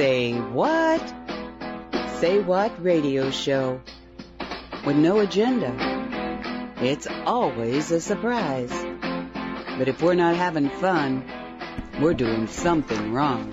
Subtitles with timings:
[0.00, 1.02] Say what?
[2.20, 3.82] Say what radio show
[4.86, 5.74] with no agenda.
[6.80, 8.72] It's always a surprise.
[9.76, 11.22] But if we're not having fun,
[12.00, 13.52] we're doing something wrong.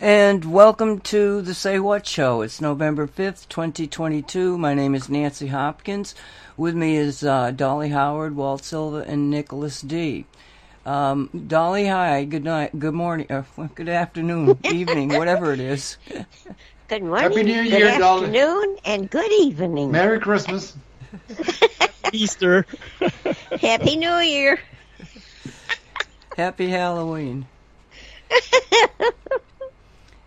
[0.00, 2.42] And welcome to the Say What Show.
[2.42, 4.58] It's November 5th, 2022.
[4.58, 6.16] My name is Nancy Hopkins.
[6.56, 10.26] With me is uh, Dolly Howard, Walt Silva, and Nicholas Dee.
[10.86, 12.24] Um, Dolly, hi.
[12.24, 12.78] Good night.
[12.78, 13.26] Good morning.
[13.30, 13.42] Uh,
[13.74, 15.96] good afternoon, evening, whatever it is.
[16.88, 18.26] Good morning, Happy New good Year, Dolly.
[18.28, 19.90] afternoon, and good evening.
[19.92, 20.74] Merry Christmas.
[22.14, 22.64] Easter.
[23.60, 24.58] Happy New Year.
[26.34, 27.44] Happy Halloween.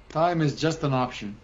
[0.10, 1.36] Time is just an option.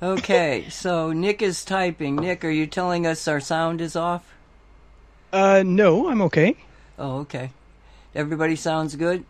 [0.00, 2.14] Okay, so Nick is typing.
[2.14, 4.34] Nick, are you telling us our sound is off?
[5.32, 6.54] Uh, no, I'm okay.
[6.96, 7.50] Oh, okay.
[8.14, 9.24] Everybody sounds good?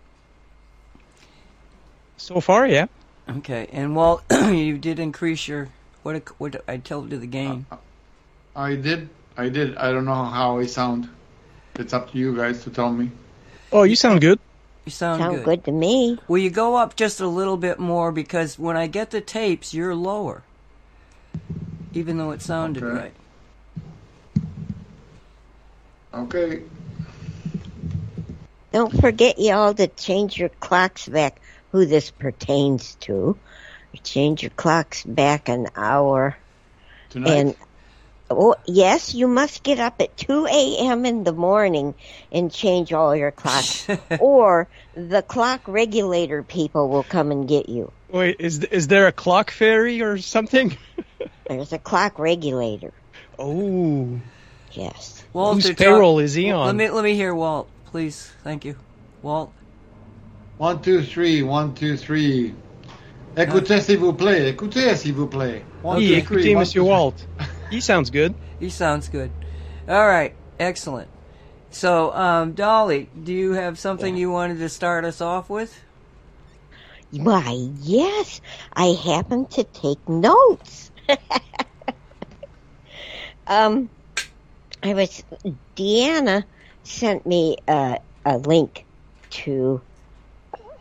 [2.17, 2.87] So far, yeah.
[3.29, 5.69] Okay, and Walt, you did increase your
[6.03, 6.23] what?
[6.39, 7.65] What I told you the gain.
[7.71, 7.79] Uh, uh,
[8.57, 9.09] I did.
[9.37, 9.77] I did.
[9.77, 11.09] I don't know how I sound.
[11.77, 13.11] It's up to you guys to tell me.
[13.73, 14.39] Oh, you sound good.
[14.85, 15.45] You sound, Sound good.
[15.45, 15.65] good.
[15.65, 16.19] to me.
[16.29, 19.73] Will you go up just a little bit more because when I get the tapes,
[19.73, 20.43] you're lower,
[21.95, 22.95] even though it sounded Okay.
[23.03, 23.15] right.
[26.13, 26.63] Okay.
[28.75, 31.41] Don't forget, y'all, to change your clocks back.
[31.71, 33.39] Who this pertains to?
[34.03, 36.37] Change your clocks back an hour.
[37.11, 37.31] Tonight.
[37.31, 37.57] And
[38.29, 41.07] oh, yes, you must get up at 2 a.m.
[41.07, 41.95] in the morning
[42.33, 43.87] and change all your clocks,
[44.21, 47.93] or the clock regulator people will come and get you.
[48.09, 50.77] Wait, is is there a clock fairy or something?
[51.49, 52.93] There's a clock regulator.
[53.39, 54.21] Oh,
[54.73, 55.25] Yes.
[55.33, 56.59] Walter, whose talk- payroll is he on?
[56.59, 56.77] Let on?
[56.77, 58.33] me let me hear Walt, please.
[58.43, 58.75] Thank you,
[59.23, 59.53] Walt.
[60.59, 61.45] One, two, three.
[61.45, 62.53] One, two, three.
[63.37, 64.49] Écoutez, s'il vous plaît.
[64.49, 65.63] Écoutez, s'il vous plaît.
[65.85, 66.55] One, Oui, two, écoutez, three.
[66.57, 66.91] One, Monsieur two, three.
[66.91, 67.27] Walt.
[67.71, 68.35] He sounds good.
[68.59, 69.31] He sounds good.
[69.89, 71.09] All right, excellent.
[71.71, 75.73] So, um, Dolly, do you have something you wanted to start us off with?
[77.13, 78.41] Why, yes,
[78.73, 80.91] I happen to take notes.
[83.47, 83.89] um,
[84.83, 85.23] I was,
[85.77, 86.43] Deanna
[86.85, 88.85] sent me uh, a link
[89.31, 89.81] to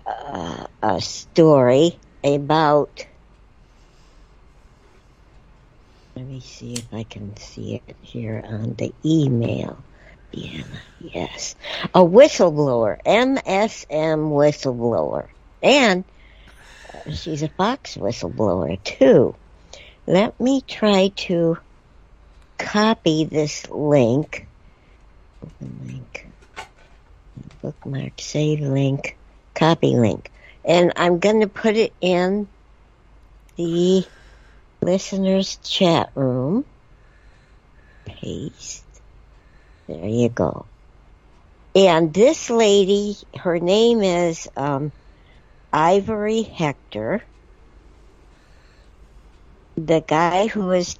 [0.05, 3.05] uh, a story about,
[6.15, 9.77] let me see if I can see it here on the email.
[10.33, 10.65] Deanna,
[10.99, 11.55] yes.
[11.93, 15.27] A whistleblower, MSM whistleblower.
[15.61, 16.03] And
[17.11, 19.35] she's a Fox whistleblower too.
[20.05, 21.57] Let me try to
[22.57, 24.47] copy this link.
[25.43, 26.27] Open link.
[27.61, 29.17] Bookmark, save link,
[29.53, 30.31] copy link.
[30.63, 32.47] And I'm going to put it in
[33.57, 34.05] the
[34.81, 36.63] listeners chat room.
[38.05, 38.85] Paste.
[39.87, 40.65] There you go.
[41.75, 44.93] And this lady, her name is, um,
[45.73, 47.21] Ivory Hecker.
[49.75, 50.95] The guy who was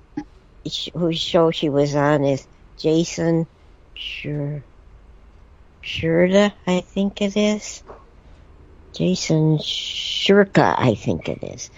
[0.94, 3.48] whose show she was on is Jason
[3.96, 4.64] Shur
[5.84, 7.84] Shurda, I think it is.
[8.94, 11.70] Jason Shurka, I think it is.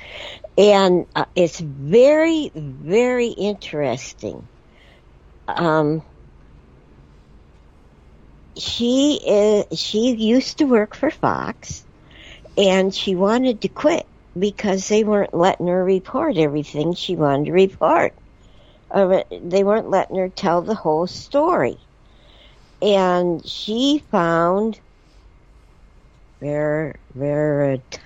[0.57, 4.47] And uh, it's very, very interesting.
[5.47, 6.03] Um,
[8.57, 11.85] she is, she used to work for Fox
[12.57, 14.05] and she wanted to quit
[14.37, 18.13] because they weren't letting her report everything she wanted to report.
[18.91, 21.77] Uh, they weren't letting her tell the whole story.
[22.81, 24.79] And she found
[26.41, 27.99] Ver, Verita,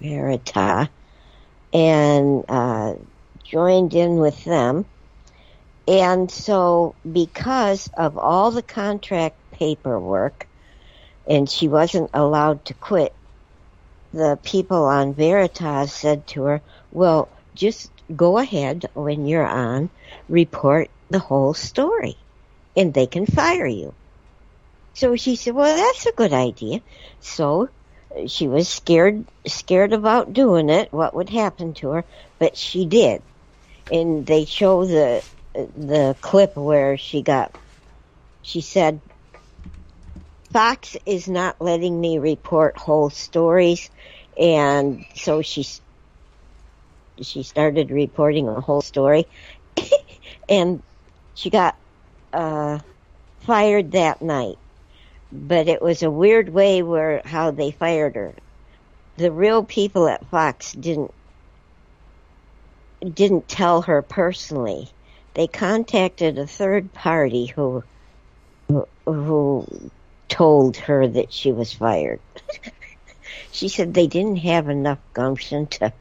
[0.00, 0.88] Verita
[1.72, 2.94] and uh,
[3.44, 4.84] joined in with them.
[5.88, 10.46] And so, because of all the contract paperwork,
[11.28, 13.14] and she wasn't allowed to quit,
[14.12, 19.90] the people on Veritas said to her, well, just go ahead when you're on,
[20.28, 22.16] report the whole story,
[22.76, 23.94] and they can fire you.
[24.94, 26.80] So she said, well, that's a good idea.
[27.20, 27.68] So
[28.16, 32.04] uh, she was scared, scared about doing it, what would happen to her,
[32.38, 33.22] but she did.
[33.90, 35.22] And they show the,
[35.56, 37.54] uh, the clip where she got,
[38.42, 39.02] she said,
[40.52, 43.90] Fox is not letting me report whole stories,
[44.38, 45.64] and so she
[47.22, 49.26] she started reporting a whole story,
[50.48, 50.82] and
[51.34, 51.76] she got
[52.36, 52.80] uh,
[53.40, 54.58] fired that night.
[55.32, 58.34] but it was a weird way where how they fired her.
[59.16, 61.14] The real people at Fox didn't
[63.14, 64.90] didn't tell her personally.
[65.34, 67.84] They contacted a third party who
[69.06, 69.90] who,
[70.28, 72.20] told her that she was fired.
[73.52, 75.92] she said they didn't have enough gumption to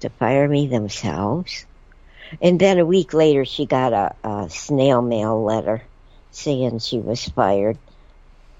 [0.00, 1.66] to fire me themselves.
[2.40, 5.82] And then a week later, she got a, a snail mail letter
[6.30, 7.78] saying she was fired.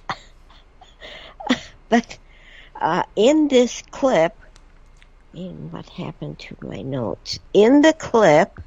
[1.89, 2.19] but
[2.81, 4.37] uh, in this clip,
[5.35, 7.39] in what happened to my notes?
[7.53, 8.59] In the clip,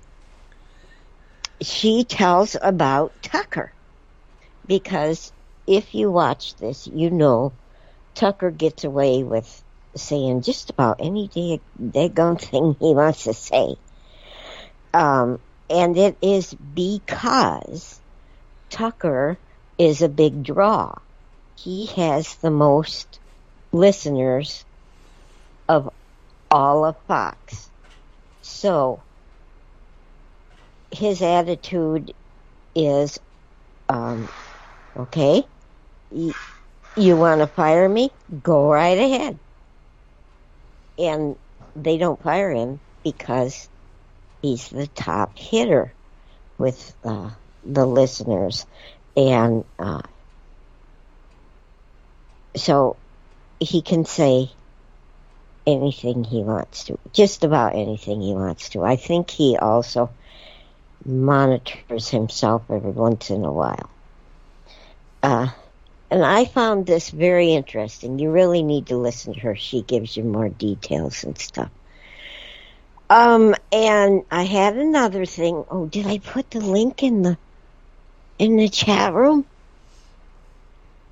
[1.61, 3.73] she tells about Tucker.
[4.65, 5.31] Because
[5.67, 7.53] if you watch this, you know
[8.13, 9.63] Tucker gets away with
[9.95, 11.29] saying just about any
[11.79, 13.75] daggone thing he wants to say.
[14.93, 15.39] Um,
[15.69, 18.01] and it is because
[18.69, 19.39] Tucker
[19.77, 20.93] is a big draw.
[21.55, 23.19] He has the most
[23.71, 24.65] listeners
[25.69, 25.89] of
[26.51, 27.71] all of Fox.
[28.41, 29.03] So
[30.91, 32.13] his attitude
[32.75, 33.19] is,
[33.89, 34.29] um,
[34.97, 35.43] okay,
[36.11, 36.35] you,
[36.95, 38.11] you want to fire me?
[38.43, 39.39] Go right ahead.
[40.97, 41.37] And
[41.75, 43.69] they don't fire him because
[44.41, 45.93] he's the top hitter
[46.57, 47.29] with uh,
[47.63, 48.65] the listeners.
[49.15, 50.01] And uh,
[52.55, 52.97] so
[53.59, 54.49] he can say
[55.67, 58.83] anything he wants to, just about anything he wants to.
[58.83, 60.09] I think he also
[61.05, 63.89] monitors himself every once in a while.
[65.23, 65.49] Uh,
[66.09, 68.19] and I found this very interesting.
[68.19, 69.55] You really need to listen to her.
[69.55, 71.71] She gives you more details and stuff.
[73.11, 75.65] Um, and I had another thing.
[75.69, 77.37] Oh, did I put the link in the
[78.39, 79.45] in the chat room?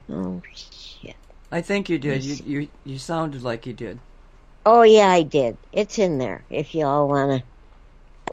[0.10, 1.18] Oh shit!
[1.52, 2.24] I think you did.
[2.24, 4.00] You you you sounded like you did.
[4.66, 5.58] Oh yeah, I did.
[5.74, 6.46] It's in there.
[6.50, 7.44] If you all wanna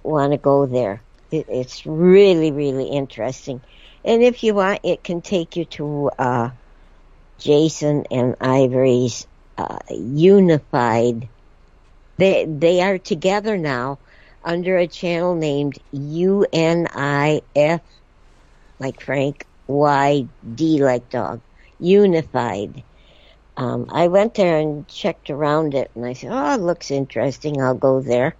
[0.04, 1.02] wanna go there,
[1.32, 3.60] it, it's really really interesting.
[4.04, 6.50] And if you want, it can take you to uh,
[7.40, 9.26] Jason and Ivory's
[9.58, 11.28] uh, unified
[12.18, 13.98] they they are together now
[14.44, 17.80] under a channel named UNIF,
[18.78, 21.42] like Frank, Y D like dog,
[21.78, 22.84] Unified.
[23.56, 27.60] Um, I went there and checked around it, and I said, "Oh, it looks interesting.
[27.60, 28.36] I'll go there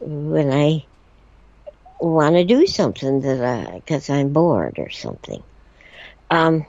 [0.00, 0.86] when I
[2.00, 5.42] want to do something that I because I'm bored or something."
[6.30, 6.66] Um,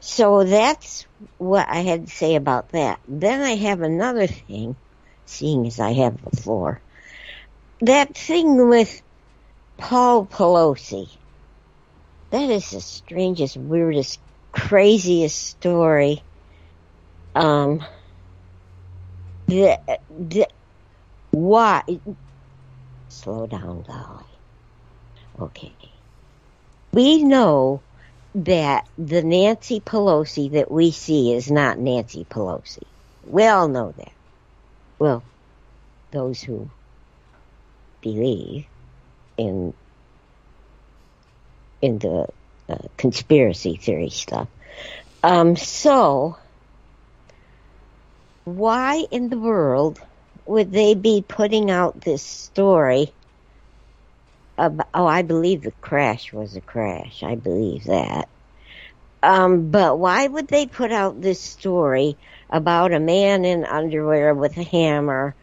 [0.00, 1.06] so that's
[1.38, 3.00] what I had to say about that.
[3.08, 4.76] Then I have another thing
[5.28, 6.80] seeing as I have floor.
[7.80, 9.02] That thing with
[9.76, 11.08] Paul Pelosi.
[12.30, 14.20] That is the strangest, weirdest,
[14.52, 16.22] craziest story.
[17.34, 17.84] Um,
[19.46, 19.78] the,
[20.10, 20.48] the,
[21.30, 21.82] why?
[23.08, 24.24] Slow down, Dolly.
[25.40, 25.72] Okay.
[26.92, 27.80] We know
[28.34, 32.82] that the Nancy Pelosi that we see is not Nancy Pelosi.
[33.24, 34.12] We all know that
[34.98, 35.22] well,
[36.10, 36.68] those who
[38.00, 38.66] believe
[39.36, 39.74] in
[41.80, 42.26] in the
[42.68, 44.48] uh, conspiracy theory stuff.
[45.22, 46.36] Um, so,
[48.44, 50.00] why in the world
[50.46, 53.12] would they be putting out this story?
[54.56, 57.22] About, oh, I believe the crash was a crash.
[57.22, 58.28] I believe that.
[59.22, 62.16] Um, but why would they put out this story
[62.50, 65.34] about a man in underwear with a hammer,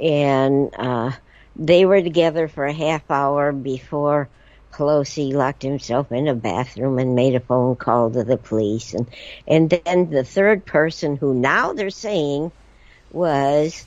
[0.00, 1.12] and uh,
[1.56, 4.28] they were together for a half hour before
[4.72, 9.06] Pelosi locked himself in a bathroom and made a phone call to the police, and
[9.46, 12.50] and then the third person, who now they're saying
[13.12, 13.86] was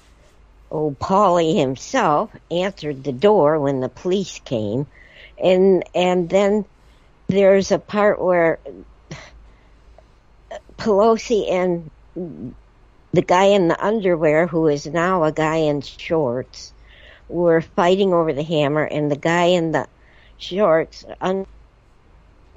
[0.71, 4.87] oh Paulie himself, answered the door when the police came,
[5.41, 6.65] and and then
[7.27, 8.59] there's a part where
[10.77, 11.89] Pelosi and
[13.13, 16.73] the guy in the underwear, who is now a guy in shorts,
[17.29, 19.87] were fighting over the hammer, and the guy in the
[20.37, 21.05] shorts,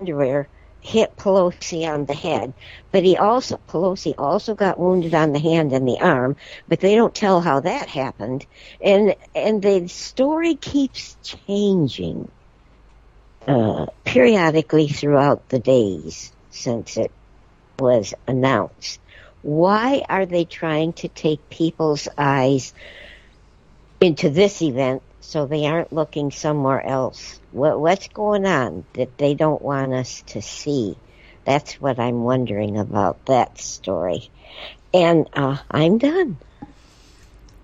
[0.00, 0.48] underwear,
[0.80, 2.54] hit Pelosi on the head.
[2.90, 6.36] But he also, Pelosi also got wounded on the hand and the arm,
[6.68, 8.46] but they don't tell how that happened.
[8.80, 12.30] And, and the story keeps changing,
[13.46, 17.12] uh, periodically throughout the days since it
[17.78, 19.00] was announced.
[19.42, 22.74] Why are they trying to take people's eyes
[24.00, 27.40] into this event so they aren't looking somewhere else?
[27.52, 30.96] What, what's going on that they don't want us to see?
[31.44, 34.30] That's what I'm wondering about that story.
[34.92, 36.36] And uh, I'm done.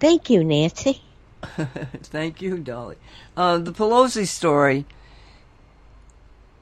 [0.00, 1.02] Thank you, Nancy.
[1.42, 2.97] Thank you, Dolly.
[3.37, 4.87] Uh, the Pelosi story.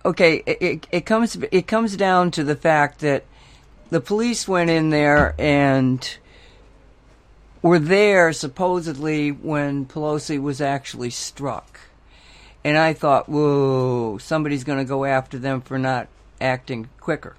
[0.04, 3.24] Okay, it, it, it comes it comes down to the fact that
[3.90, 6.16] the police went in there and
[7.62, 11.80] were there supposedly when Pelosi was actually struck.
[12.62, 16.08] And I thought, whoa, somebody's going to go after them for not
[16.40, 17.36] acting quicker.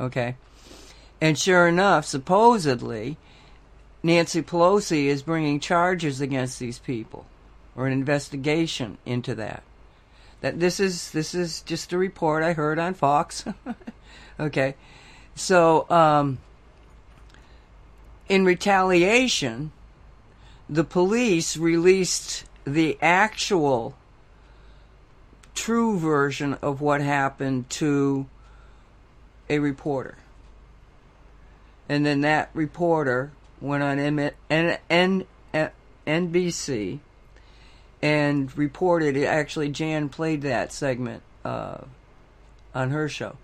[0.00, 0.36] Okay?
[1.20, 3.16] And sure enough, supposedly,
[4.02, 7.24] Nancy Pelosi is bringing charges against these people
[7.74, 9.62] or an investigation into that.
[10.42, 13.46] That this is this is just a report I heard on Fox.
[14.40, 14.74] okay.
[15.34, 16.38] So, um,
[18.28, 19.72] in retaliation,
[20.68, 23.96] the police released the actual
[25.54, 28.26] true version of what happened to
[29.48, 30.16] a reporter.
[31.88, 33.98] And then that reporter went on
[36.06, 36.98] NBC
[38.02, 39.24] and reported it.
[39.24, 41.78] Actually, Jan played that segment uh,
[42.74, 43.36] on her show.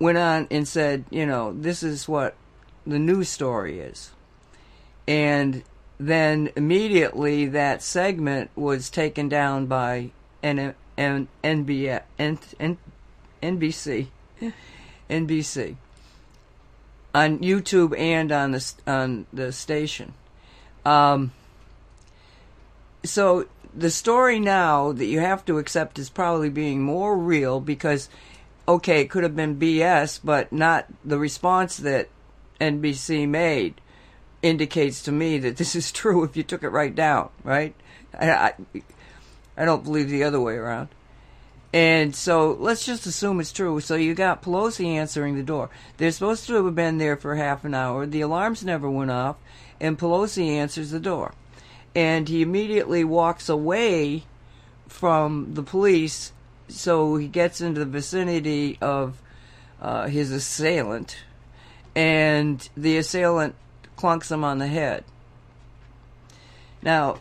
[0.00, 2.34] Went on and said, you know, this is what
[2.84, 4.10] the news story is.
[5.06, 5.62] And
[5.98, 10.10] then immediately that segment was taken down by
[10.42, 11.28] N- N-.
[11.44, 11.68] N-
[13.42, 14.06] NBC.
[15.10, 15.76] NBC
[17.14, 20.14] on YouTube and on the on the station.
[20.84, 21.32] Um,
[23.04, 28.08] so the story now that you have to accept is probably being more real because,
[28.66, 32.08] okay, it could have been BS, but not the response that
[32.60, 33.80] NBC made
[34.42, 37.74] indicates to me that this is true if you took it right down, right?
[38.18, 38.54] I, I,
[39.56, 40.88] I don't believe the other way around.
[41.72, 43.78] And so let's just assume it's true.
[43.80, 45.70] So you got Pelosi answering the door.
[45.98, 48.06] They're supposed to have been there for half an hour.
[48.06, 49.36] The alarms never went off,
[49.80, 51.32] and Pelosi answers the door.
[51.94, 54.24] And he immediately walks away
[54.88, 56.32] from the police,
[56.70, 59.20] so he gets into the vicinity of
[59.80, 61.18] uh, his assailant,
[61.94, 63.54] and the assailant
[63.96, 65.04] clunks him on the head.
[66.82, 67.18] Now,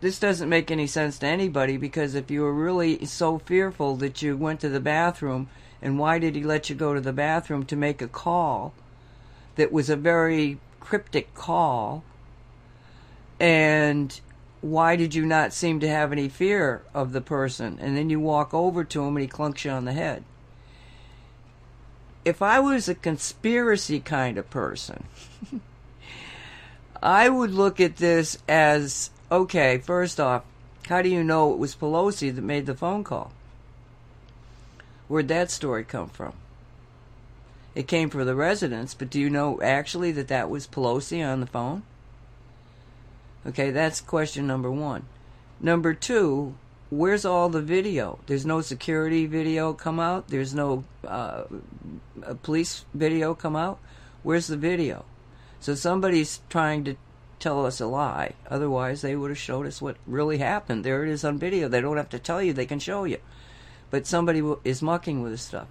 [0.00, 4.20] this doesn't make any sense to anybody because if you were really so fearful that
[4.22, 5.48] you went to the bathroom,
[5.80, 8.74] and why did he let you go to the bathroom to make a call
[9.56, 12.04] that was a very cryptic call?
[13.40, 14.20] And
[14.60, 17.78] why did you not seem to have any fear of the person?
[17.80, 20.24] And then you walk over to him and he clunks you on the head.
[22.24, 25.04] If I was a conspiracy kind of person,
[27.02, 30.42] I would look at this as okay, first off,
[30.88, 33.32] how do you know it was Pelosi that made the phone call?
[35.06, 36.32] Where'd that story come from?
[37.74, 41.40] It came from the residents, but do you know actually that that was Pelosi on
[41.40, 41.82] the phone?
[43.48, 45.06] Okay, that's question number one.
[45.58, 46.54] Number two,
[46.90, 48.18] where's all the video?
[48.26, 50.28] There's no security video come out.
[50.28, 51.44] There's no uh,
[52.42, 53.78] police video come out.
[54.22, 55.06] Where's the video?
[55.60, 56.96] So somebody's trying to
[57.38, 58.34] tell us a lie.
[58.50, 60.84] Otherwise, they would have showed us what really happened.
[60.84, 61.68] There it is on video.
[61.68, 63.18] They don't have to tell you, they can show you.
[63.90, 65.68] But somebody is mucking with this stuff.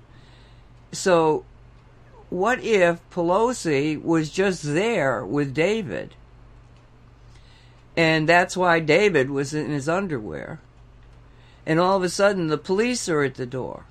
[0.91, 1.45] So,
[2.31, 6.15] what if Pelosi was just there with David?
[7.97, 10.59] And that's why David was in his underwear.
[11.65, 13.85] And all of a sudden, the police are at the door.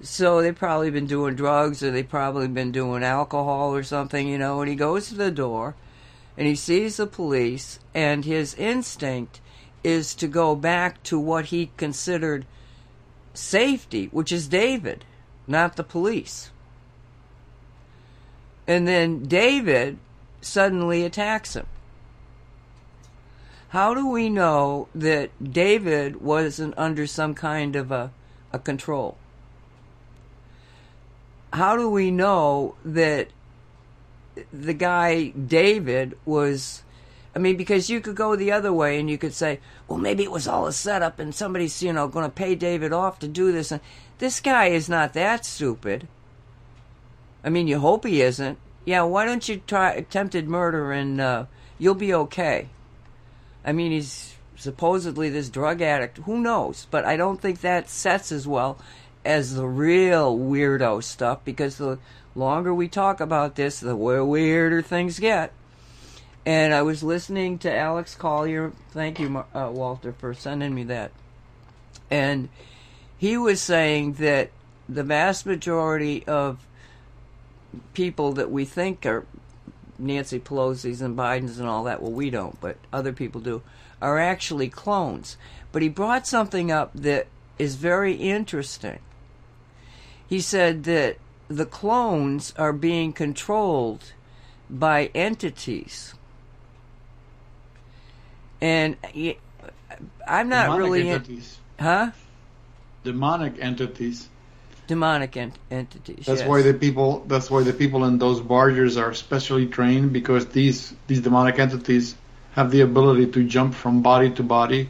[0.00, 4.38] So they've probably been doing drugs or they've probably been doing alcohol or something, you
[4.38, 5.74] know, and he goes to the door
[6.36, 9.40] and he sees the police and his instinct
[9.82, 12.46] is to go back to what he considered
[13.34, 15.04] safety, which is David,
[15.48, 16.52] not the police.
[18.68, 19.98] And then David
[20.40, 21.66] suddenly attacks him.
[23.68, 28.12] How do we know that David wasn't under some kind of a,
[28.52, 29.16] a control?
[31.52, 33.28] how do we know that
[34.52, 36.82] the guy David was
[37.34, 40.22] I mean because you could go the other way and you could say, well maybe
[40.22, 43.28] it was all a setup and somebody's, you know, going to pay David off to
[43.28, 43.80] do this and
[44.18, 46.08] this guy is not that stupid.
[47.44, 48.58] I mean, you hope he isn't.
[48.84, 51.44] Yeah, why don't you try attempted murder and uh,
[51.78, 52.68] you'll be okay.
[53.68, 56.16] I mean, he's supposedly this drug addict.
[56.24, 56.86] Who knows?
[56.90, 58.78] But I don't think that sets as well
[59.26, 61.98] as the real weirdo stuff because the
[62.34, 65.52] longer we talk about this, the weirder things get.
[66.46, 68.72] And I was listening to Alex Collier.
[68.92, 71.10] Thank you, uh, Walter, for sending me that.
[72.10, 72.48] And
[73.18, 74.50] he was saying that
[74.88, 76.66] the vast majority of
[77.92, 79.26] people that we think are
[79.98, 83.62] Nancy Pelosi's and Biden's and all that, well, we don't, but other people do,
[84.00, 85.36] are actually clones.
[85.72, 87.26] But he brought something up that
[87.58, 89.00] is very interesting.
[90.28, 94.12] He said that the clones are being controlled
[94.70, 96.14] by entities.
[98.60, 98.96] And
[100.26, 101.58] I'm not Demonic really in, entities.
[101.80, 102.10] huh?
[103.04, 104.28] Demonic entities.
[104.88, 106.24] Demonic ent- entities.
[106.26, 106.48] That's yes.
[106.48, 107.22] why the people.
[107.28, 112.16] That's why the people in those barges are specially trained because these these demonic entities
[112.52, 114.88] have the ability to jump from body to body.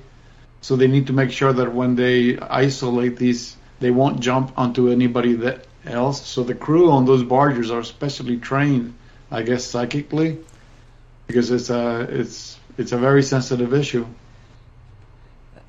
[0.61, 4.89] So they need to make sure that when they isolate these, they won't jump onto
[4.89, 6.25] anybody that else.
[6.27, 8.95] So the crew on those barges are specially trained,
[9.31, 10.39] I guess, psychically,
[11.27, 14.07] because it's a it's it's a very sensitive issue.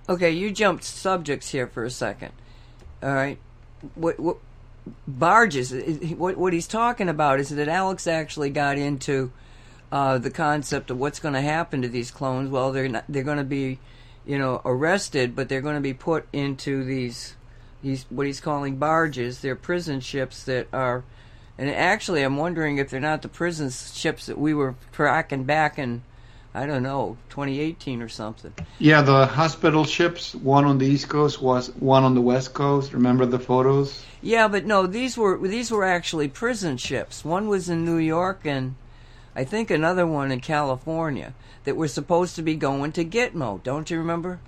[0.07, 2.31] Okay, you jumped subjects here for a second.
[3.01, 3.39] All right,
[3.95, 4.37] what what
[5.07, 5.73] barges?
[6.17, 9.31] What what he's talking about is that Alex actually got into
[9.91, 12.49] uh, the concept of what's going to happen to these clones.
[12.49, 13.79] Well, they're not, they're going to be,
[14.25, 17.35] you know, arrested, but they're going to be put into these
[17.81, 19.41] these what he's calling barges.
[19.41, 21.03] They're prison ships that are.
[21.57, 25.77] And actually, I'm wondering if they're not the prison ships that we were tracking back
[25.77, 26.03] in,
[26.59, 28.53] I don't know, 2018 or something.
[28.79, 32.91] Yeah, the hospital ships, one on the east coast was one on the west coast.
[32.91, 34.03] Remember the photos?
[34.21, 37.23] Yeah, but no, these were these were actually prison ships.
[37.23, 38.75] One was in New York and
[39.37, 43.63] I think another one in California that were supposed to be going to Gitmo.
[43.63, 44.41] Don't you remember?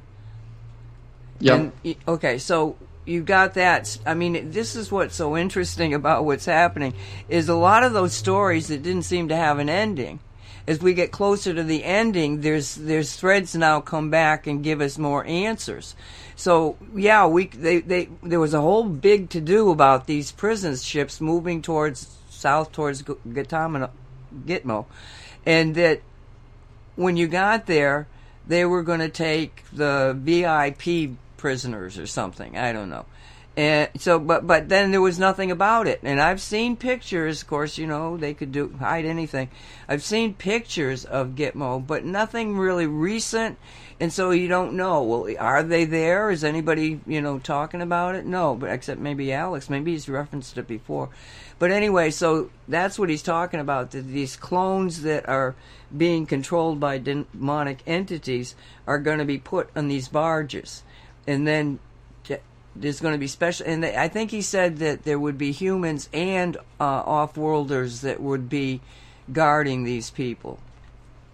[1.40, 1.70] Yeah.
[2.06, 2.76] Okay, so
[3.06, 3.98] you got that.
[4.06, 6.94] I mean, this is what's so interesting about what's happening
[7.30, 10.20] is a lot of those stories that didn't seem to have an ending.
[10.68, 14.82] As we get closer to the ending, there's there's threads now come back and give
[14.82, 15.96] us more answers.
[16.36, 20.76] So yeah, we they, they there was a whole big to do about these prison
[20.76, 24.86] ships moving towards south towards Gu- Gitmo,
[25.46, 26.02] and that
[26.96, 28.08] when you got there,
[28.48, 32.58] they were going to take the VIP prisoners or something.
[32.58, 33.06] I don't know.
[33.58, 36.00] And so, but but then there was nothing about it.
[36.04, 37.42] And I've seen pictures.
[37.42, 39.50] Of course, you know they could do hide anything.
[39.90, 43.58] I've seen pictures of Gitmo, but nothing really recent.
[44.00, 45.04] And so you don't know.
[45.04, 46.32] Well, are they there?
[46.32, 48.26] Is anybody you know talking about it?
[48.26, 49.70] No, but except maybe Alex.
[49.70, 51.10] Maybe he's referenced it before.
[51.60, 53.92] But anyway, so that's what he's talking about.
[53.92, 55.56] That these clones that are
[55.96, 58.56] being controlled by demonic entities
[58.88, 60.84] are going to be put on these barges,
[61.28, 61.80] and then
[62.76, 63.66] there's going to be special.
[63.68, 68.22] And they, I think he said that there would be humans and uh, off-worlders that
[68.22, 68.82] would be
[69.32, 70.60] guarding these people.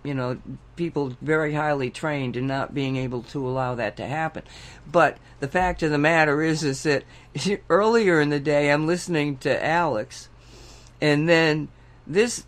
[0.04, 0.38] You know,
[0.76, 4.44] people very highly trained in not being able to allow that to happen.
[4.90, 7.04] But the fact of the matter is, is that
[7.70, 10.30] earlier in the day, I'm listening to Alex,
[11.02, 11.68] and then
[12.06, 12.46] this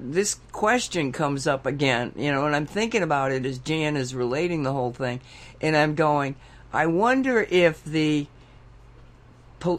[0.00, 4.16] this question comes up again, you know, and I'm thinking about it as Jan is
[4.16, 5.20] relating the whole thing,
[5.60, 6.34] and I'm going,
[6.72, 8.26] I wonder if the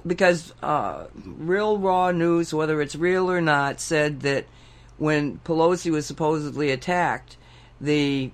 [0.05, 4.45] because uh, real raw news, whether it's real or not, said that
[4.97, 7.37] when Pelosi was supposedly attacked,
[7.81, 8.31] the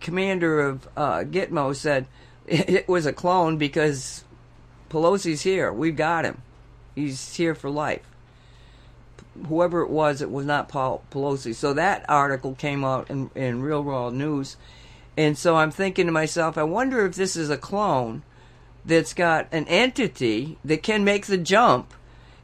[0.00, 2.06] commander of uh, Gitmo said
[2.46, 4.24] it was a clone because
[4.90, 5.72] Pelosi's here.
[5.72, 6.42] We've got him.
[6.94, 8.06] He's here for life
[9.48, 11.54] whoever it was, it was not Paul Pelosi.
[11.54, 14.56] So that article came out in, in Real Raw News.
[15.16, 18.22] And so I'm thinking to myself, I wonder if this is a clone
[18.86, 21.92] that's got an entity that can make the jump.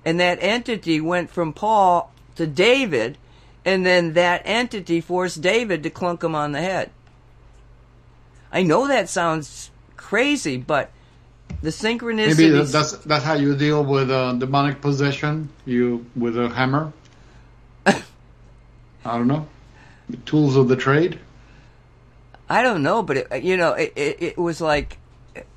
[0.04, 3.16] And that entity went from Paul to David,
[3.64, 6.90] and then that entity forced David to clunk him on the head.
[8.52, 10.90] I know that sounds crazy, but
[11.62, 12.38] the synchronicity.
[12.38, 15.48] Maybe that's that's how you deal with uh, demonic possession.
[15.64, 16.92] You with a hammer.
[17.86, 17.94] I
[19.04, 19.46] don't know.
[20.10, 21.18] The tools of the trade.
[22.48, 24.98] I don't know, but it, you know, it, it, it was like,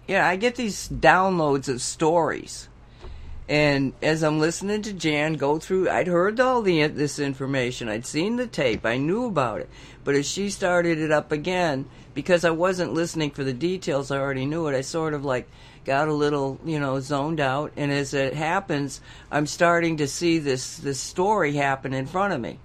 [0.07, 2.69] yeah, I get these downloads of stories,
[3.47, 8.05] and as I'm listening to Jan go through, I'd heard all the this information, I'd
[8.05, 9.69] seen the tape, I knew about it,
[10.03, 14.17] but as she started it up again, because I wasn't listening for the details, I
[14.17, 14.75] already knew it.
[14.75, 15.47] I sort of like
[15.83, 20.39] got a little, you know, zoned out, and as it happens, I'm starting to see
[20.39, 22.59] this this story happen in front of me.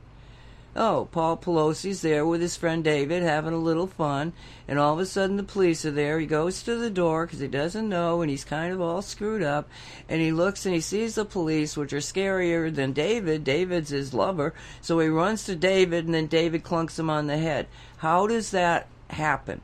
[0.77, 4.33] Oh, Paul Pelosi's there with his friend David having a little fun,
[4.69, 6.21] and all of a sudden the police are there.
[6.21, 9.43] He goes to the door because he doesn't know, and he's kind of all screwed
[9.43, 9.69] up.
[10.09, 13.43] And he looks and he sees the police, which are scarier than David.
[13.43, 17.39] David's his lover, so he runs to David, and then David clunks him on the
[17.39, 17.67] head.
[17.97, 19.61] How does that happen?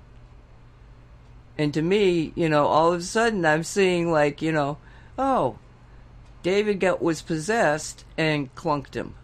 [1.56, 4.78] And to me, you know, all of a sudden I'm seeing like, you know,
[5.16, 5.58] oh,
[6.42, 9.14] David got was possessed and clunked him.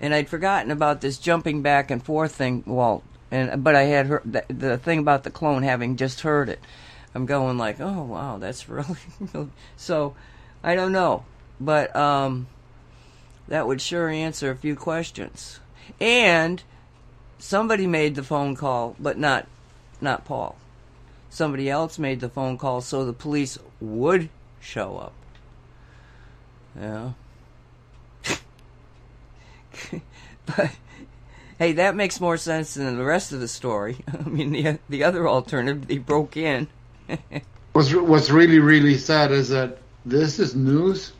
[0.00, 3.02] And I'd forgotten about this jumping back and forth thing, Walt.
[3.30, 6.60] And but I had heard the, the thing about the clone having just heard it.
[7.14, 8.96] I'm going like, oh wow, that's really
[9.76, 10.14] so.
[10.62, 11.24] I don't know,
[11.60, 12.48] but um,
[13.48, 15.60] that would sure answer a few questions.
[16.00, 16.62] And
[17.38, 19.46] somebody made the phone call, but not
[20.00, 20.56] not Paul.
[21.30, 24.28] Somebody else made the phone call so the police would
[24.60, 25.12] show up.
[26.78, 27.12] Yeah.
[30.46, 30.70] but
[31.58, 33.98] hey, that makes more sense than the rest of the story.
[34.12, 36.68] I mean, the the other alternative, they broke in.
[37.72, 41.12] what's what's really really sad is that this is news.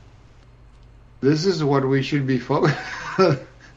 [1.21, 2.77] This is what we should be focused.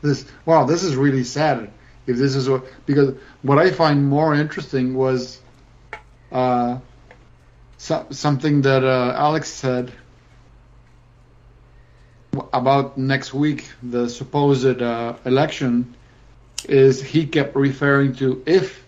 [0.02, 1.72] this wow, this is really sad.
[2.08, 5.40] If this is what because what I find more interesting was
[6.32, 6.80] uh,
[7.78, 9.92] so, something that uh, Alex said
[12.54, 15.96] about next week, the supposed uh, election,
[16.68, 18.84] is he kept referring to if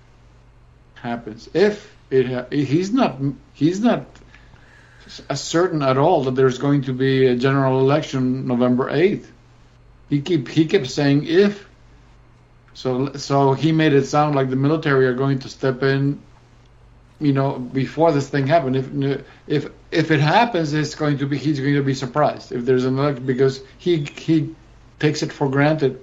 [0.96, 1.50] happens.
[1.54, 3.18] If it ha- he's not
[3.54, 4.06] he's not
[5.34, 9.32] certain at all that there's going to be a general election November eighth.
[10.10, 11.68] He keep he kept saying if.
[12.74, 16.22] So so he made it sound like the military are going to step in
[17.22, 18.76] you know, before this thing happened.
[18.76, 22.66] If if if it happens, it's going to be he's going to be surprised if
[22.66, 24.56] there's an election because he he
[25.00, 26.02] takes it for granted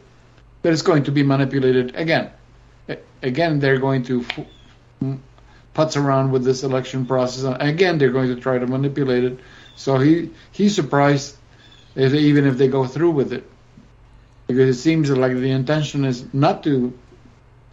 [0.63, 2.31] that it's going to be manipulated again.
[3.23, 4.25] Again, they're going to
[5.75, 9.41] putz around with this election process, and again, they're going to try to manipulate it.
[9.75, 11.37] So he he's surprised
[11.97, 13.45] if even if they go through with it,
[14.47, 16.97] because it seems like the intention is not to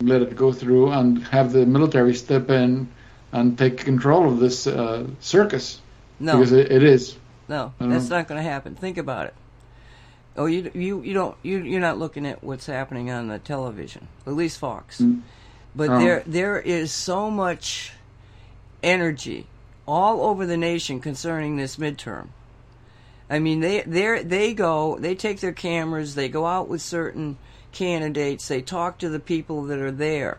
[0.02, 2.90] let it go through and have the military step in
[3.36, 5.82] and take control of this uh, circus.
[6.20, 7.18] No, because it, it is.
[7.50, 8.76] No, that's not going to happen.
[8.76, 9.34] Think about it.
[10.38, 14.08] Oh, you you you don't you you're not looking at what's happening on the television,
[14.26, 15.02] at least Fox.
[15.02, 15.22] Mm.
[15.76, 16.00] But oh.
[16.00, 17.92] there there is so much
[18.82, 19.48] energy
[19.86, 22.30] all over the nation concerning this midterm.
[23.30, 27.38] I mean, they they they go, they take their cameras, they go out with certain
[27.74, 30.38] candidates, they talk to the people that are there,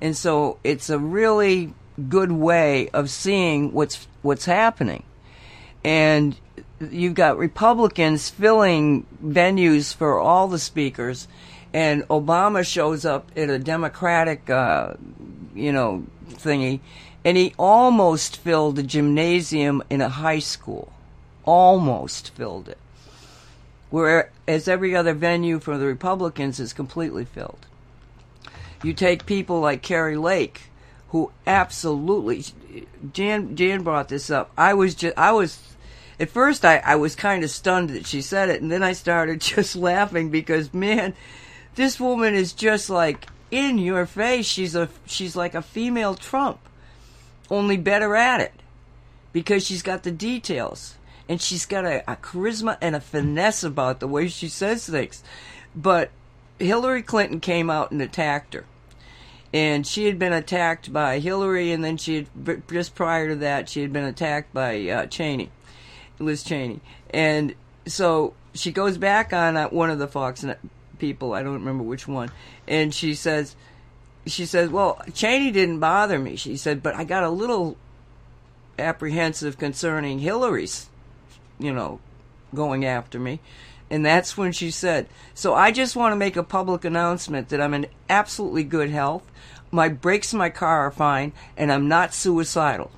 [0.00, 1.74] and so it's a really
[2.08, 5.02] good way of seeing what's what's happening.
[5.84, 6.36] And
[6.80, 11.28] you've got Republicans filling venues for all the speakers,
[11.72, 14.94] and Obama shows up at a Democratic, uh,
[15.54, 16.80] you know, thingy,
[17.24, 20.92] and he almost filled a gymnasium in a high school,
[21.44, 22.78] almost filled it.
[23.90, 27.66] Whereas every other venue for the Republicans is completely filled.
[28.82, 30.64] You take people like Kari Lake,
[31.08, 32.44] who absolutely
[33.12, 34.50] Jan Jan brought this up.
[34.56, 35.76] I was just I was
[36.18, 38.92] at first I, I was kind of stunned that she said it and then I
[38.92, 41.14] started just laughing because man
[41.74, 46.58] this woman is just like in your face she's a she's like a female Trump
[47.50, 48.54] only better at it
[49.32, 50.96] because she's got the details
[51.28, 55.22] and she's got a, a charisma and a finesse about the way she says things
[55.74, 56.10] but
[56.58, 58.64] Hillary Clinton came out and attacked her
[59.56, 63.70] and she had been attacked by Hillary, and then she had just prior to that
[63.70, 65.50] she had been attacked by uh, Cheney,
[66.18, 67.54] Liz Cheney, and
[67.86, 70.44] so she goes back on uh, one of the Fox
[70.98, 72.30] people, I don't remember which one,
[72.68, 73.56] and she says,
[74.26, 76.36] she says, well, Cheney didn't bother me.
[76.36, 77.78] She said, but I got a little
[78.78, 80.90] apprehensive concerning Hillary's,
[81.58, 82.00] you know,
[82.54, 83.40] going after me.
[83.90, 87.60] And that's when she said, So I just want to make a public announcement that
[87.60, 89.22] I'm in absolutely good health.
[89.70, 92.90] My brakes in my car are fine, and I'm not suicidal.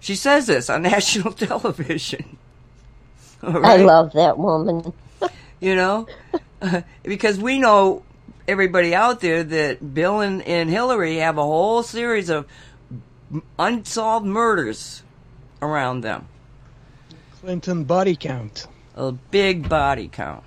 [0.00, 2.38] She says this on national television.
[3.42, 3.80] Right?
[3.80, 4.94] I love that woman.
[5.60, 6.06] you know?
[7.02, 8.02] because we know
[8.48, 12.46] everybody out there that Bill and, and Hillary have a whole series of
[13.58, 15.02] unsolved murders
[15.60, 16.26] around them.
[17.40, 20.44] Clinton body count a big body count.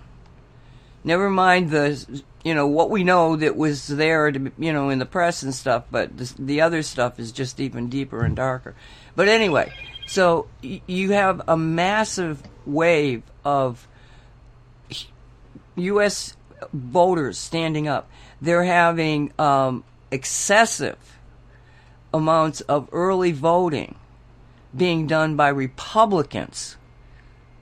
[1.04, 5.00] Never mind the, you know, what we know that was there, to, you know, in
[5.00, 8.76] the press and stuff, but the, the other stuff is just even deeper and darker.
[9.16, 9.72] But anyway,
[10.06, 13.88] so y- you have a massive wave of
[15.76, 16.36] U.S.
[16.74, 18.10] voters standing up.
[18.42, 20.98] They're having um, excessive
[22.14, 23.96] amounts of early voting
[24.76, 26.78] being done by Republicans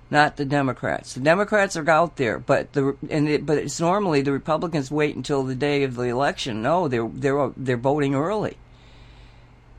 [0.09, 1.13] not the Democrats.
[1.13, 5.15] The Democrats are out there, but the and it, but it's normally the Republicans wait
[5.15, 6.61] until the day of the election.
[6.61, 8.57] No, they're they're they're voting early,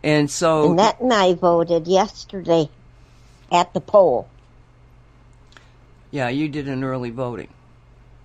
[0.02, 2.70] And so Annette and I voted yesterday
[3.52, 4.30] at the poll.
[6.10, 7.48] yeah, you did an early voting.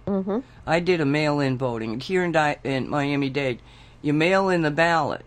[0.08, 3.62] hmm I did a mail-in voting here in, Di- in Miami-Dade.
[4.02, 5.26] You mail in the ballot,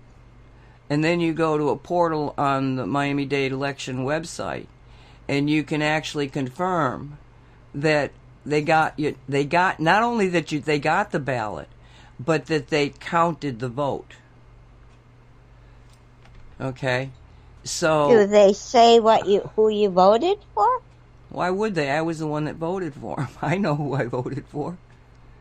[0.90, 4.68] and then you go to a portal on the Miami-Dade election website,
[5.28, 7.18] and you can actually confirm
[7.74, 8.12] that
[8.46, 9.16] they got you.
[9.28, 11.68] They got not only that you they got the ballot,
[12.18, 14.14] but that they counted the vote.
[16.60, 17.10] Okay,
[17.64, 20.82] so Do they say what you who you voted for?
[21.34, 21.90] why would they?
[21.90, 23.28] I was the one that voted for him.
[23.42, 24.78] I know who I voted for.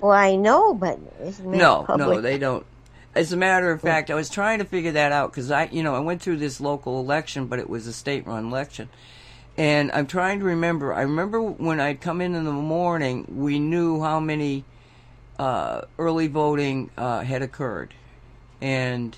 [0.02, 1.00] Well, I know, but
[1.43, 2.08] No, public?
[2.15, 2.65] no, they don't.
[3.15, 3.88] As a matter of hmm.
[3.88, 6.38] fact, I was trying to figure that out because I, you know, I went through
[6.38, 8.89] this local election, but it was a state-run election,
[9.58, 10.94] and I'm trying to remember.
[10.94, 14.66] I remember when I'd come in in the morning, we knew how many
[15.38, 17.94] uh, early voting uh, had occurred,
[18.62, 19.18] and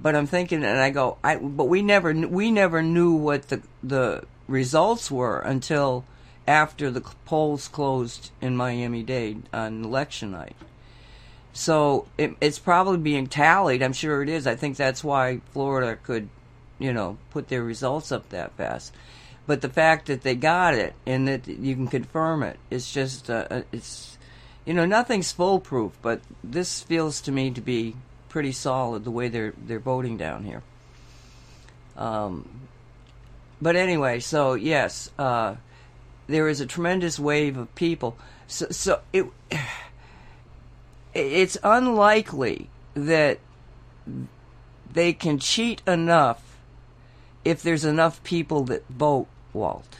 [0.00, 3.62] but I'm thinking, and I go, I, but we never, we never knew what the
[3.82, 6.04] the results were until
[6.46, 10.56] after the polls closed in Miami-Dade on election night.
[11.54, 13.82] So it, it's probably being tallied.
[13.82, 14.46] I'm sure it is.
[14.46, 16.28] I think that's why Florida could,
[16.78, 18.92] you know, put their results up that fast.
[19.46, 23.28] But the fact that they got it and that you can confirm it, it's just,
[23.28, 24.16] uh, uh, it's,
[24.64, 25.92] you know, nothing's foolproof.
[26.00, 27.94] But this feels to me to be
[28.28, 30.62] pretty solid the way they're they're voting down here.
[31.96, 32.48] Um,
[33.62, 35.56] but anyway, so yes, uh,
[36.26, 38.16] there is a tremendous wave of people.
[38.46, 39.26] So, so it
[41.14, 43.38] it's unlikely that
[44.92, 46.56] they can cheat enough
[47.44, 49.98] if there's enough people that vote, Walt.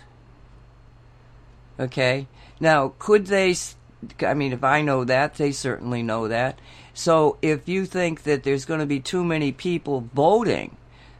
[1.79, 2.27] Okay?
[2.61, 3.55] Now, could they
[4.23, 6.59] I mean, if I know that, they certainly know that.
[6.93, 10.77] So, if you think that there's going to be too many people voting,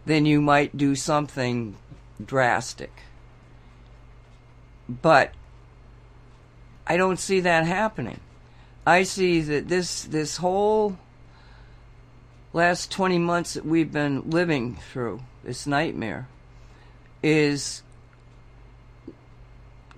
[0.07, 1.77] then you might do something
[2.25, 2.93] drastic.
[4.89, 5.33] But
[6.87, 8.21] I don't see that happening.
[8.87, 10.99] I see that this this whole
[12.53, 16.29] last 20 months that we've been living through this nightmare
[17.23, 17.83] is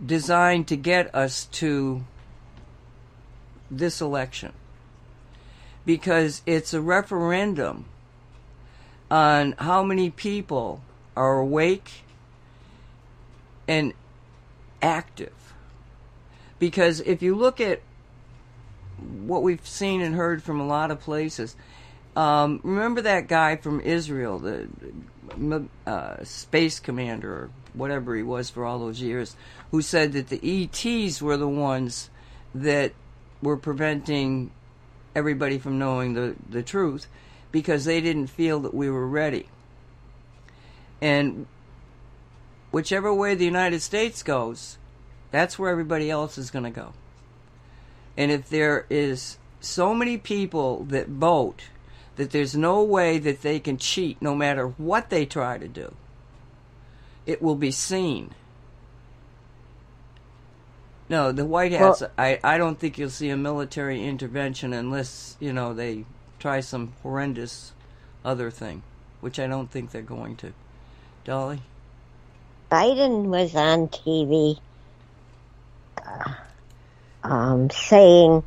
[0.04, 2.04] designed to get us to
[3.70, 4.52] this election
[5.85, 7.87] because it's a referendum
[9.11, 10.82] on how many people
[11.16, 12.04] are awake
[13.66, 13.92] and
[14.82, 15.54] active
[16.59, 17.80] because if you look at
[18.98, 21.56] what we've seen and heard from a lot of places.
[22.14, 24.68] Um, remember that guy from Israel, the
[25.87, 29.36] uh, space commander whatever he was for all those years,
[29.70, 32.10] who said that the ETs were the ones
[32.54, 32.92] that
[33.42, 34.50] were preventing
[35.14, 37.06] everybody from knowing the, the truth
[37.52, 39.48] because they didn't feel that we were ready.
[41.00, 41.46] And
[42.70, 44.78] whichever way the United States goes,
[45.30, 46.92] that's where everybody else is going to go.
[48.16, 51.64] And if there is so many people that vote
[52.16, 55.94] that there's no way that they can cheat no matter what they try to do,
[57.26, 58.30] it will be seen.
[61.08, 65.36] No, the White House, Well- I, I don't think you'll see a military intervention unless,
[65.38, 66.04] you know, they
[66.38, 67.72] try some horrendous
[68.24, 68.82] other thing,
[69.20, 70.52] which I don't think they're going to.
[71.24, 71.62] Dolly?
[72.70, 74.58] Biden was on TV
[76.04, 76.34] uh,
[77.22, 78.42] um, saying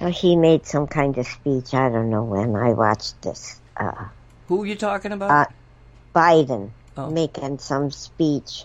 [0.00, 1.74] uh, he made some kind of speech.
[1.74, 3.60] I don't know when I watched this.
[3.76, 4.06] Uh,
[4.48, 5.30] Who are you talking about?
[5.30, 5.46] uh,
[6.14, 7.10] Biden Oh.
[7.10, 8.64] making some speech,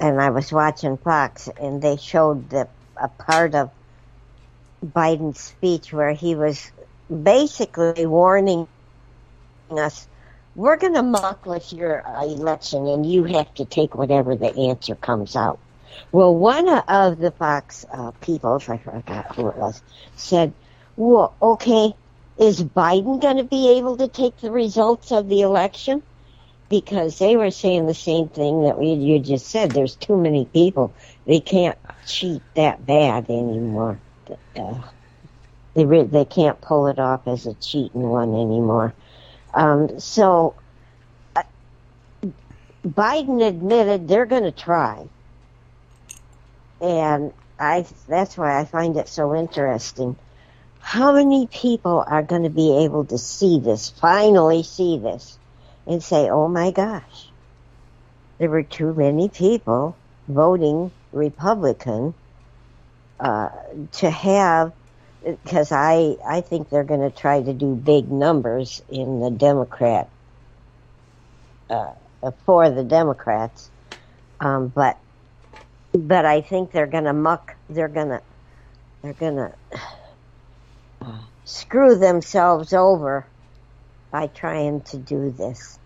[0.00, 3.70] and I was watching Fox, and they showed the a part of
[4.82, 6.72] Biden's speech where he was
[7.10, 8.66] basically warning
[9.70, 10.08] us,
[10.56, 14.94] "We're going to muck with your election, and you have to take whatever the answer
[14.94, 15.58] comes out."
[16.12, 19.82] Well, one of the Fox uh, people, I forgot who it was,
[20.16, 20.54] said,
[20.96, 21.94] "Well, okay,
[22.38, 26.02] is Biden going to be able to take the results of the election?"
[26.74, 29.70] Because they were saying the same thing that we, you just said.
[29.70, 30.92] There's too many people.
[31.24, 34.00] They can't cheat that bad anymore.
[34.56, 34.80] Uh,
[35.74, 38.92] they re- they can't pull it off as a cheating one anymore.
[39.54, 40.56] Um, so
[41.36, 41.44] uh,
[42.84, 45.06] Biden admitted they're going to try,
[46.80, 50.16] and I that's why I find it so interesting.
[50.80, 53.90] How many people are going to be able to see this?
[53.90, 55.38] Finally, see this,
[55.86, 57.28] and say, "Oh my gosh,
[58.38, 59.96] there were too many people
[60.28, 62.14] voting Republican
[63.20, 63.50] uh,
[63.92, 64.72] to have."
[65.22, 70.08] Because I I think they're going to try to do big numbers in the Democrat
[71.70, 71.92] uh,
[72.44, 73.70] for the Democrats,
[74.40, 74.98] um, but
[75.94, 77.56] but I think they're going to muck.
[77.70, 78.22] They're going to
[79.02, 79.52] they're going to
[81.44, 83.26] screw themselves over
[84.14, 85.76] by trying to do this.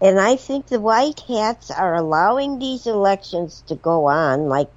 [0.00, 4.72] And I think the white hats are allowing these elections to go on like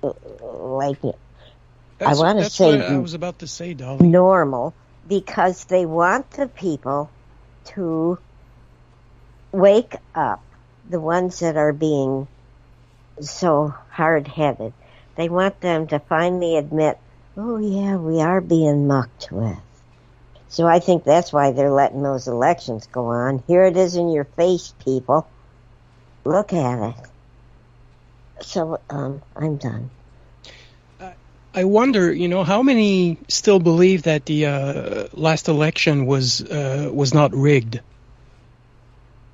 [0.00, 0.96] like
[1.98, 4.06] That's, wanna say what I was about to say, Dolly.
[4.06, 4.72] normal
[5.06, 7.10] because they want the people
[7.74, 8.18] to
[9.52, 10.42] wake up,
[10.88, 12.26] the ones that are being
[13.20, 14.72] so hard headed.
[15.16, 16.96] They want them to finally admit,
[17.36, 19.58] oh, yeah, we are being mucked with.
[20.54, 23.42] So I think that's why they're letting those elections go on.
[23.48, 25.26] Here it is in your face, people.
[26.24, 26.94] Look at it.
[28.40, 29.90] So, um, I'm done.
[31.56, 36.88] I wonder, you know, how many still believe that the uh, last election was uh,
[36.92, 37.80] was not rigged?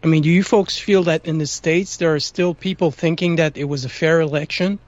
[0.02, 3.36] I mean, do you folks feel that in the states there are still people thinking
[3.36, 4.78] that it was a fair election?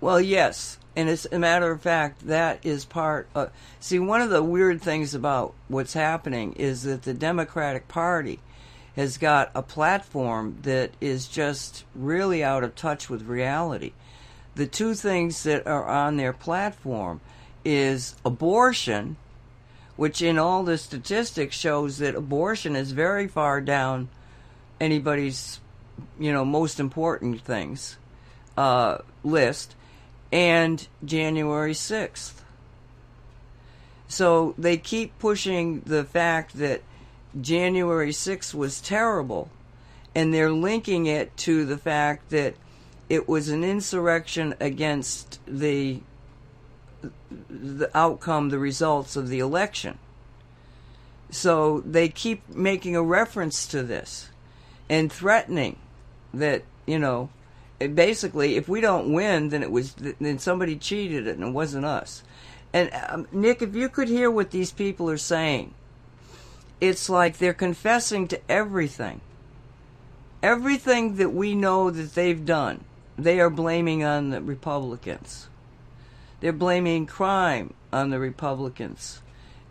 [0.00, 0.78] Well, yes.
[0.94, 3.50] And as a matter of fact, that is part of.
[3.80, 8.40] See, one of the weird things about what's happening is that the Democratic Party
[8.94, 13.92] has got a platform that is just really out of touch with reality.
[14.54, 17.22] The two things that are on their platform
[17.64, 19.16] is abortion,
[19.96, 24.10] which in all the statistics shows that abortion is very far down
[24.78, 25.58] anybody's,
[26.20, 27.96] you know, most important things
[28.58, 29.74] uh, list
[30.32, 32.32] and January 6th.
[34.08, 36.82] So they keep pushing the fact that
[37.40, 39.50] January 6th was terrible,
[40.14, 42.54] and they're linking it to the fact that
[43.08, 46.00] it was an insurrection against the
[47.50, 49.98] the outcome, the results of the election.
[51.30, 54.30] So they keep making a reference to this
[54.88, 55.78] and threatening
[56.34, 57.30] that, you know,
[57.88, 61.84] basically, if we don't win, then it was then somebody cheated it and it wasn't
[61.84, 62.22] us.
[62.72, 65.74] And um, Nick, if you could hear what these people are saying,
[66.80, 69.20] it's like they're confessing to everything.
[70.42, 72.84] Everything that we know that they've done,
[73.16, 75.48] they are blaming on the Republicans.
[76.40, 79.22] They're blaming crime on the Republicans.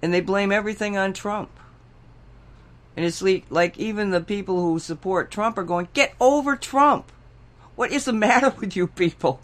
[0.01, 1.49] And they blame everything on Trump.
[2.95, 7.11] And it's like, like even the people who support Trump are going, get over Trump.
[7.81, 9.39] What is the matter with you people?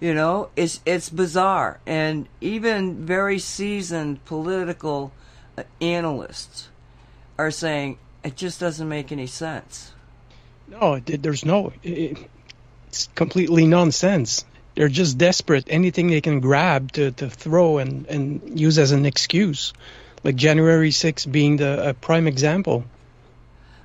[0.00, 5.12] You know, it's it's bizarre, and even very seasoned political
[5.56, 6.68] uh, analysts
[7.38, 9.92] are saying it just doesn't make any sense.
[10.66, 11.72] No, there's no.
[11.84, 12.18] It,
[12.88, 14.44] it's completely nonsense.
[14.74, 15.66] They're just desperate.
[15.68, 19.72] Anything they can grab to, to throw and, and use as an excuse,
[20.24, 22.82] like January 6th being the a prime example.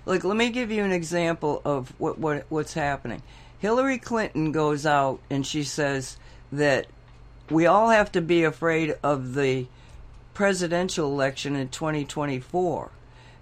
[0.08, 3.22] Like, let me give you an example of what, what what's happening.
[3.60, 6.18] Hillary Clinton goes out and she says
[6.50, 6.88] that
[7.50, 9.68] we all have to be afraid of the
[10.34, 12.90] presidential election in 2024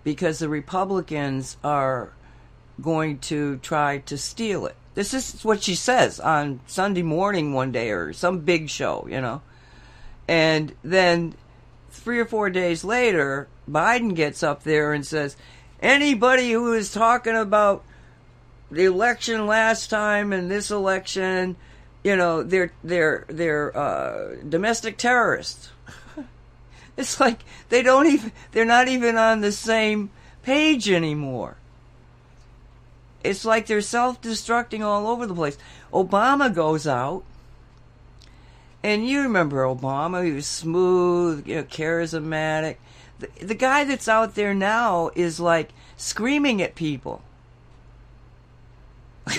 [0.04, 2.12] because the Republicans are
[2.82, 4.76] going to try to steal it.
[4.96, 9.22] This is what she says on Sunday morning one day or some big show, you
[9.22, 9.44] know.
[10.28, 11.36] And then
[11.92, 15.36] three or four days later, Biden gets up there and says,
[15.86, 17.84] anybody who is talking about
[18.72, 21.56] the election last time and this election,
[22.04, 25.70] you know, they're they're they're uh, domestic terrorists.
[26.98, 30.10] it's like they don't even they're not even on the same
[30.42, 31.58] page anymore.
[33.24, 35.58] It's like they're self-destructing all over the place.
[35.92, 37.24] Obama goes out,
[38.84, 40.24] and you remember Obama?
[40.24, 42.78] He was smooth, you know, charismatic.
[43.40, 47.22] The, guy that's out there now is like screaming at people.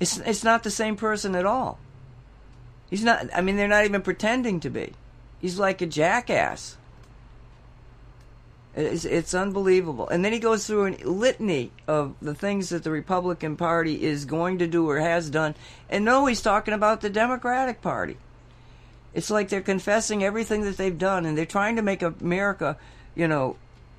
[0.00, 1.78] it's it's not the same person at all.
[2.90, 3.28] He's not.
[3.34, 4.92] I mean, they're not even pretending to be.
[5.40, 6.76] He's like a jackass.
[8.76, 10.06] It's, it's unbelievable.
[10.08, 14.26] And then he goes through a litany of the things that the Republican Party is
[14.26, 15.54] going to do or has done.
[15.88, 18.18] And no, he's talking about the Democratic Party.
[19.14, 22.76] It's like they're confessing everything that they've done, and they're trying to make America,
[23.16, 23.56] you know,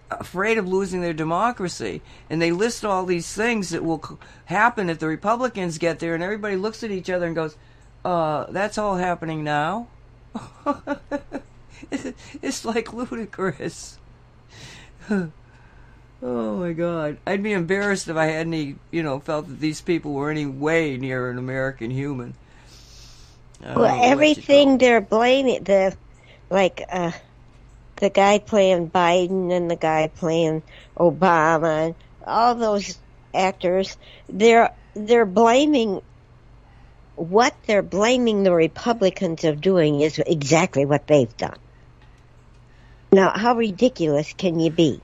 [0.09, 2.01] afraid of losing their democracy.
[2.30, 6.24] And they list all these things that will happen if the Republicans get there, and
[6.24, 7.57] everybody looks at each other and goes,
[8.05, 9.88] uh, that's all happening now?
[12.41, 13.97] it's like ludicrous.
[15.09, 15.32] oh
[16.22, 17.18] my god.
[17.26, 20.45] I'd be embarrassed if I had any, you know, felt that these people were any
[20.45, 22.36] way near an American human.
[23.59, 25.97] Well, everything they're blaming, the
[26.49, 27.11] like uh,
[27.97, 30.63] the guy playing Biden and the guy playing
[30.95, 31.95] Obama, and
[32.25, 32.97] all those
[33.33, 33.97] actors,
[34.29, 36.01] they're they're blaming
[37.15, 41.57] what they're blaming the Republicans of doing is exactly what they've done.
[43.11, 45.01] Now, how ridiculous can you be?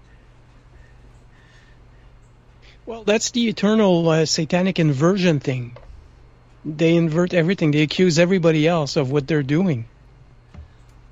[2.85, 5.75] Well, that's the eternal uh, satanic inversion thing.
[6.65, 7.71] They invert everything.
[7.71, 9.85] They accuse everybody else of what they're doing.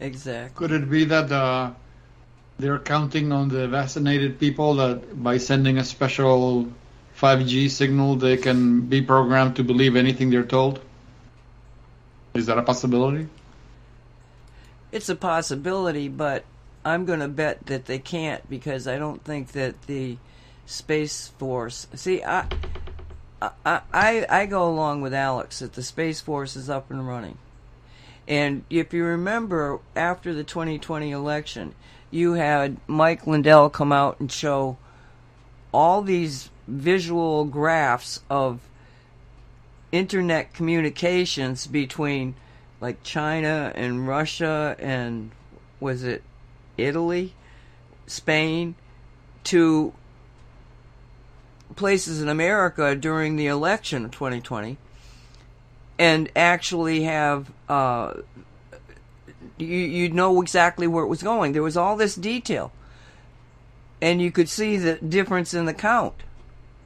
[0.01, 0.57] Exactly.
[0.57, 1.71] Could it be that uh,
[2.57, 6.67] they're counting on the vaccinated people that by sending a special
[7.17, 10.81] 5G signal, they can be programmed to believe anything they're told?
[12.33, 13.27] Is that a possibility?
[14.91, 16.45] It's a possibility, but
[16.83, 20.17] I'm going to bet that they can't because I don't think that the
[20.65, 21.87] Space Force.
[21.93, 22.47] See, I,
[23.39, 27.37] I, I, I go along with Alex that the Space Force is up and running.
[28.27, 31.75] And if you remember, after the 2020 election,
[32.09, 34.77] you had Mike Lindell come out and show
[35.73, 38.61] all these visual graphs of
[39.91, 42.35] internet communications between
[42.79, 45.31] like China and Russia and
[45.79, 46.23] was it
[46.77, 47.33] Italy,
[48.07, 48.75] Spain
[49.43, 49.93] to
[51.75, 54.77] places in America during the election of 2020
[56.01, 58.13] and actually have uh,
[59.59, 61.53] you you know exactly where it was going.
[61.53, 62.71] There was all this detail,
[64.01, 66.15] and you could see the difference in the count.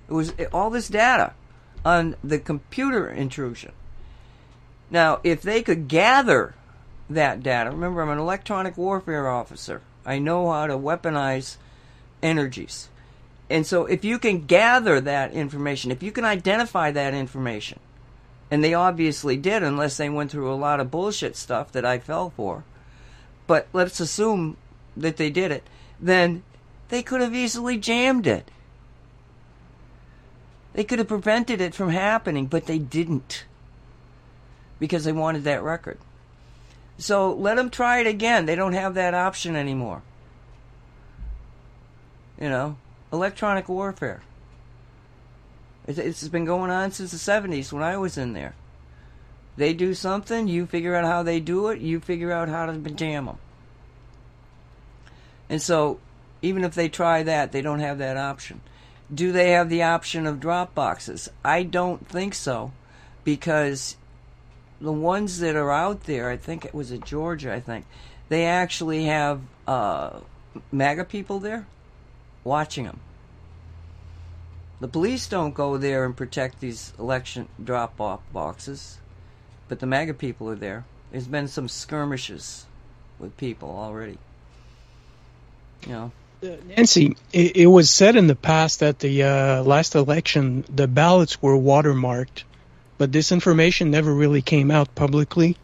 [0.10, 1.32] It was all this data
[1.86, 3.72] on the computer intrusion.
[4.92, 6.54] Now, if they could gather
[7.10, 9.82] that data, remember I'm an electronic warfare officer.
[10.06, 11.56] I know how to weaponize
[12.22, 12.90] energies.
[13.50, 17.80] And so if you can gather that information, if you can identify that information,
[18.52, 22.00] and they obviously did unless they went through a lot of bullshit stuff that I
[22.00, 22.64] fell for.
[23.48, 24.58] But let's assume
[24.96, 25.64] that they did it,
[26.00, 26.44] then
[26.90, 28.50] they could have easily jammed it.
[30.74, 33.46] They could have prevented it from happening, but they didn't.
[34.78, 35.98] Because they wanted that record.
[36.98, 38.46] So let them try it again.
[38.46, 40.02] They don't have that option anymore.
[42.40, 42.78] You know,
[43.12, 44.22] electronic warfare.
[45.88, 48.56] It's been going on since the 70s when I was in there.
[49.58, 52.78] They do something, you figure out how they do it, you figure out how to
[52.92, 53.38] jam them.
[55.50, 56.00] And so,
[56.42, 58.62] even if they try that, they don't have that option.
[59.14, 61.30] Do they have the option of drop boxes?
[61.44, 62.74] I don't think so,
[63.24, 63.96] because
[64.82, 67.86] the ones that are out there, I think it was at Georgia, I think,
[68.28, 70.20] they actually have uh,
[70.72, 71.68] MAGA people there
[72.44, 73.00] watching them.
[74.80, 78.98] The police don't go there and protect these election drop off boxes,
[79.70, 80.86] but the MAGA people are there.
[81.12, 82.66] There's been some skirmishes
[83.20, 84.18] with people already.
[85.88, 86.12] You know.
[86.42, 91.42] Nancy, it, it, was said in the past that the uh, last election, the ballots
[91.42, 92.44] were watermarked,
[92.98, 95.58] but this information never really came out publicly.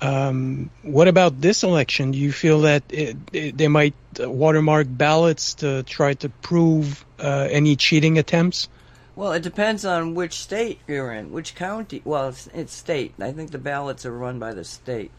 [0.00, 2.12] Um, what about this election?
[2.12, 7.48] Do you feel that it, it, they might watermark ballots to try to prove uh,
[7.50, 8.68] any cheating attempts?
[9.16, 12.00] Well, it depends on which state you're in, which county.
[12.04, 13.14] Well, it's, it's state.
[13.20, 15.10] I think the ballots are run by the state.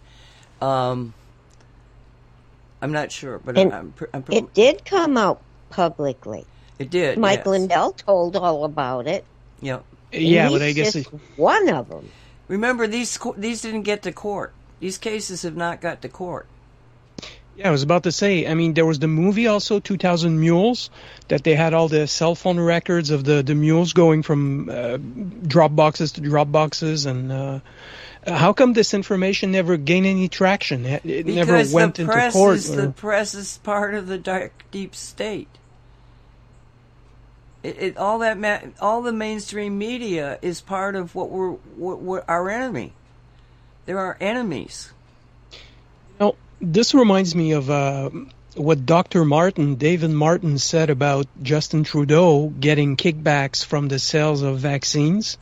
[0.62, 1.14] Um,
[2.82, 6.46] I'm not sure, but I'm, I'm, I'm, it did come out publicly.
[6.78, 7.18] It did.
[7.18, 7.48] Mike yes.
[7.48, 9.26] Lindell told all about it.
[9.60, 9.84] Yep.
[10.14, 11.06] Yeah, but I guess it,
[11.36, 12.10] one of them.
[12.48, 14.54] Remember, these these didn't get to court.
[14.80, 16.48] These cases have not got to court.
[17.60, 18.48] Yeah, I was about to say.
[18.48, 20.90] I mean, there was the movie also, 2000 Mules,
[21.28, 24.98] that they had all the cell phone records of the, the mules going from uh,
[25.46, 27.06] drop boxes to drop boxes.
[27.06, 27.60] And uh,
[28.26, 30.86] how come this information never gained any traction?
[30.86, 32.56] It because never went the into press court.
[32.56, 32.82] Is, or...
[32.84, 35.50] The press is part of the dark, deep state.
[37.62, 42.00] It, it, all that ma- all the mainstream media is part of what we're what,
[42.00, 42.94] what our enemy.
[43.90, 44.94] There are our enemies.
[46.20, 48.12] Now, this reminds me of uh,
[48.54, 49.26] what Dr.
[49.26, 55.40] Martin, David Martin, said about Justin Trudeau getting kickbacks from the sales of vaccines.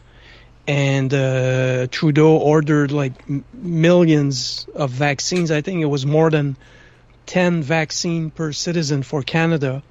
[0.65, 3.15] And uh, Trudeau ordered like
[3.53, 5.51] millions of vaccines.
[5.51, 6.55] I think it was more than
[7.25, 9.83] 10 vaccine per citizen for Canada.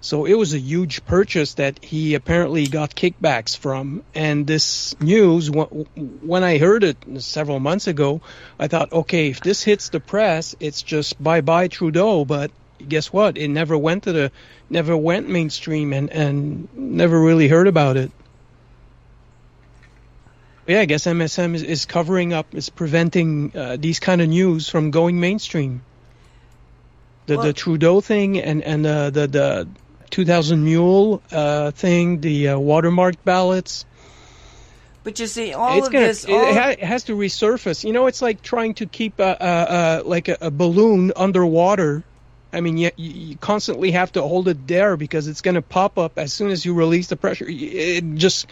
[0.00, 4.04] So it was a huge purchase that he apparently got kickbacks from.
[4.14, 8.20] And this news, when I heard it several months ago,
[8.58, 12.24] I thought, okay, if this hits the press, it's just bye bye Trudeau.
[12.24, 12.52] But
[12.86, 13.36] guess what?
[13.36, 14.32] It never went to the,
[14.70, 18.12] never went mainstream, and and never really heard about it.
[20.66, 24.68] Yeah, I guess MSM is, is covering up, is preventing uh, these kind of news
[24.68, 25.82] from going mainstream.
[27.26, 29.68] The Well- the Trudeau thing and and uh, the the
[30.10, 33.84] 2000 mule uh, thing, the uh, watermark ballots.
[35.04, 37.84] But you see, all it's of gonna, this, it, all, ha- it has to resurface.
[37.84, 42.02] You know, it's like trying to keep a, a, a like a, a balloon underwater.
[42.52, 45.98] I mean, you, you constantly have to hold it there because it's going to pop
[45.98, 47.46] up as soon as you release the pressure.
[47.48, 48.46] It just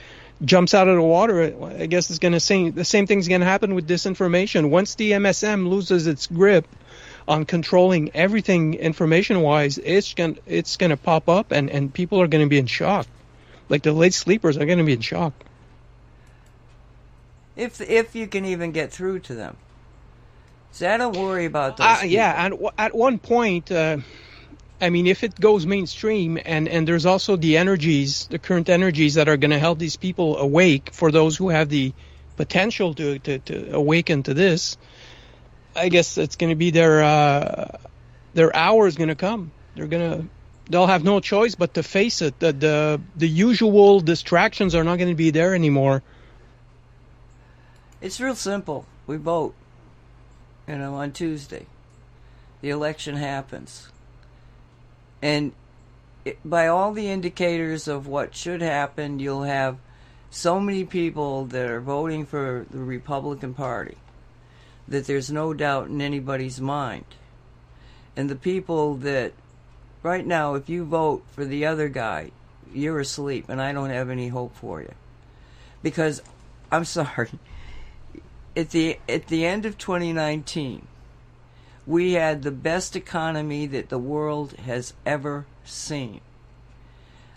[0.45, 1.55] jumps out of the water.
[1.65, 4.71] I guess it's going to say the same thing's going to happen with disinformation.
[4.71, 6.67] Once the MSM loses its grip
[7.27, 12.29] on controlling everything information-wise, it's going it's going to pop up, and and people are
[12.29, 13.07] going to be in shock.
[13.69, 15.33] Like the late sleepers are going to be in shock.
[17.57, 19.57] if if you can even get through to them.
[20.73, 21.87] So I don't worry about those.
[21.87, 23.99] Uh, yeah, and w- at one point, uh,
[24.81, 29.15] I mean, if it goes mainstream, and and there's also the energies, the current energies
[29.15, 30.91] that are going to help these people awake.
[30.93, 31.93] For those who have the
[32.37, 34.77] potential to to, to awaken to this,
[35.77, 37.79] I guess it's going to be their uh,
[38.35, 39.51] their hour is going to come.
[39.75, 40.29] They're going to
[40.71, 42.39] they'll have no choice but to face it.
[42.39, 46.03] The the, the usual distractions are not going to be there anymore.
[48.01, 48.87] It's real simple.
[49.07, 49.55] We vote.
[50.69, 51.67] You know, on Tuesday,
[52.63, 53.89] the election happens,
[55.21, 55.53] and
[56.25, 59.77] it, by all the indicators of what should happen, you'll have
[60.31, 63.97] so many people that are voting for the Republican Party
[64.89, 67.05] that there's no doubt in anybody's mind.
[68.17, 69.33] And the people that,
[70.03, 72.31] right now, if you vote for the other guy,
[72.73, 74.95] you're asleep, and I don't have any hope for you.
[75.83, 76.23] Because,
[76.71, 77.31] I'm sorry,
[78.57, 80.87] at the at the end of 2019,
[81.87, 86.21] we had the best economy that the world has ever seen.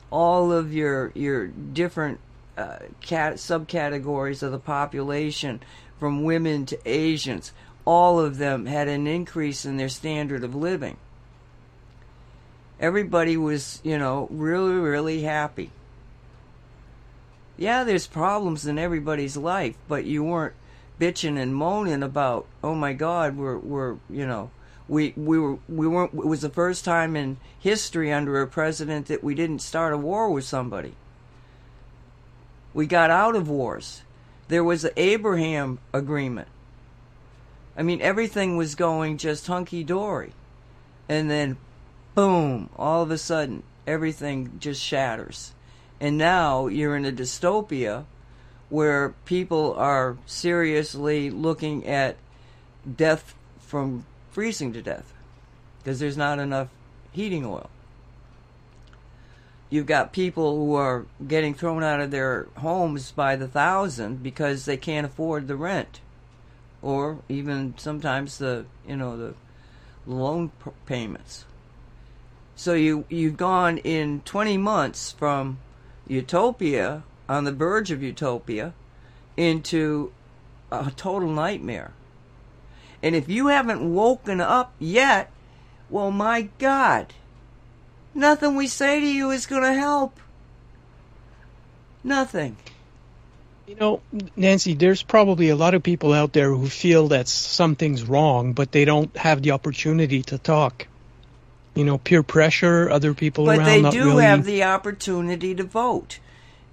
[0.09, 2.19] All of your your different
[2.57, 5.61] uh, cat, subcategories of the population,
[5.99, 7.51] from women to Asians,
[7.85, 10.97] all of them had an increase in their standard of living.
[12.79, 15.71] Everybody was, you know, really, really happy.
[17.57, 20.53] Yeah, there's problems in everybody's life, but you weren't
[20.99, 24.51] bitching and moaning about, oh my God, we're we're you know,
[24.87, 26.13] we we were we weren't.
[26.13, 29.97] It was the first time in history under a president that we didn't start a
[29.97, 30.93] war with somebody.
[32.73, 34.03] We got out of wars.
[34.47, 36.47] There was the Abraham agreement.
[37.75, 40.33] I mean, everything was going just hunky dory,
[41.07, 41.57] and then,
[42.15, 42.69] boom!
[42.75, 45.53] All of a sudden, everything just shatters,
[45.99, 48.05] and now you're in a dystopia
[48.69, 52.17] where people are seriously looking at
[52.95, 55.13] death from freezing to death
[55.79, 56.69] because there's not enough
[57.11, 57.69] heating oil.
[59.69, 64.65] You've got people who are getting thrown out of their homes by the thousand because
[64.65, 65.99] they can't afford the rent
[66.81, 69.33] or even sometimes the you know the
[70.05, 70.51] loan
[70.85, 71.45] payments.
[72.55, 75.59] So you you've gone in 20 months from
[76.07, 78.73] utopia on the verge of utopia
[79.35, 80.11] into
[80.71, 81.91] a total nightmare.
[83.03, 85.31] And if you haven't woken up yet,
[85.89, 87.13] well, my God,
[88.17, 90.19] nothing we say to you is going to help.
[92.03, 92.57] Nothing.
[93.67, 94.01] You know,
[94.35, 98.71] Nancy, there's probably a lot of people out there who feel that something's wrong, but
[98.71, 100.87] they don't have the opportunity to talk.
[101.75, 103.65] You know, peer pressure, other people But around.
[103.67, 106.19] they not do really, have the opportunity to vote.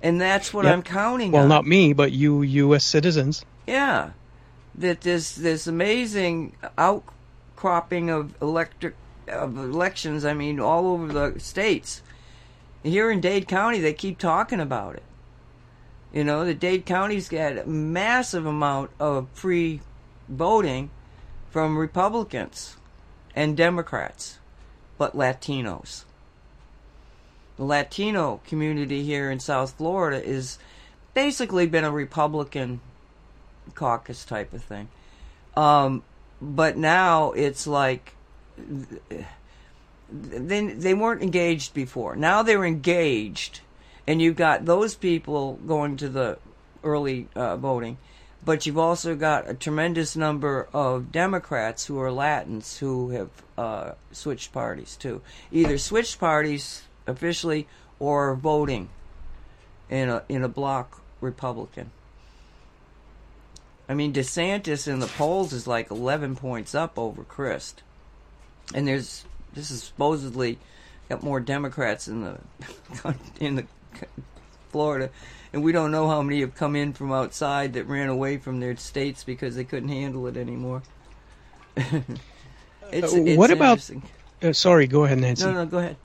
[0.02, 0.72] And that's what Yep.
[0.72, 1.48] I'm counting Well, on.
[1.48, 2.84] not me, but you, U.S.
[2.84, 3.44] citizens.
[3.66, 4.10] Yeah,
[4.76, 8.94] that this this amazing outcropping of electric
[9.28, 10.24] of elections.
[10.24, 12.02] I mean, all over the states.
[12.82, 15.02] Here in Dade County, they keep talking about it.
[16.12, 19.80] You know, the Dade County's got a massive amount of free
[20.28, 20.90] voting
[21.50, 22.76] from Republicans
[23.34, 24.38] and Democrats,
[24.98, 26.04] but Latinos.
[27.56, 30.58] The Latino community here in South Florida is
[31.14, 32.80] basically been a Republican
[33.74, 34.88] caucus type of thing.
[35.56, 36.02] Um,
[36.40, 38.13] but now it's like
[40.10, 42.16] they they weren't engaged before.
[42.16, 43.60] Now they're engaged,
[44.06, 46.38] and you've got those people going to the
[46.82, 47.98] early uh, voting,
[48.44, 53.92] but you've also got a tremendous number of Democrats who are Latins who have uh,
[54.12, 55.22] switched parties too.
[55.50, 57.66] Either switched parties officially
[57.98, 58.88] or voting
[59.90, 61.90] in a in a block Republican.
[63.88, 67.82] I mean, DeSantis in the polls is like 11 points up over Crist.
[68.72, 70.58] And there's this is supposedly
[71.08, 72.38] got more Democrats in the
[73.40, 73.66] in the
[74.70, 75.10] Florida,
[75.52, 78.60] and we don't know how many have come in from outside that ran away from
[78.60, 80.82] their states because they couldn't handle it anymore.
[81.76, 83.90] it's, Uh, it's what about-
[84.42, 85.44] Uh, sorry, go ahead, Nancy.
[85.44, 85.96] No, no, go ahead.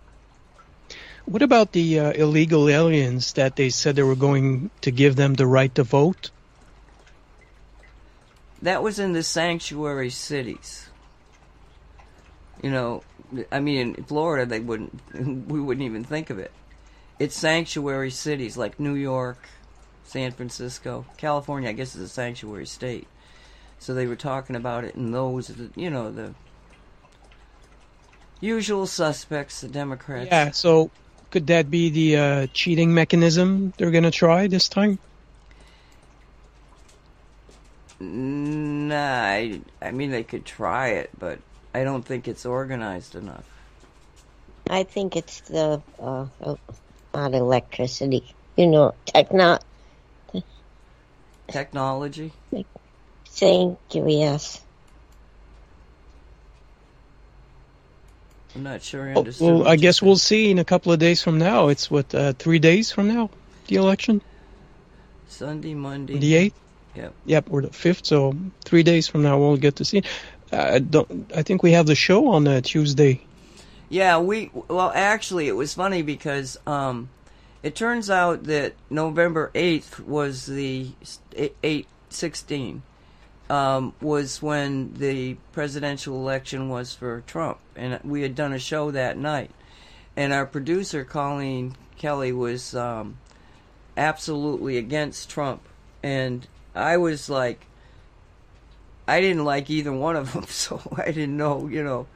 [1.25, 5.33] What about the uh, illegal aliens that they said they were going to give them
[5.35, 6.31] the right to vote?
[8.61, 10.89] That was in the sanctuary cities.
[12.61, 13.03] You know,
[13.51, 14.99] I mean, in Florida, they wouldn't,
[15.49, 16.51] we wouldn't even think of it.
[17.19, 19.37] It's sanctuary cities like New York,
[20.05, 21.69] San Francisco, California.
[21.69, 23.07] I guess is a sanctuary state.
[23.79, 26.33] So they were talking about it in those, you know, the
[28.41, 30.27] usual suspects, the Democrats.
[30.27, 30.51] Yeah.
[30.51, 30.91] So
[31.31, 34.99] could that be the uh, cheating mechanism they're going to try this time?
[37.99, 41.39] Nah, I, I mean they could try it, but
[41.73, 43.45] I don't think it's organized enough.
[44.69, 46.59] I think it's the uh, oh,
[47.13, 48.35] not electricity.
[48.55, 49.59] You know, techno.
[51.47, 52.31] Technology.
[53.27, 54.07] Thank you.
[54.07, 54.61] Yes.
[58.55, 59.59] I'm not sure I Oh, understood.
[59.59, 61.69] well, I guess we'll see in a couple of days from now.
[61.69, 63.29] It's what uh, three days from now,
[63.67, 64.21] the election,
[65.27, 66.17] Sunday, Monday.
[66.17, 66.59] the eighth.
[66.95, 67.13] Yep.
[67.25, 68.05] Yep, or the fifth.
[68.05, 70.03] So three days from now, we'll get to see.
[70.51, 71.31] I don't.
[71.35, 73.21] I think we have the show on uh, Tuesday.
[73.89, 77.09] Yeah, we well actually it was funny because um,
[77.63, 80.91] it turns out that November eighth was the
[81.63, 82.83] eight sixteen
[83.49, 88.91] um, was when the presidential election was for Trump, and we had done a show
[88.91, 89.51] that night,
[90.15, 93.17] and our producer Colleen Kelly was um,
[93.97, 95.61] absolutely against Trump,
[96.03, 97.65] and I was like,
[99.09, 102.07] I didn't like either one of them, so I didn't know, you know.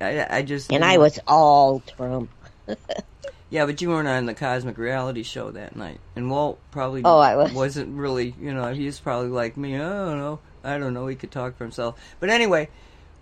[0.00, 2.30] I, I just And I was all Trump.
[3.50, 7.18] yeah, but you weren't on the Cosmic Reality Show that night, and Walt probably Oh,
[7.18, 7.52] I was.
[7.52, 8.34] wasn't really.
[8.40, 9.76] You know, he's probably like me.
[9.76, 10.38] I don't know.
[10.64, 11.06] I don't know.
[11.06, 12.00] He could talk for himself.
[12.18, 12.68] But anyway,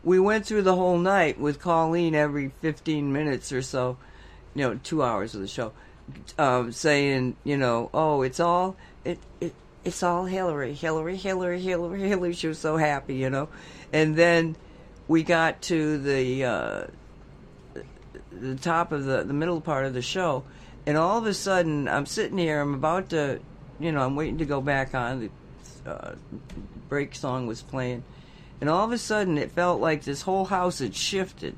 [0.02, 3.98] we went through the whole night with Colleen every fifteen minutes or so.
[4.54, 5.72] You know, two hours of the show,
[6.38, 9.52] um, saying, you know, oh, it's all it it.
[9.84, 12.32] It's all Hillary, Hillary, Hillary, Hillary, Hillary.
[12.32, 13.48] She was so happy, you know.
[13.92, 14.56] And then
[15.08, 16.86] we got to the uh,
[18.32, 20.44] the top of the the middle part of the show,
[20.86, 22.60] and all of a sudden I'm sitting here.
[22.60, 23.40] I'm about to,
[23.78, 25.30] you know, I'm waiting to go back on.
[25.84, 26.14] The uh,
[26.88, 28.04] break song was playing,
[28.60, 31.54] and all of a sudden it felt like this whole house had shifted.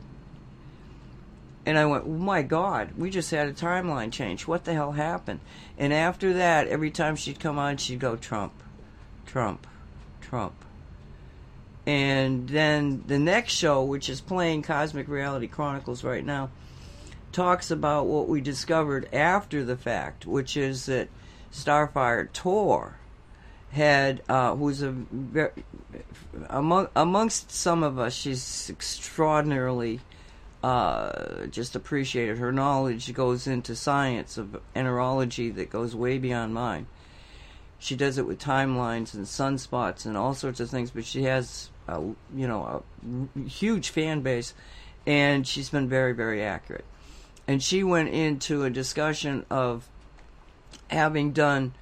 [1.67, 4.47] And I went, oh my God, we just had a timeline change.
[4.47, 5.41] What the hell happened?
[5.77, 8.53] And after that, every time she'd come on, she'd go, Trump,
[9.27, 9.67] Trump,
[10.21, 10.55] Trump.
[11.85, 16.51] And then the next show, which is playing Cosmic Reality Chronicles right now,
[17.33, 21.09] talks about what we discovered after the fact, which is that
[21.53, 22.97] Starfire Tor
[23.71, 24.95] had, uh, who's a
[26.49, 30.01] among amongst some of us, she's extraordinarily
[30.67, 32.39] uh, just appreciated.
[32.39, 36.89] Her knowledge goes into science of enerology that goes way beyond mine.
[37.79, 41.71] She does it with timelines and sunspots and all sorts of things, but she has,
[41.87, 42.01] a,
[42.35, 44.55] you know, a huge fan base,
[45.07, 46.85] and she's been very, very accurate.
[47.47, 49.89] And she went into a discussion of
[50.91, 51.75] having done.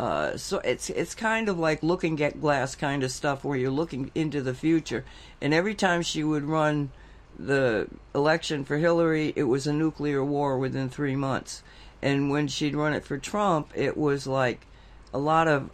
[0.00, 3.70] Uh, so it's it's kind of like looking at glass kind of stuff where you're
[3.70, 5.04] looking into the future,
[5.42, 6.90] and every time she would run
[7.38, 11.62] the election for Hillary, it was a nuclear war within three months.
[12.00, 14.66] And when she'd run it for Trump, it was like
[15.14, 15.70] a lot of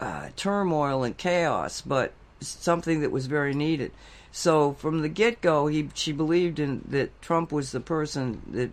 [0.00, 3.92] uh, turmoil and chaos, but something that was very needed.
[4.32, 8.72] So from the get go, he she believed in that Trump was the person that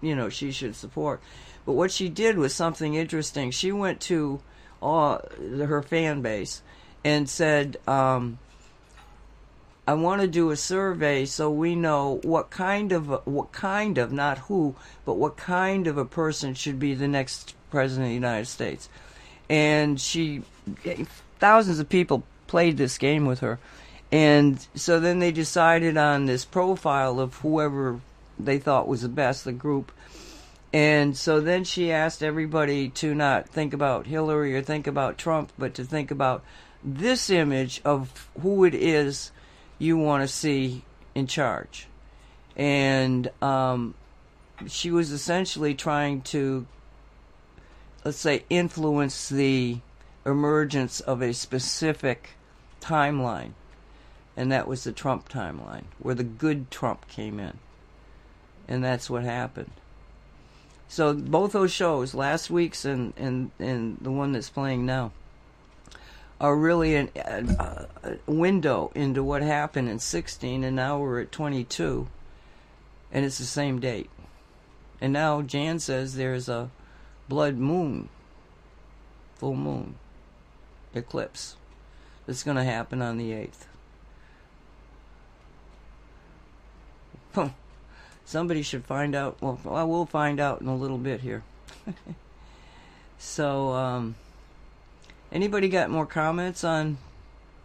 [0.00, 1.20] you know she should support.
[1.64, 3.52] But what she did was something interesting.
[3.52, 4.40] She went to
[4.82, 6.62] all her fan base
[7.04, 7.76] and said.
[7.86, 8.38] Um,
[9.88, 14.10] I want to do a survey so we know what kind of what kind of
[14.10, 14.74] not who
[15.04, 18.88] but what kind of a person should be the next president of the United States.
[19.48, 20.42] And she
[21.38, 23.58] thousands of people played this game with her.
[24.10, 28.00] And so then they decided on this profile of whoever
[28.38, 29.92] they thought was the best the group.
[30.72, 35.52] And so then she asked everybody to not think about Hillary or think about Trump,
[35.56, 36.44] but to think about
[36.84, 39.30] this image of who it is
[39.78, 40.82] you want to see
[41.14, 41.86] in charge.
[42.56, 43.94] And um,
[44.66, 46.66] she was essentially trying to,
[48.04, 49.78] let's say, influence the
[50.24, 52.30] emergence of a specific
[52.80, 53.52] timeline.
[54.36, 57.58] And that was the Trump timeline, where the good Trump came in.
[58.68, 59.70] And that's what happened.
[60.88, 65.12] So both those shows, last week's and, and, and the one that's playing now,
[66.40, 71.32] are really an, a, a window into what happened in 16, and now we're at
[71.32, 72.08] 22,
[73.12, 74.10] and it's the same date.
[75.00, 76.70] And now Jan says there's a
[77.28, 78.08] blood moon,
[79.36, 79.96] full moon
[80.94, 81.56] eclipse
[82.26, 83.66] that's going to happen on the 8th.
[87.34, 87.48] Huh.
[88.24, 89.36] Somebody should find out.
[89.40, 91.44] Well, I will find out in a little bit here.
[93.18, 94.16] so, um,
[95.36, 96.96] anybody got more comments on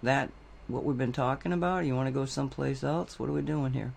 [0.04, 0.30] that?
[0.68, 1.86] What we've been talking about?
[1.86, 3.18] You want to go someplace else?
[3.18, 3.94] What are we doing here?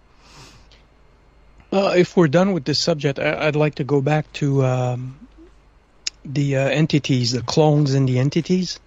[1.72, 5.18] Uh, if we're done with this subject, I, would like to go back to um,
[6.25, 8.79] the uh, entities, the clones and the entities.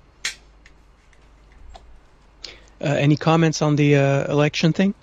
[2.80, 4.94] Uh, any comments on the uh, election thing?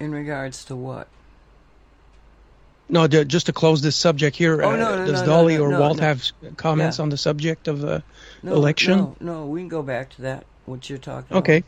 [0.00, 1.08] In regards to what?
[2.88, 4.62] No, just to close this subject here.
[4.62, 6.24] Oh, no, uh, no, does no, Dolly or Walt have
[6.56, 7.02] comments Yeah.
[7.02, 8.02] on the subject of the
[8.42, 8.98] No, election?
[8.98, 10.44] No, no, we can go back to that.
[10.64, 11.38] What you're talking about.
[11.40, 11.64] Okay.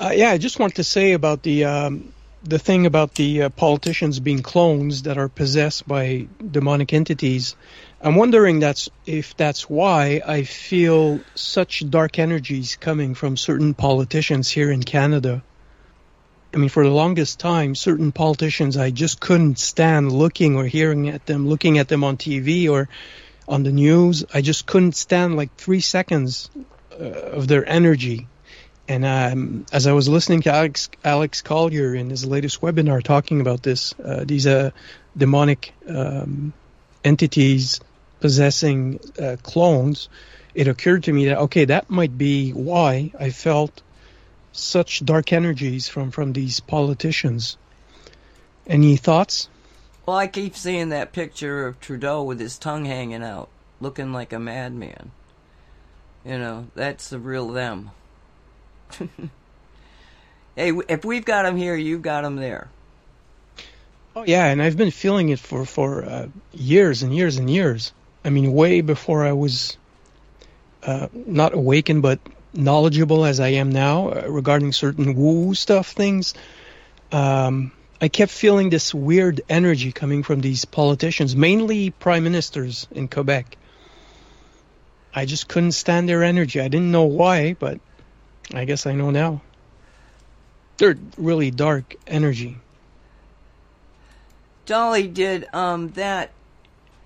[0.00, 2.12] Uh, yeah, I just want to say about the um,
[2.42, 7.56] the thing about the uh, politicians being clones that are possessed by demonic entities.
[8.00, 14.48] I'm wondering that's if that's why I feel such dark energies coming from certain politicians
[14.48, 15.42] here in Canada.
[16.52, 21.08] I mean, for the longest time, certain politicians I just couldn't stand looking or hearing
[21.08, 22.88] at them, looking at them on TV or
[23.46, 24.24] on the news.
[24.32, 26.50] I just couldn't stand like three seconds
[26.92, 28.28] uh, of their energy.
[28.88, 33.42] And um, as I was listening to Alex, Alex Collier in his latest webinar talking
[33.42, 34.70] about this, uh, these uh,
[35.14, 36.54] demonic um,
[37.04, 37.80] entities
[38.20, 40.08] possessing uh, clones,
[40.54, 43.82] it occurred to me that okay, that might be why I felt
[44.52, 47.56] such dark energies from from these politicians.
[48.66, 49.48] Any thoughts?
[50.06, 53.48] Well, I keep seeing that picture of Trudeau with his tongue hanging out,
[53.80, 55.10] looking like a madman.
[56.24, 57.90] You know, that's the real them.
[60.56, 62.68] hey, if we've got them here, you've got them there.
[64.16, 67.92] Oh yeah, and I've been feeling it for for uh, years and years and years.
[68.24, 69.76] I mean, way before I was
[70.82, 72.18] uh, not awakened, but
[72.54, 76.34] knowledgeable as I am now uh, regarding certain woo stuff things.
[77.12, 83.08] Um, I kept feeling this weird energy coming from these politicians, mainly prime ministers in
[83.08, 83.56] Quebec.
[85.14, 86.60] I just couldn't stand their energy.
[86.60, 87.80] I didn't know why, but
[88.54, 89.42] I guess I know now.
[90.76, 92.56] They're really dark energy.
[94.66, 96.30] Dolly did um that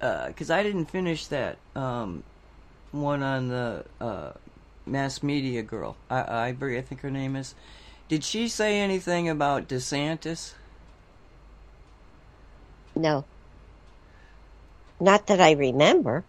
[0.00, 2.22] because I didn't finish that um
[2.90, 4.32] one on the uh,
[4.86, 5.96] mass media girl.
[6.10, 7.54] I Ivory, I think her name is.
[8.08, 10.54] Did she say anything about DeSantis?
[12.94, 13.24] No.
[15.00, 16.24] Not that I remember.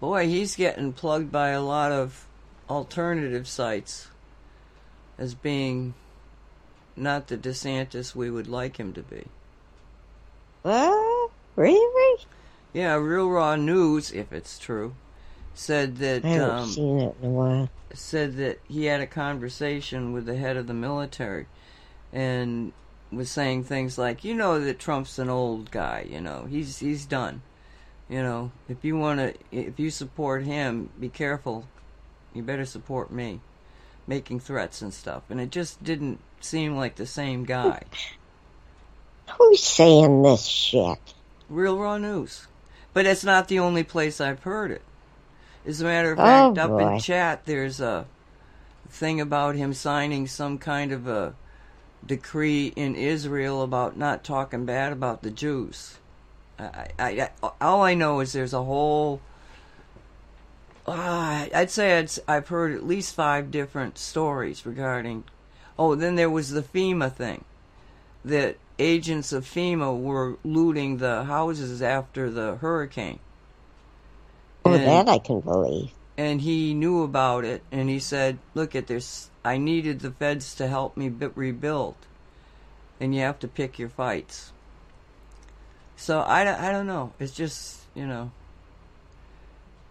[0.00, 2.26] Boy, he's getting plugged by a lot of
[2.68, 4.08] alternative sites
[5.18, 5.94] as being
[6.96, 9.24] not the DeSantis we would like him to be.
[10.62, 11.30] What?
[11.56, 12.24] Really?
[12.72, 14.94] Yeah, Real Raw News, if it's true,
[15.54, 17.70] said that I haven't um, seen it in a while.
[17.94, 21.46] said that he had a conversation with the head of the military
[22.12, 22.72] and
[23.10, 26.06] was saying things like, "You know that Trump's an old guy.
[26.08, 27.42] You know he's he's done.
[28.08, 31.66] You know if you want to if you support him, be careful.
[32.34, 33.40] You better support me."
[34.04, 37.84] Making threats and stuff, and it just didn't seem like the same guy.
[39.38, 40.98] Who's saying this shit?
[41.48, 42.48] Real Raw News.
[42.92, 44.82] But it's not the only place I've heard it.
[45.66, 46.94] As a matter of Oh, fact, up boy.
[46.94, 48.06] in chat, there's a
[48.88, 51.34] thing about him signing some kind of a
[52.04, 55.98] decree in Israel about not talking bad about the Jews.
[56.58, 59.20] I, I, I, all I know is there's a whole.
[60.86, 65.24] Uh, I'd say I'd, I've heard at least five different stories regarding.
[65.78, 67.44] Oh, then there was the FEMA thing
[68.24, 73.20] that agents of FEMA were looting the houses after the hurricane.
[74.64, 75.90] Oh, And- that I can believe.
[76.16, 79.30] and he knew about it and he said look at this.
[79.44, 81.96] I needed the feds to help me rebuild
[83.00, 84.52] and you have to pick your fights.
[85.96, 87.12] So i, I don't know.
[87.18, 88.30] It's just you know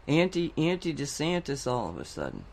[0.07, 2.45] anti anti desantis all of a sudden.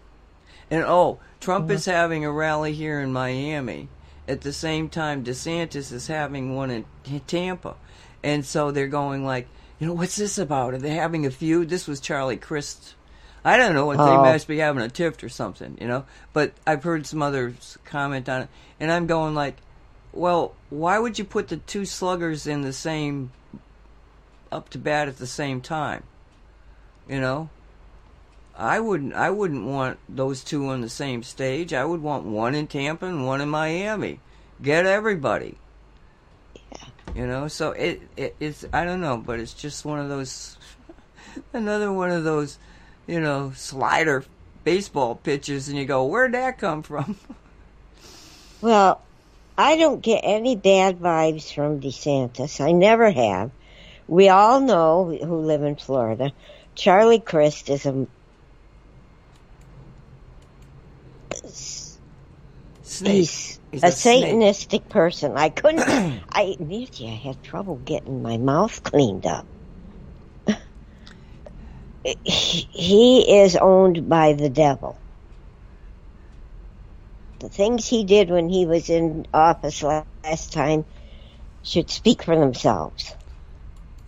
[0.71, 1.75] And oh trump mm-hmm.
[1.75, 3.89] is having a rally here in miami.
[4.27, 6.85] At the same time desantis is having one in
[7.27, 7.77] tampa.
[8.23, 9.47] And so they're going like
[9.79, 12.95] you know what's this about are they having a feud this was charlie crist
[13.45, 14.05] I don't know what Oh.
[14.07, 16.05] they must be having a tiff or something, you know.
[16.33, 18.49] But I've heard some others comment on it,
[18.81, 19.57] and I'm going like,
[20.12, 23.31] well, why would you put the two sluggers in the same
[24.51, 26.03] up to bat at the same time?
[27.09, 27.49] You know,
[28.57, 29.14] I wouldn't.
[29.14, 31.72] I wouldn't want those two on the same stage.
[31.72, 34.18] I would want one in Tampa and one in Miami.
[34.61, 35.57] Get everybody.
[37.15, 40.57] You know, so it, it it's I don't know, but it's just one of those
[41.53, 42.59] another one of those,
[43.07, 44.25] you know, slider
[44.65, 47.17] baseball pitches, and you go, where'd that come from?
[48.61, 49.01] Well,
[49.57, 52.61] I don't get any bad vibes from DeSantis.
[52.61, 53.53] I never have.
[54.09, 56.33] We all know who live in Florida.
[56.75, 58.07] Charlie Crist is a
[62.83, 63.15] Snake.
[63.15, 63.91] he's, He's a, a.
[63.91, 65.37] Satanistic person.
[65.37, 65.81] I couldn't.
[66.33, 69.47] I Nancy, I had trouble getting my mouth cleaned up.
[72.05, 74.99] he, he is owned by the devil.
[77.41, 80.85] The things he did when he was in office last time
[81.62, 83.14] should speak for themselves.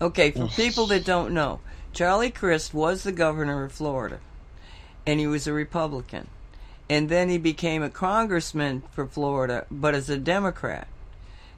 [0.01, 1.61] Okay, for people that don't know,
[1.93, 4.21] Charlie Crist was the governor of Florida,
[5.07, 6.29] and he was a Republican.
[6.91, 10.89] And then he became a congressman for Florida, but as a Democrat.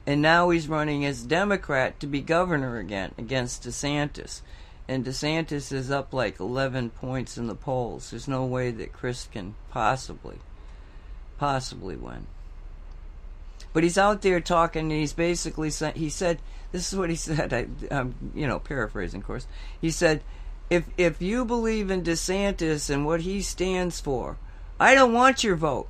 [0.05, 4.41] And now he's running as Democrat to be governor again against DeSantis.
[4.87, 8.11] And DeSantis is up like 11 points in the polls.
[8.11, 10.37] There's no way that Chris can possibly,
[11.39, 12.27] possibly win.
[13.73, 16.37] But he's out there talking, and he's basically saying, he said,
[16.71, 19.47] this is what he said, I, I'm, you know, paraphrasing, of course.
[19.81, 20.21] He said,
[20.69, 24.37] if, if you believe in DeSantis and what he stands for,
[24.79, 25.87] I don't want your vote.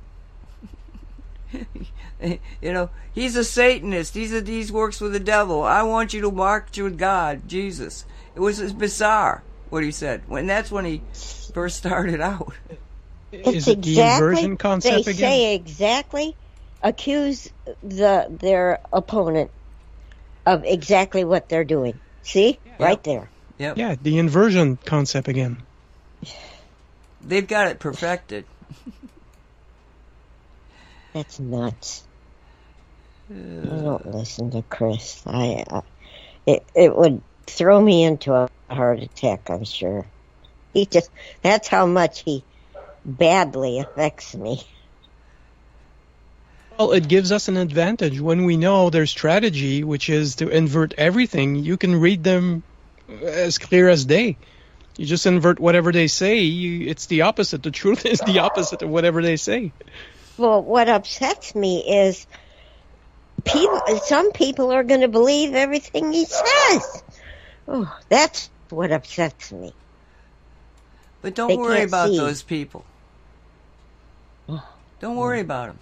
[1.52, 4.14] you know, he's a Satanist.
[4.14, 5.62] He's a, he works with the devil.
[5.62, 8.04] I want you to march with God, Jesus.
[8.34, 10.22] It was bizarre what he said.
[10.26, 11.02] When that's when he
[11.52, 12.52] first started out.
[13.32, 15.16] Is it the inversion concept they again?
[15.16, 16.36] say exactly
[16.84, 17.48] accuse
[17.82, 19.50] the their opponent
[20.46, 21.98] of exactly what they're doing.
[22.22, 22.58] See?
[22.78, 23.30] Right there.
[23.58, 23.78] Yep.
[23.78, 25.62] Yeah, the inversion concept again.
[27.22, 28.44] They've got it perfected.
[31.14, 32.06] That's nuts.
[33.64, 35.22] I don't listen to Chris.
[35.26, 35.82] I uh,
[36.46, 39.50] it it would throw me into a heart attack.
[39.50, 40.10] I'm sure.
[40.72, 41.10] He just
[41.42, 42.46] that's how much he
[43.04, 44.62] badly affects me.
[46.78, 50.94] Well, it gives us an advantage when we know their strategy, which is to invert
[50.98, 51.56] everything.
[51.56, 52.64] You can read them
[53.08, 54.38] as clear as day.
[54.96, 56.40] You just invert whatever they say.
[56.40, 57.62] You, it's the opposite.
[57.62, 59.72] The truth is the opposite of whatever they say.
[60.36, 62.26] Well, what upsets me is
[63.44, 63.80] people.
[64.04, 67.02] Some people are going to believe everything he says.
[67.66, 69.72] Oh, that's what upsets me.
[71.22, 72.18] But don't They worry about see.
[72.18, 72.84] those people.
[75.00, 75.44] Don't worry mm.
[75.44, 75.78] about them.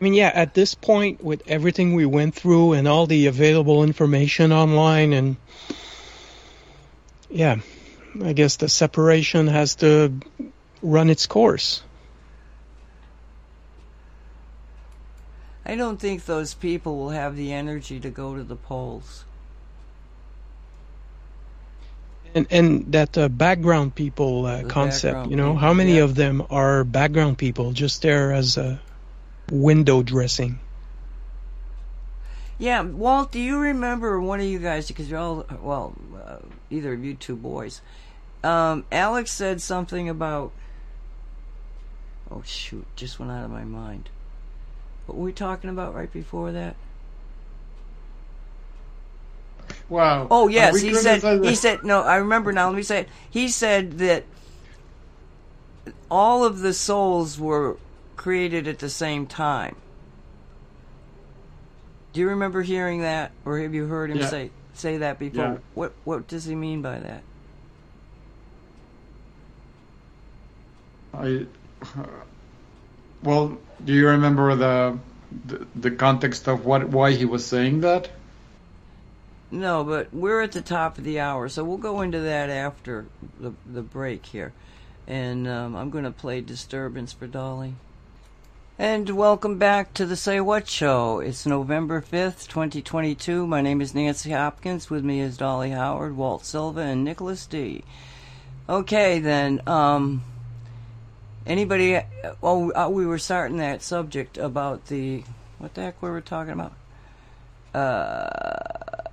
[0.00, 3.82] I mean, yeah, at this point, with everything we went through and all the available
[3.84, 5.36] information online, and
[7.34, 7.56] yeah,
[8.22, 10.12] I guess the separation has to
[10.82, 11.82] run its course.
[15.66, 19.24] I don't think those people will have the energy to go to the polls.
[22.34, 26.04] And and that uh, background people uh, concept, background you know, people, how many yeah.
[26.04, 28.80] of them are background people just there as a
[29.50, 30.60] window dressing?
[32.58, 35.94] Yeah, Walt, do you remember one of you guys, because you're all, well,
[36.24, 36.36] uh,
[36.70, 37.80] either of you two boys,
[38.44, 40.52] um, Alex said something about,
[42.30, 44.08] oh shoot, just went out of my mind.
[45.06, 46.76] What were we talking about right before that?
[49.88, 50.28] Wow.
[50.30, 51.22] Oh yes, he said.
[51.44, 52.02] He said no.
[52.02, 52.68] I remember now.
[52.68, 53.08] Let me say it.
[53.28, 54.24] He said that
[56.10, 57.76] all of the souls were
[58.16, 59.76] created at the same time.
[62.14, 64.28] Do you remember hearing that, or have you heard him Yeah.
[64.28, 65.44] say say that before?
[65.44, 65.56] Yeah.
[65.74, 67.22] What What does he mean by that?
[71.12, 71.46] I,
[73.22, 74.98] well, do you remember the,
[75.44, 78.10] the the context of what why he was saying that?
[79.50, 83.06] No, but we're at the top of the hour, so we'll go into that after
[83.40, 84.52] the the break here.
[85.06, 87.74] And um, I'm going to play Disturbance for Dolly.
[88.76, 91.20] And welcome back to the Say What Show.
[91.20, 93.46] It's November 5th, 2022.
[93.46, 94.90] My name is Nancy Hopkins.
[94.90, 97.84] With me is Dolly Howard, Walt Silva, and Nicholas Dee
[98.68, 99.60] Okay, then.
[99.68, 100.24] Um,
[101.46, 102.00] anybody.
[102.42, 105.22] Oh, uh, we were starting that subject about the.
[105.58, 106.72] What the heck were we talking about?
[107.72, 109.03] Uh.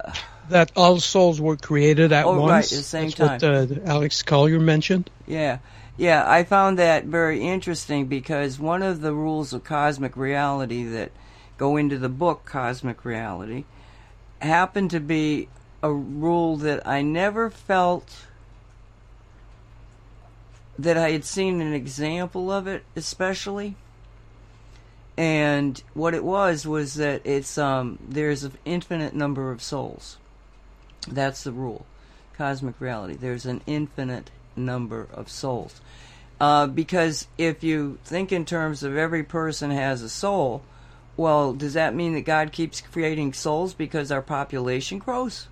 [0.51, 2.73] That all souls were created at Oh, right, once.
[2.73, 5.09] at the same That's what uh, Alex Collier mentioned.
[5.25, 5.59] Yeah.
[5.97, 11.11] Yeah, I found that very interesting because one of the rules of cosmic reality that
[11.57, 13.65] go into the book Cosmic Reality
[14.41, 15.47] happened to be
[15.83, 18.25] a rule that I never felt
[20.79, 23.75] that I had seen an example of it, especially.
[25.17, 30.17] And what it was was that it's um, there's an infinite number of souls.
[31.07, 31.85] That's the rule.
[32.37, 33.15] Cosmic reality.
[33.15, 35.81] There's an infinite number of souls.
[36.39, 40.63] Uh, because if you think in terms of every person has a soul,
[41.17, 45.47] well, does that mean that God keeps creating souls because our population grows?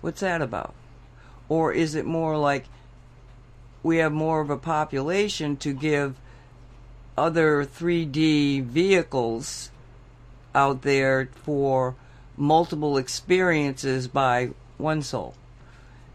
[0.00, 0.74] What's that about?
[1.48, 2.66] Or is it more like
[3.82, 6.16] we have more of a population to give
[7.18, 9.70] other 3D vehicles
[10.54, 11.96] out there for
[12.40, 15.34] multiple experiences by one soul?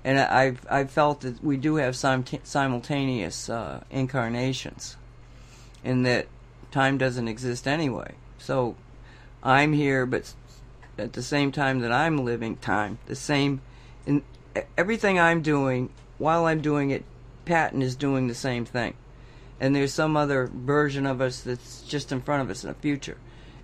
[0.06, 4.98] and I've I've felt that we do have simultaneous uh, incarnations,
[5.84, 6.28] in that
[6.72, 8.14] time doesn't exist anyway.
[8.38, 8.76] So
[9.42, 10.32] I'm here, but
[11.00, 13.62] at the same time that I'm living time, the same,
[14.06, 14.22] in
[14.78, 17.04] everything I'm doing while I'm doing it,
[17.46, 18.94] Patton is doing the same thing,
[19.60, 22.76] and there's some other version of us that's just in front of us in the
[22.76, 23.18] future,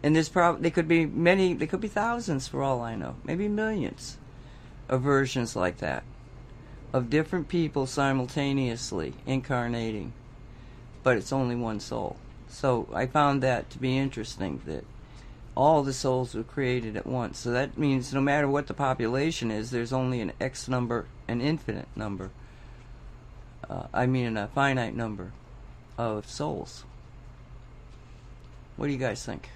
[0.04, 3.16] and there's probably there could be many, there could be thousands for all I know,
[3.24, 4.18] maybe millions
[4.90, 6.04] of versions like that
[6.94, 10.14] of different people simultaneously incarnating,
[11.04, 12.18] but it's only one soul.
[12.50, 14.84] So I found that to be interesting that
[15.56, 17.40] all the souls were created at once.
[17.40, 21.42] So that means no matter what the population is, there's only an X number, an
[21.42, 22.32] infinite number.
[23.70, 25.32] Uh, I mean, a finite number
[25.98, 26.84] of souls.
[28.76, 29.50] What do you guys think?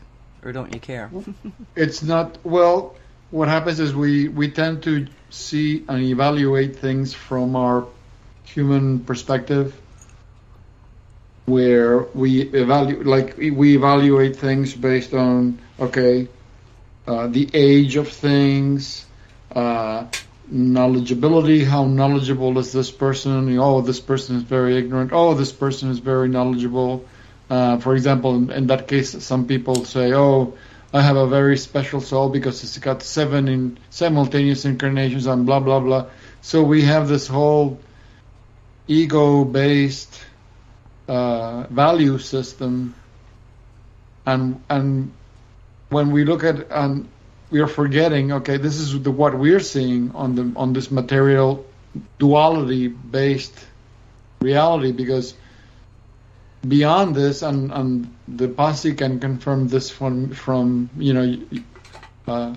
[0.45, 1.09] Or don't you care?
[1.75, 2.95] it's not, well,
[3.31, 7.87] what happens is we, we tend to see and evaluate things from our
[8.43, 9.75] human perspective
[11.45, 16.27] where we evaluate like we evaluate things based on okay
[17.07, 19.05] uh, the age of things
[19.51, 20.05] uh,
[20.51, 25.91] knowledgeability how knowledgeable is this person oh this person is very ignorant oh this person
[25.91, 27.05] is very knowledgeable
[27.49, 30.53] uh, for example in, in, that case some people say oh
[30.95, 35.59] I have a very special soul because it's got seven in simultaneous incarnations and blah
[35.59, 36.05] blah blah.
[36.41, 37.79] So we have this whole
[38.87, 40.21] ego-based
[41.09, 42.95] uh, value system,
[44.25, 45.11] and and
[45.89, 47.09] when we look at and
[47.49, 51.65] we are forgetting, okay, this is the, what we're seeing on the on this material
[52.19, 53.57] duality-based
[54.39, 55.33] reality because
[56.67, 61.39] beyond this, and, and the posse can confirm this from from you know
[62.27, 62.55] uh,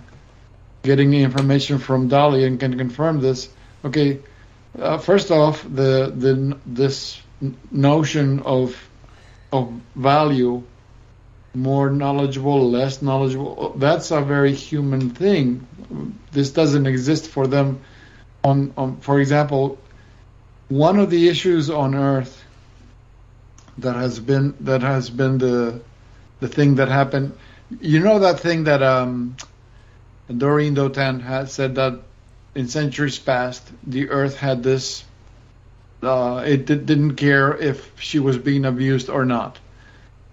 [0.82, 3.48] getting information from Dolly and can confirm this.
[3.84, 4.20] Okay,
[4.78, 7.20] uh, first off, the the this
[7.70, 8.76] notion of
[9.52, 10.62] of value,
[11.54, 15.66] more knowledgeable, less knowledgeable, that's a very human thing.
[16.32, 17.80] This doesn't exist for them.
[18.44, 19.78] On, on for example,
[20.68, 22.37] one of the issues on Earth
[23.78, 25.80] that has been that has been the
[26.40, 27.32] the thing that happened.
[27.80, 29.36] You know that thing that um,
[30.34, 32.00] Doreen Dotan said that
[32.54, 35.04] in centuries past the Earth had this.
[36.00, 39.58] Uh, it did, didn't care if she was being abused or not.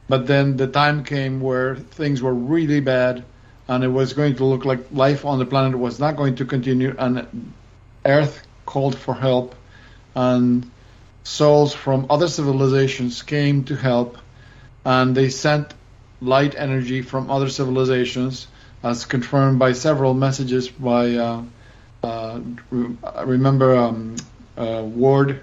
[0.08, 3.24] But then the time came where things were really bad,
[3.68, 6.46] and it was going to look like life on the planet was not going to
[6.46, 7.52] continue, and
[8.06, 9.56] Earth called for help,
[10.14, 10.70] and
[11.26, 14.18] souls from other civilizations came to help,
[14.86, 15.74] and they sent
[16.22, 18.48] light energy from other civilizations,
[18.84, 21.16] as confirmed by several messages by.
[21.16, 21.44] Uh,
[22.04, 22.40] uh,
[23.26, 24.16] remember um,
[24.56, 25.42] uh, Ward,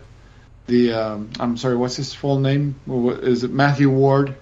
[0.69, 2.77] the um, I'm sorry, what's his full name?
[2.87, 4.37] Is it Matthew Ward?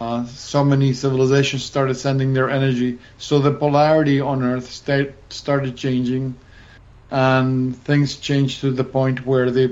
[0.00, 5.76] Uh, so many civilizations started sending their energy, so the polarity on Earth sta- started
[5.76, 6.34] changing,
[7.10, 9.68] and things changed to the point where they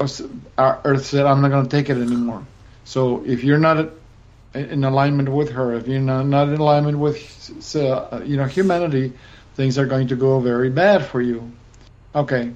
[0.00, 2.44] Earth said, I'm not going to take it anymore.
[2.84, 3.90] So if you're not
[4.54, 9.12] in alignment with her, if you're not, in alignment with uh, you know humanity,
[9.54, 11.52] things are going to go very bad for you.
[12.14, 12.52] Okay,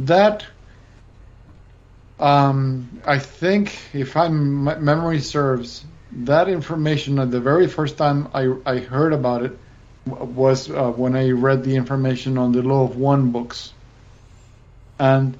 [0.00, 0.44] that
[2.18, 8.28] um, I think if I'm my memory serves, that information at the very first time
[8.34, 9.58] I I heard about it
[10.06, 13.72] was uh, when I read the information on the Law of One books,
[14.98, 15.36] and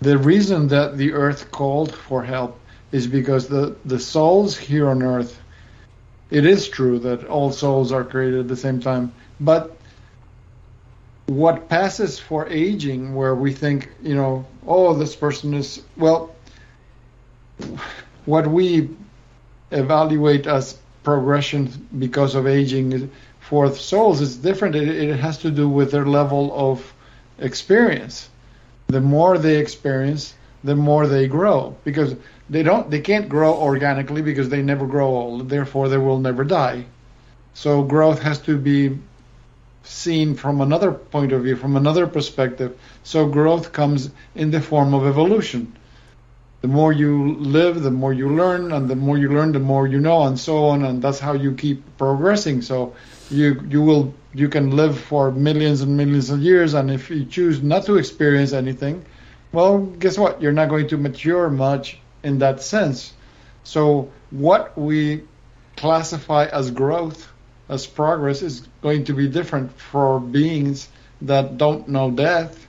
[0.00, 2.58] the reason that the earth called for help
[2.90, 5.40] is because the, the souls here on earth,
[6.30, 9.76] it is true that all souls are created at the same time, but
[11.26, 16.34] what passes for aging, where we think, you know, oh, this person is, well,
[18.24, 18.88] what we
[19.70, 24.74] evaluate as progression because of aging for souls is different.
[24.74, 26.92] It, it has to do with their level of
[27.38, 28.29] experience
[28.90, 30.34] the more they experience,
[30.64, 31.76] the more they grow.
[31.84, 32.16] Because
[32.48, 35.48] they don't they can't grow organically because they never grow old.
[35.48, 36.84] Therefore they will never die.
[37.54, 38.98] So growth has to be
[39.82, 42.78] seen from another point of view from another perspective.
[43.02, 45.76] So growth comes in the form of evolution.
[46.60, 49.86] The more you live the more you learn and the more you learn the more
[49.86, 50.84] you know and so on.
[50.84, 52.62] And that's how you keep progressing.
[52.62, 52.94] So
[53.30, 57.24] you you will you can live for millions and millions of years and if you
[57.24, 59.04] choose not to experience anything
[59.52, 60.40] well, guess what?
[60.40, 63.12] You're not going to mature much in that sense.
[63.64, 65.22] So, what we
[65.76, 67.28] classify as growth,
[67.68, 70.88] as progress, is going to be different for beings
[71.22, 72.66] that don't know death.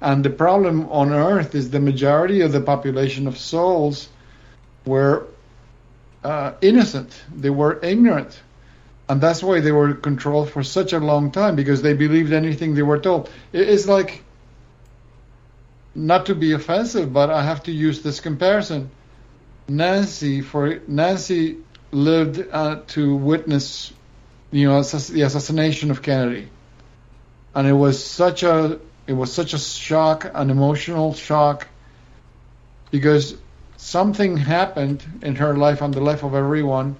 [0.00, 4.08] And the problem on Earth is the majority of the population of souls
[4.84, 5.26] were
[6.22, 8.40] uh, innocent, they were ignorant.
[9.12, 12.74] And that's why they were controlled for such a long time because they believed anything
[12.74, 13.28] they were told.
[13.52, 14.24] It's like
[15.94, 18.90] not to be offensive, but I have to use this comparison.
[19.68, 21.58] Nancy, for Nancy
[21.90, 23.92] lived uh, to witness,
[24.50, 26.48] you know, the assassination of Kennedy,
[27.54, 31.68] and it was such a it was such a shock, an emotional shock,
[32.90, 33.36] because
[33.76, 36.96] something happened in her life and the life of everyone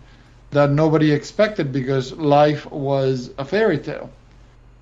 [0.52, 4.10] that nobody expected because life was a fairy tale.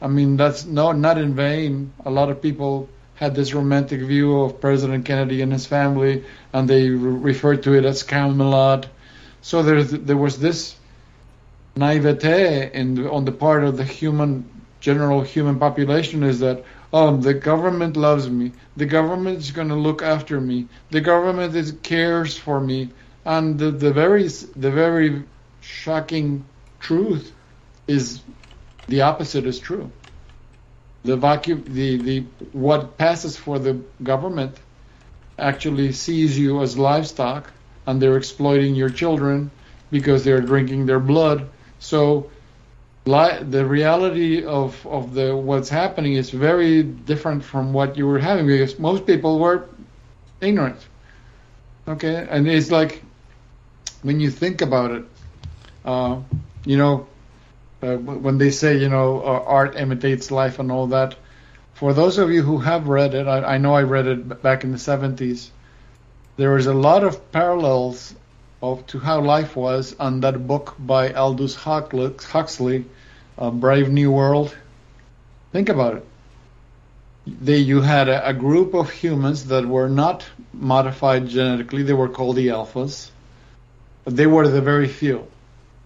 [0.02, 1.92] I mean, that's no not in vain.
[2.04, 6.68] A lot of people had this romantic view of President Kennedy and his family, and
[6.68, 8.86] they re- referred to it as Camelot.
[9.42, 10.74] So there, there was this
[11.76, 14.48] naivete in, on the part of the human,
[14.80, 19.74] general human population is that, oh, the government loves me, the government is going to
[19.74, 22.88] look after me, the government is, cares for me,
[23.24, 25.22] and the, the very, the very
[25.70, 26.44] shocking
[26.80, 27.32] truth
[27.86, 28.20] is
[28.88, 29.90] the opposite is true
[31.04, 32.20] the vacuum, the, the
[32.52, 34.58] what passes for the government
[35.38, 37.50] actually sees you as livestock,
[37.86, 39.50] and they're exploiting your children
[39.90, 41.48] because they're drinking their blood.
[41.78, 42.30] So
[43.06, 48.18] li- the reality of, of the what's happening is very different from what you were
[48.18, 49.68] having because most people were
[50.40, 50.86] ignorant.
[51.88, 53.02] Okay, and it's like
[54.02, 55.04] when you think about it,
[55.84, 56.20] uh,
[56.64, 57.06] you know,
[57.82, 61.16] uh, when they say, you know, uh, art imitates life and all that.
[61.74, 64.64] For those of you who have read it, I, I know I read it back
[64.64, 65.48] in the 70s.
[66.36, 68.14] There is a lot of parallels
[68.62, 72.84] of to how life was on that book by Aldous Huxley,
[73.38, 74.54] uh, Brave New World.
[75.52, 76.06] Think about it.
[77.26, 81.82] They, you had a, a group of humans that were not modified genetically.
[81.82, 83.10] They were called the alphas.
[84.04, 85.26] But they were the very few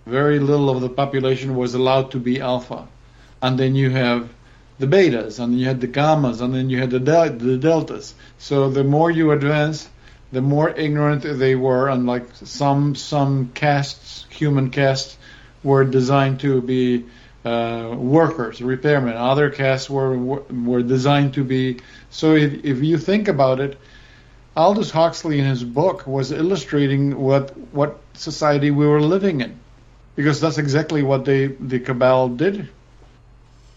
[0.06, 2.86] very little of the population was allowed to be alpha.
[3.40, 4.28] And then you have
[4.78, 7.56] the betas, and then you had the gammas, and then you had the, del- the
[7.56, 8.14] deltas.
[8.38, 9.88] So the more you advance,
[10.32, 15.16] the more ignorant they were, and like some some castes, human castes,
[15.62, 17.04] were designed to be
[17.44, 19.14] uh, workers, repairmen.
[19.14, 21.80] Other castes were were designed to be.
[22.10, 23.78] So if, if you think about it,
[24.56, 29.60] Aldous Huxley in his book was illustrating what what society we were living in
[30.16, 32.68] because that's exactly what they, the cabal did.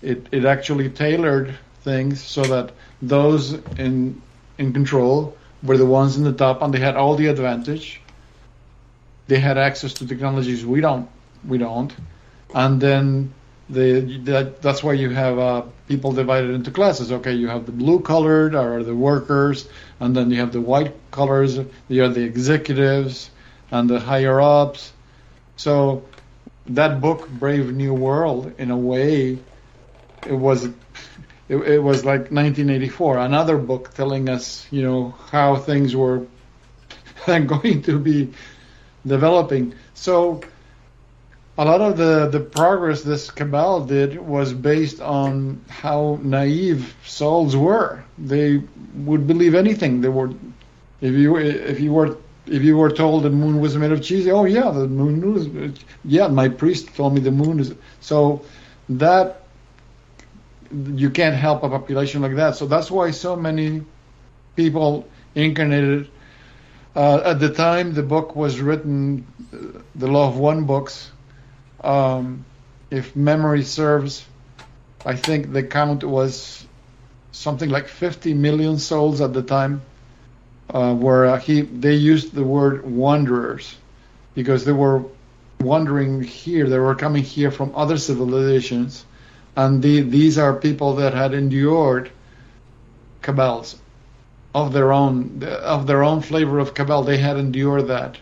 [0.01, 2.71] It it actually tailored things so that
[3.01, 4.21] those in
[4.57, 8.01] in control were the ones in the top, and they had all the advantage.
[9.27, 11.09] They had access to technologies we don't
[11.47, 11.93] we don't,
[12.53, 13.33] and then
[13.69, 17.11] the that, that's why you have uh, people divided into classes.
[17.11, 19.67] Okay, you have the blue collared are the workers,
[19.99, 21.59] and then you have the white collars.
[21.89, 23.29] You have the executives
[23.71, 24.93] and the higher ups.
[25.57, 26.03] So
[26.69, 29.39] that book, Brave New World, in a way,
[30.25, 30.65] it was
[31.49, 36.27] it, it, was like 1984, another book telling us, you know, how things were
[37.25, 38.33] going to be
[39.05, 39.73] developing.
[39.93, 40.41] So
[41.57, 47.55] a lot of the, the progress this cabal did was based on how naive souls
[47.55, 48.03] were.
[48.17, 48.61] They
[48.93, 50.01] would believe anything.
[50.01, 50.31] They were,
[50.99, 52.17] if you if you were
[52.49, 55.47] if you were told the moon was made of cheese, oh yeah, the moon was.
[56.03, 57.73] Yeah, my priest told me the moon is.
[58.01, 58.43] So
[58.89, 59.43] that
[60.71, 62.55] you can't help a population like that.
[62.55, 63.83] So that's why so many
[64.55, 66.09] people incarnated.
[66.95, 71.11] Uh, at the time the book was written, uh, the Law of One books,
[71.81, 72.43] um,
[72.89, 74.25] if memory serves,
[75.05, 76.65] I think the count was
[77.31, 79.81] something like 50 million souls at the time
[80.73, 83.75] uh, where uh, he they used the word wanderers
[84.35, 85.03] because they were
[85.59, 86.67] wandering here.
[86.69, 89.05] They were coming here from other civilizations,
[89.55, 92.11] and the, these are people that had endured
[93.21, 93.75] cabals
[94.53, 97.03] of their own of their own flavor of Cabal.
[97.03, 98.17] They had endured that,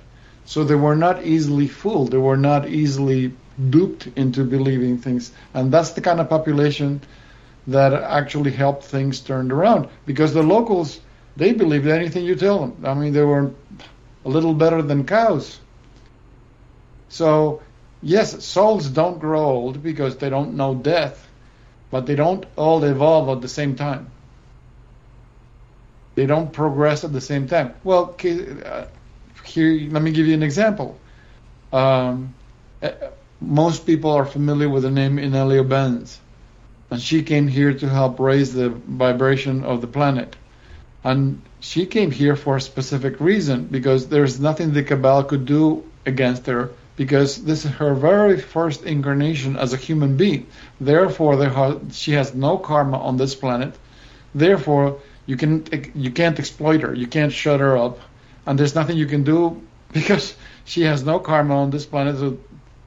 [0.46, 2.12] so they were not easily fooled.
[2.12, 3.34] They were not easily
[3.70, 7.02] duped into believing things, and that's the kind of population
[7.68, 11.00] that actually helped things turned around because the locals
[11.36, 12.86] they believed anything you tell them.
[12.86, 13.52] I mean, they were
[14.24, 15.60] a little better than cows.
[17.10, 17.62] So,
[18.02, 21.28] yes, souls don't grow old because they don't know death,
[21.92, 24.12] but they don't all evolve at the same time.
[26.16, 27.74] They don't progress at the same time.
[27.84, 28.86] Well, uh,
[29.44, 30.98] here, let me give you an example.
[31.74, 32.34] Um,
[32.82, 32.92] uh,
[33.42, 36.20] most people are familiar with the name Inelia Benz,
[36.90, 40.36] and she came here to help raise the vibration of the planet.
[41.06, 45.84] And she came here for a specific reason because there's nothing the Cabal could do
[46.04, 50.48] against her because this is her very first incarnation as a human being.
[50.82, 51.36] Therefore,
[51.92, 53.76] she has no karma on this planet.
[54.34, 56.94] Therefore, you can you can't exploit her.
[56.96, 58.00] You can't shut her up,
[58.48, 59.62] and there's nothing you can do
[59.94, 62.18] because she has no karma on this planet.
[62.18, 62.40] So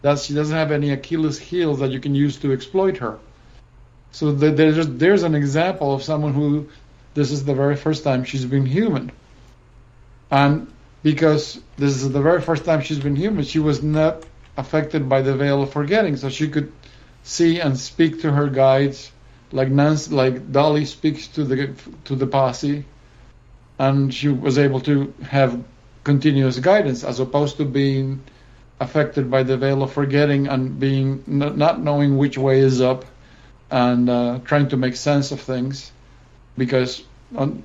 [0.03, 3.19] that she doesn't have any Achilles heels that you can use to exploit her.
[4.11, 6.69] So there's there's an example of someone who
[7.15, 9.11] this is the very first time she's been human,
[10.31, 10.73] and
[11.03, 14.25] because this is the very first time she's been human, she was not
[14.57, 16.73] affected by the veil of forgetting, so she could
[17.23, 19.13] see and speak to her guides
[19.53, 21.75] like Nancy, like Dolly speaks to the
[22.05, 22.85] to the posse,
[23.79, 25.63] and she was able to have
[26.05, 28.23] continuous guidance as opposed to being
[28.81, 33.05] affected by the veil of forgetting and being not knowing which way is up
[33.71, 35.91] and uh, trying to make sense of things
[36.59, 37.03] because
[37.35, 37.63] on,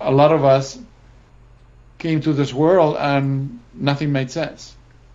[0.00, 0.78] a lot of us
[1.98, 4.74] came to this world and nothing made sense.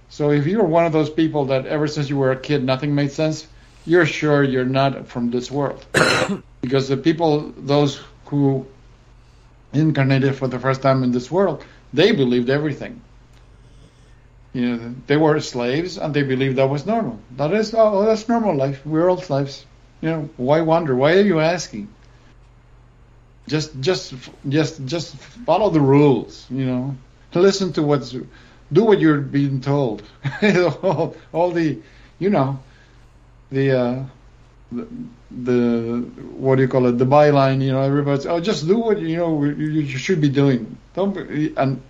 [0.10, 2.94] So if you're one of those people that ever since you were a kid nothing
[2.94, 3.48] made sense,
[3.86, 5.84] you're sure you're not from this world.
[6.61, 8.68] because the people, those who
[9.74, 11.64] incarnated for the first time in this world,
[11.94, 13.02] they believed everything.
[14.53, 17.20] You know, they were slaves and they believed that was normal.
[17.38, 18.86] That is, oh, that's normal life.
[18.86, 19.65] We're all slaves.
[20.02, 20.95] You know, why wonder?
[20.95, 21.90] Why are you asking?
[23.48, 24.14] Just, just,
[24.48, 26.45] just, just follow the rules.
[26.49, 26.98] You know,
[27.34, 30.03] listen to what's, do what you're being told.
[30.44, 31.80] all, all the,
[32.20, 32.60] you know,
[33.52, 34.03] the, uh,
[34.72, 34.88] the,
[35.32, 35.99] the
[36.38, 36.98] what do you call it?
[36.98, 37.61] The byline.
[37.61, 40.78] You know, everybody's oh, just do what you know you, you should be doing.
[40.94, 41.82] Don't be, and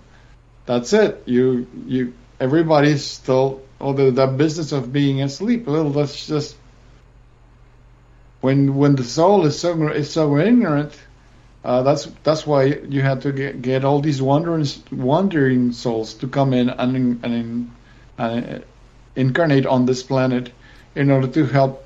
[0.66, 1.24] that's it.
[1.26, 5.68] You you everybody's still although that business of being asleep.
[5.68, 6.56] Well, that's just
[8.42, 10.94] when when the soul is so is so ignorant.
[11.64, 16.28] Uh, that's that's why you had to get, get all these wandering wandering souls to
[16.28, 17.72] come in and and,
[18.18, 18.64] and
[19.16, 20.52] incarnate on this planet
[20.96, 21.84] in order to help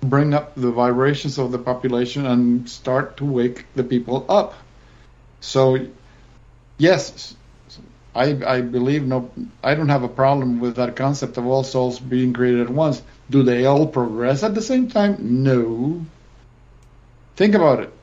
[0.00, 4.54] bring up the vibrations of the population and start to wake the people up.
[5.40, 5.78] So,
[6.76, 7.34] yes,
[8.14, 9.30] I, I believe no,
[9.62, 13.02] I don't have a problem with that concept of all souls being created at once.
[13.30, 15.42] Do they all progress at the same time?
[15.42, 16.04] No.
[17.36, 17.93] Think about it.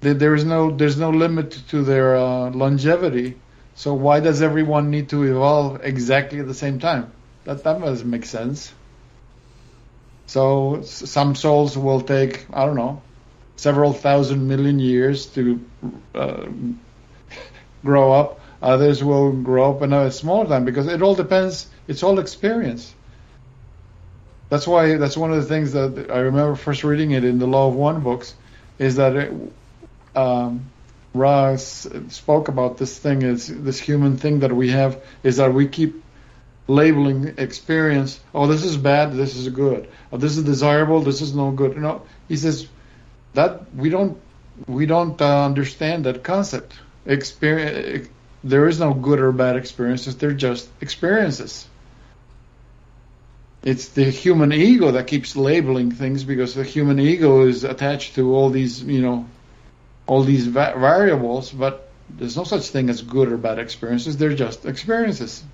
[0.00, 3.40] There is no, there's no limit to their uh, longevity.
[3.74, 7.12] So why does everyone need to evolve exactly at the same time?
[7.44, 8.72] That that doesn't make sense.
[10.26, 13.02] So some souls will take, I don't know,
[13.56, 15.60] several thousand million years to
[16.14, 16.46] uh,
[17.84, 21.70] grow up Others will grow up in a small time because it all depends.
[21.88, 22.94] It's all experience.
[24.50, 27.46] That's why that's one of the things that I remember first reading it in the
[27.46, 28.34] Law of One books,
[28.78, 29.32] is that it,
[30.20, 30.70] um,
[31.14, 35.66] Ross spoke about this thing is this human thing that we have is that we
[35.66, 36.02] keep
[36.68, 38.20] labeling experience.
[38.32, 39.12] Oh, this is bad.
[39.12, 39.88] This is good.
[40.12, 41.00] Oh, this is desirable.
[41.00, 41.76] This is no good.
[41.76, 42.68] No, he says
[43.34, 44.18] that we don't
[44.68, 46.74] we don't uh, understand that concept.
[47.06, 48.08] Experience
[48.42, 51.66] there is no good or bad experiences, they're just experiences.
[53.62, 58.34] It's the human ego that keeps labeling things because the human ego is attached to
[58.34, 59.26] all these, you know,
[60.10, 64.34] all these va- variables, but there's no such thing as good or bad experiences, they're
[64.34, 65.44] just experiences.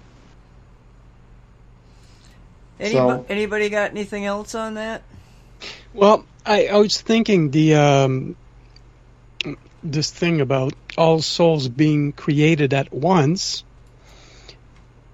[2.81, 5.03] Anybody, so, anybody got anything else on that?
[5.93, 8.37] Well, I, I was thinking the um,
[9.83, 13.63] this thing about all souls being created at once.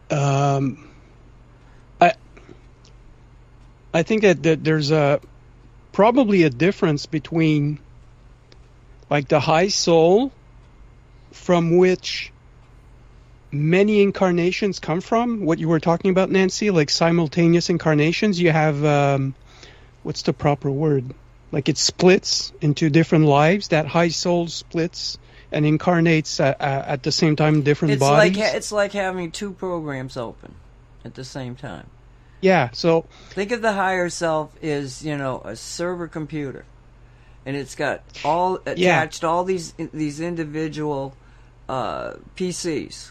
[0.09, 0.89] Um,
[2.01, 2.12] I
[3.93, 5.20] I think that, that there's a
[5.90, 7.81] probably a difference between
[9.12, 10.32] like the high soul
[11.32, 12.32] from which
[13.51, 18.82] many incarnations come from what you were talking about nancy like simultaneous incarnations you have
[18.84, 19.34] um,
[20.02, 21.05] what's the proper word
[21.52, 23.68] like it splits into different lives.
[23.68, 25.18] That high soul splits
[25.52, 28.36] and incarnates uh, uh, at the same time different It's bodies.
[28.39, 30.55] like it's like having two programs open
[31.05, 31.86] at the same time.
[32.40, 36.64] yeah, so Think of the higher self as you know a server computer,
[37.44, 41.16] and it's got all attached all these these individual
[41.69, 43.10] uh, PCs,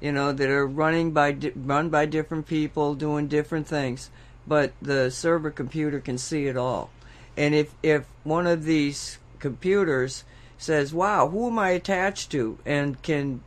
[0.00, 4.10] you know, that are running by di- run by different people doing different things,
[4.46, 6.90] but the server computer can see it all.
[7.36, 10.24] And if if one of these computers
[10.58, 13.42] says, "Wow, who am I attached to?" and can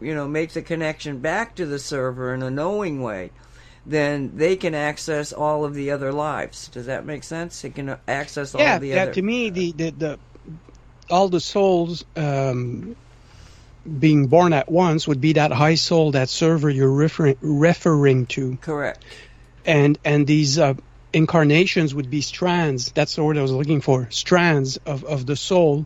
[0.00, 3.30] you know make the connection back to the server in a knowing way
[3.86, 6.68] then they can access all of the other lives.
[6.68, 7.64] Does that make sense?
[7.64, 9.02] It can access all yeah, of the yeah.
[9.02, 9.12] other.
[9.14, 10.18] To me, the, the the
[11.10, 12.96] all the souls um,
[13.98, 18.56] being born at once would be that high soul, that server you're referring referring to,
[18.60, 19.04] Correct.
[19.66, 20.74] and and these uh,
[21.12, 22.90] incarnations would be strands.
[22.92, 24.08] That's the word I was looking for.
[24.10, 25.84] Strands of of the soul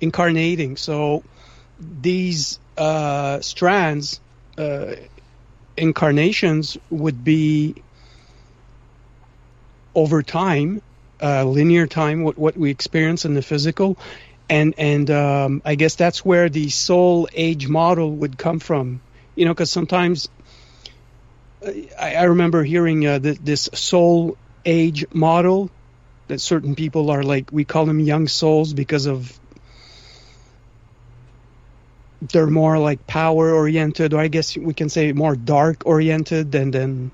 [0.00, 0.76] incarnating.
[0.76, 1.24] So
[1.80, 4.20] these uh, strands.
[4.56, 4.96] Uh,
[5.78, 7.74] incarnations would be
[9.94, 10.82] over time,
[11.22, 13.98] uh, linear time, what, what we experience in the physical,
[14.48, 19.00] and and um, I guess that's where the soul age model would come from.
[19.34, 20.28] You know, because sometimes
[21.64, 25.70] uh, I, I remember hearing uh, th- this soul age model
[26.28, 29.38] that certain people are like we call them young souls because of
[32.20, 36.70] they're more like power oriented, or I guess we can say more dark oriented than
[36.70, 37.10] than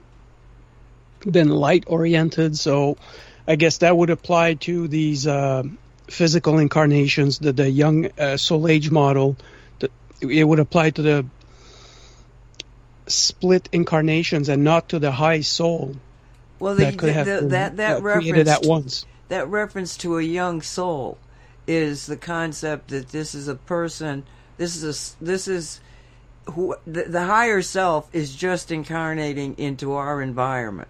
[1.27, 2.57] than light oriented.
[2.57, 2.97] So
[3.47, 5.65] I guess that would apply to these uh,
[6.09, 9.37] physical incarnations, the the young uh, soul age model.
[9.79, 9.91] The,
[10.21, 11.27] it would apply to the
[13.07, 15.95] split incarnations and not to the high soul
[16.59, 19.05] Well, the, that could the- have been that that uh, reference at once.
[19.29, 21.19] that reference to a young soul
[21.67, 24.25] is the concept that this is a person.
[24.57, 25.81] This is a this is
[26.53, 30.89] who the, the higher self is just incarnating into our environment.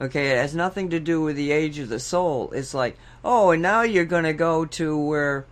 [0.00, 2.50] Okay, it has nothing to do with the age of the soul.
[2.52, 5.46] It's like, oh, and now you're going to go to where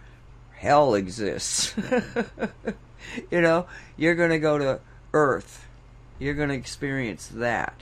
[0.56, 1.72] hell exists.
[3.30, 3.66] you know,
[3.96, 4.80] you're going to go to
[5.12, 5.66] Earth.
[6.18, 7.74] You're going to experience that.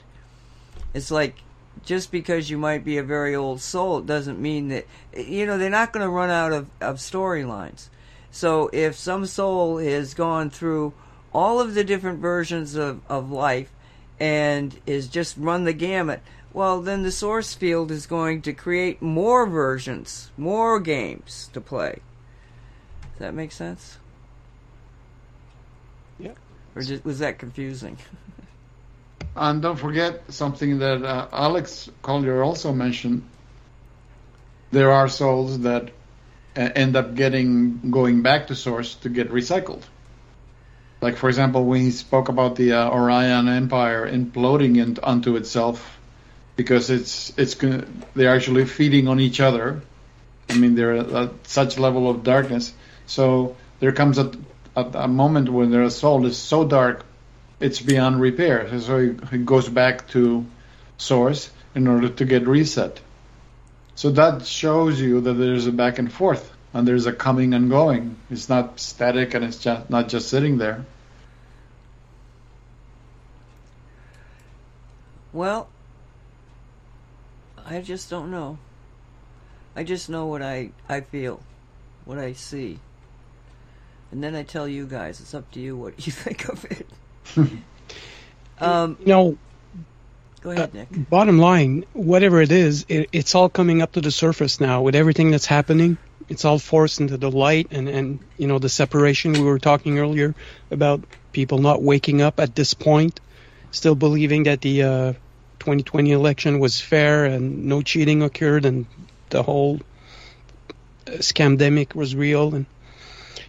[0.93, 1.35] It's like
[1.85, 4.85] just because you might be a very old soul, doesn't mean that
[5.15, 7.89] you know they're not going to run out of, of storylines.
[8.31, 10.93] So if some soul has gone through
[11.33, 13.71] all of the different versions of, of life
[14.19, 16.21] and is just run the gamut,
[16.53, 21.99] well then the source field is going to create more versions, more games to play.
[23.01, 23.97] Does that make sense?
[26.17, 26.33] Yeah.
[26.75, 27.97] Or just, was that confusing?
[29.35, 33.23] And don't forget something that uh, Alex Collier also mentioned.
[34.71, 35.91] There are souls that
[36.59, 39.81] uh, end up getting going back to source to get recycled.
[41.01, 45.97] Like for example, when he spoke about the uh, Orion Empire imploding in, onto itself
[46.57, 47.55] because it's it's
[48.15, 49.81] they're actually feeding on each other.
[50.49, 52.73] I mean, they're at such level of darkness.
[53.05, 54.31] So there comes a,
[54.75, 57.05] a, a moment when their soul is so dark
[57.59, 58.79] it's beyond repair.
[58.79, 58.97] So
[59.31, 60.45] it goes back to
[60.97, 62.99] source in order to get reset.
[63.99, 67.69] So that shows you that there's a back and forth and there's a coming and
[67.69, 68.15] going.
[68.31, 70.85] It's not static and it's just not just sitting there.
[75.33, 75.67] Well,
[77.65, 78.57] I just don't know.
[79.75, 81.41] I just know what I, I feel,
[82.05, 82.79] what I see.
[84.13, 86.87] And then I tell you guys, it's up to you what you think of it.
[88.61, 89.37] um, You know,
[90.41, 90.87] go ahead, Nick.
[91.09, 94.95] bottom line, whatever it is, it, it's all coming up to the surface now with
[94.95, 95.97] everything that's happening.
[96.27, 99.99] It's all forced into the light, and and you know the separation we were talking
[99.99, 100.35] earlier
[100.69, 103.19] about people not waking up at this point,
[103.71, 105.13] still believing that the uh,
[105.59, 108.85] 2020 election was fair and no cheating occurred, and
[109.29, 109.79] the whole
[111.07, 112.53] uh, scamdemic was real.
[112.55, 112.65] And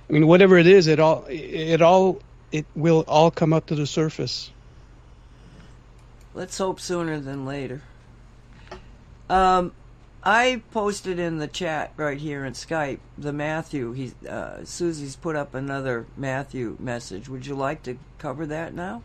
[0.08, 3.74] I mean, whatever it is, it all it all it will all come up to
[3.74, 4.50] the surface.
[6.32, 7.82] Let's hope sooner than later.
[9.28, 9.72] Um,
[10.22, 13.92] I posted in the chat right here in Skype the Matthew.
[13.92, 17.28] He uh, Susie's put up another Matthew message.
[17.28, 19.02] Would you like to cover that now,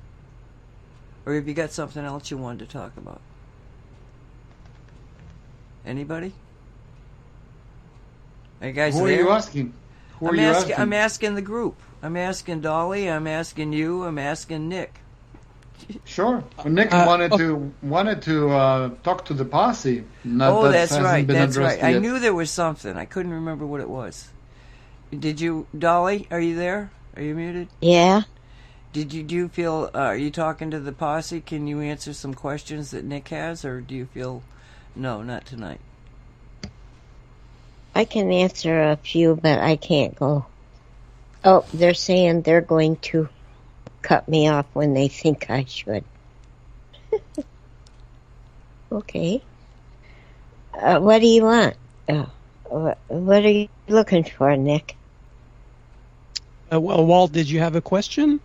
[1.26, 3.22] or have you got something else you wanted to talk about?
[5.86, 6.34] Anybody?
[8.62, 9.20] Are you guys Who are there?
[9.20, 9.74] you asking?
[10.20, 10.82] Who are I'm you asking, asking?
[10.82, 11.76] I'm asking the group.
[12.02, 13.10] I'm asking Dolly.
[13.10, 14.04] I'm asking you.
[14.04, 15.00] I'm asking Nick.
[16.04, 16.44] Sure.
[16.58, 17.38] Well, Nick Uh, wanted oh.
[17.38, 20.04] to wanted to uh, talk to the posse.
[20.24, 21.26] Not oh, that that's right.
[21.26, 21.96] That's addressed right.
[21.96, 22.98] I knew there was something.
[22.98, 24.30] I couldn't remember what it was.
[25.18, 26.28] Did you, Dolly?
[26.32, 26.92] Are you there?
[27.16, 27.68] Are you muted?
[27.82, 28.24] Yeah.
[28.94, 29.92] Did you do you feel?
[29.94, 31.42] Uh, are you talking to the posse?
[31.42, 34.42] Can you answer some questions that Nick has, or do you feel?
[34.96, 35.82] No, not tonight.
[37.94, 40.46] I can answer a few, but I can't go.
[41.44, 43.30] Oh, they're saying they're going to
[44.06, 46.04] cut me off when they think I should.
[48.92, 49.42] okay.
[50.80, 51.76] Uh, what do you want?
[52.08, 52.26] Uh,
[52.66, 54.96] what, what are you looking for, Nick?
[56.72, 58.40] Uh, well, Walt, did you have a question?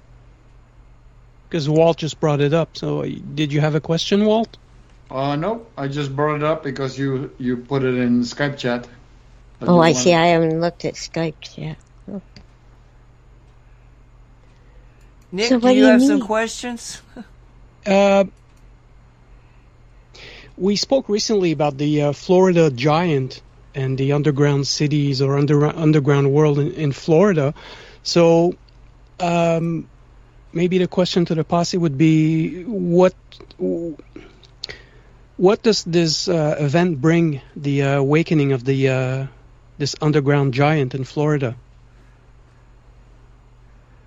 [1.48, 2.76] Because Walt just brought it up.
[2.78, 4.56] So, uh, did you have a question, Walt?
[5.10, 8.88] Uh, no, I just brought it up because you you put it in Skype chat.
[9.62, 10.14] oh, I see.
[10.14, 11.76] I haven't looked at Skype yet.
[12.08, 12.22] Oh.
[15.32, 17.02] Nick, So do you do you have some questions?
[17.86, 18.24] Uh,
[20.56, 23.40] we spoke recently about the uh, Florida giant
[23.74, 27.54] and the underground cities or under, underground world in, in Florida.
[28.02, 28.54] So,
[29.20, 29.88] um,
[30.52, 33.14] maybe the question to the posse would be what
[35.36, 39.26] what does this uh, event bring the uh, awakening of the uh,
[39.78, 41.56] this underground giant in Florida?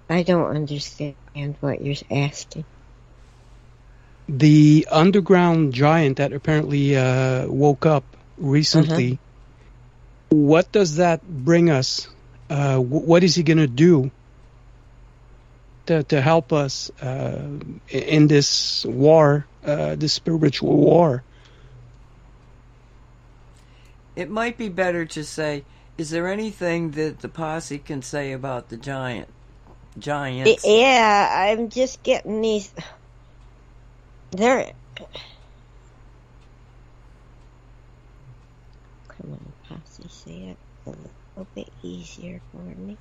[0.09, 1.15] I don't understand
[1.61, 2.65] what you're asking.
[4.27, 9.19] the underground giant that apparently uh, woke up recently.
[10.29, 12.07] What does that bring us?
[12.49, 14.11] Uh, wh- what is he going to do
[15.87, 17.59] to to help us uh,
[17.89, 21.25] in this war, uh, this spiritual war?
[24.15, 25.65] It might be better to say,
[25.97, 29.29] is there anything that the posse can say about the giant?
[29.97, 30.65] Giants.
[30.65, 32.73] Yeah, I'm just getting these.
[34.31, 34.73] They're.
[39.09, 42.97] Come on, Posse, say it a little bit easier for me.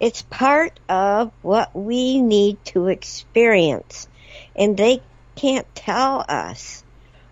[0.00, 4.08] It's part of what we need to experience.
[4.54, 5.00] And they
[5.36, 6.84] can't tell us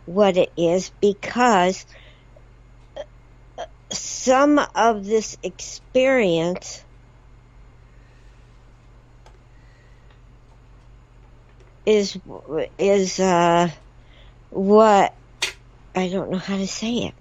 [0.06, 1.84] what it is because
[3.92, 6.84] some of this experience
[11.86, 12.18] is
[12.78, 13.70] is uh
[14.50, 15.14] what
[15.94, 17.14] I don't know how to say it.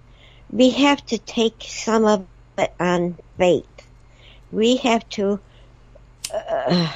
[0.49, 3.65] We have to take some of it on faith.
[4.51, 5.41] We have to
[6.33, 6.93] uh,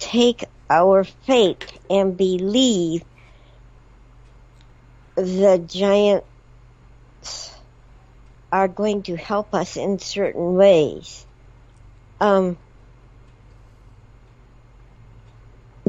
[0.00, 3.02] take our faith and believe
[5.16, 6.26] the giants
[8.52, 11.26] are going to help us in certain ways.
[12.20, 12.58] Um,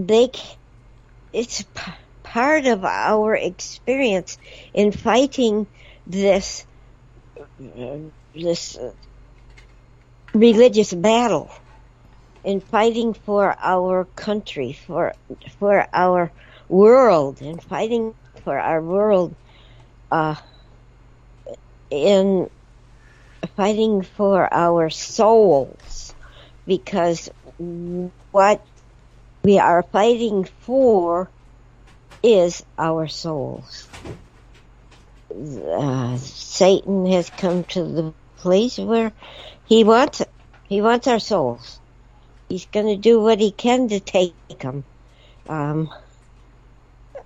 [0.08, 0.30] they
[1.34, 1.92] it's p-
[2.24, 4.38] part of our experience
[4.74, 5.68] in fighting
[6.08, 6.66] this
[8.34, 8.92] this uh,
[10.34, 11.52] religious battle
[12.44, 15.14] in fighting for our country for
[15.60, 16.34] for our
[16.70, 18.14] world and fighting
[18.44, 19.36] for our world
[20.12, 20.36] uh
[21.92, 22.50] in
[23.56, 26.16] fighting for our souls
[26.66, 27.30] because
[28.32, 28.66] what
[29.50, 31.28] we are fighting for
[32.22, 33.88] is our souls.
[35.32, 39.12] Uh, Satan has come to the place where
[39.66, 40.22] he wants.
[40.68, 41.80] He wants our souls.
[42.48, 44.84] He's going to do what he can to take them.
[45.48, 45.90] Um,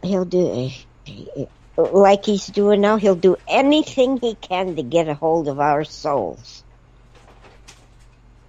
[0.01, 0.69] he'll do
[1.75, 2.95] like he's doing now.
[2.95, 6.63] He'll do anything he can to get a hold of our souls,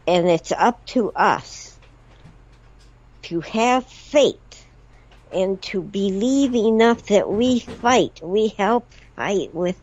[0.06, 1.63] and it's up to us
[3.24, 4.66] to have faith
[5.32, 8.20] and to believe enough that we fight.
[8.22, 9.80] We help fight with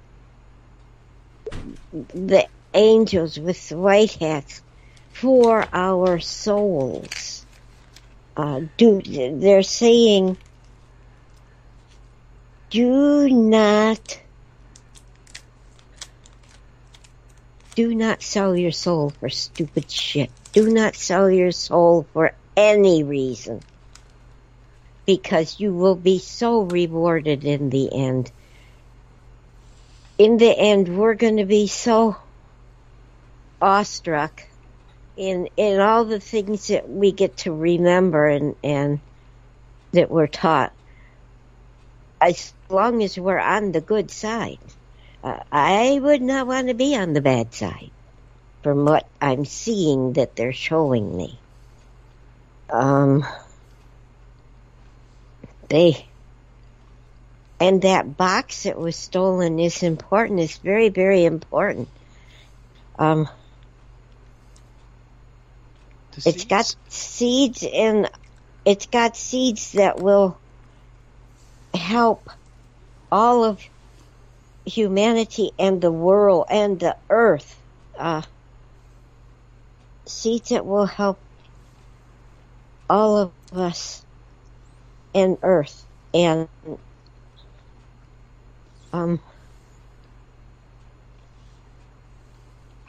[1.91, 4.61] the angels with the white hats
[5.11, 7.45] for our souls.
[8.37, 10.37] Uh, do they're saying,
[12.69, 14.21] do not,
[17.75, 20.31] do not sell your soul for stupid shit.
[20.53, 23.61] Do not sell your soul for any reason.
[25.05, 28.31] Because you will be so rewarded in the end.
[30.17, 32.15] In the end, we're going to be so
[33.61, 34.43] awestruck
[35.17, 38.99] in in all the things that we get to remember and and
[39.93, 40.73] that we're taught.
[42.19, 44.59] As long as we're on the good side,
[45.23, 47.91] uh, I would not want to be on the bad side.
[48.63, 51.40] From what I'm seeing that they're showing me.
[52.71, 53.25] Um,
[55.69, 56.05] they
[57.59, 60.39] and that box that was stolen is important.
[60.39, 61.89] It's very, very important.
[62.97, 63.29] Um,
[66.25, 68.09] It's got seeds and
[68.65, 70.37] it's got seeds that will
[71.73, 72.29] help
[73.11, 73.61] all of
[74.65, 77.57] humanity and the world and the earth.
[77.97, 78.21] Uh,
[80.05, 81.19] seeds that will help
[82.91, 84.05] all of us
[85.15, 86.49] and earth and
[88.91, 89.21] um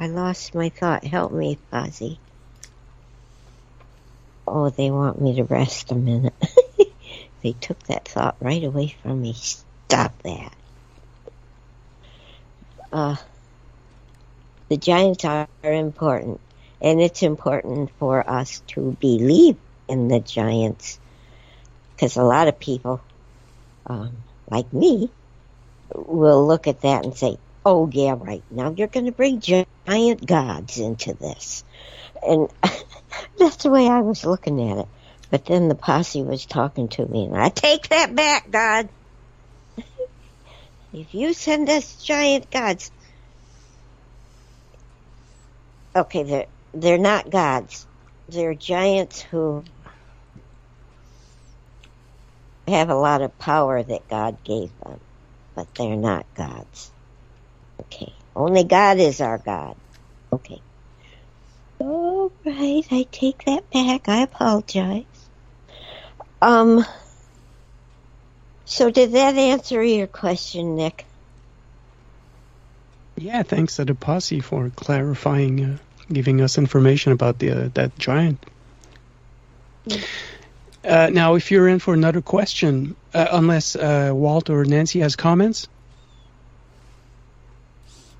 [0.00, 1.04] I lost my thought.
[1.04, 2.18] Help me, Posse.
[4.48, 6.34] Oh, they want me to rest a minute.
[7.44, 9.34] they took that thought right away from me.
[9.34, 10.56] Stop that.
[12.92, 13.14] Uh,
[14.68, 16.40] the giants are important,
[16.80, 20.98] and it's important for us to believe in the giants,
[21.94, 23.02] because a lot of people,
[23.86, 24.16] um,
[24.50, 25.10] like me,
[25.94, 28.44] will look at that and say, "Oh yeah, right.
[28.50, 31.64] Now you're going to bring giant gods into this,"
[32.22, 32.48] and
[33.38, 34.88] that's the way I was looking at it.
[35.30, 38.90] But then the posse was talking to me, and I take that back, God.
[40.92, 42.90] if you send us giant gods,
[45.96, 47.86] okay, they're they're not gods.
[48.32, 49.64] They're giants who
[52.68, 55.00] have a lot of power that God gave them,
[55.56, 56.92] but they're not gods.
[57.82, 59.76] Okay, only God is our God.
[60.32, 60.62] Okay.
[61.80, 64.08] All right, I take that back.
[64.08, 65.04] I apologize.
[66.42, 66.84] Um.
[68.66, 71.06] So did that answer your question, Nick?
[73.16, 75.78] Yeah, thanks to the posse for clarifying, uh,
[76.12, 78.44] giving us information about the uh, that giant.
[80.84, 85.16] Uh, now, if you're in for another question, uh, unless uh, Walt or Nancy has
[85.16, 85.68] comments,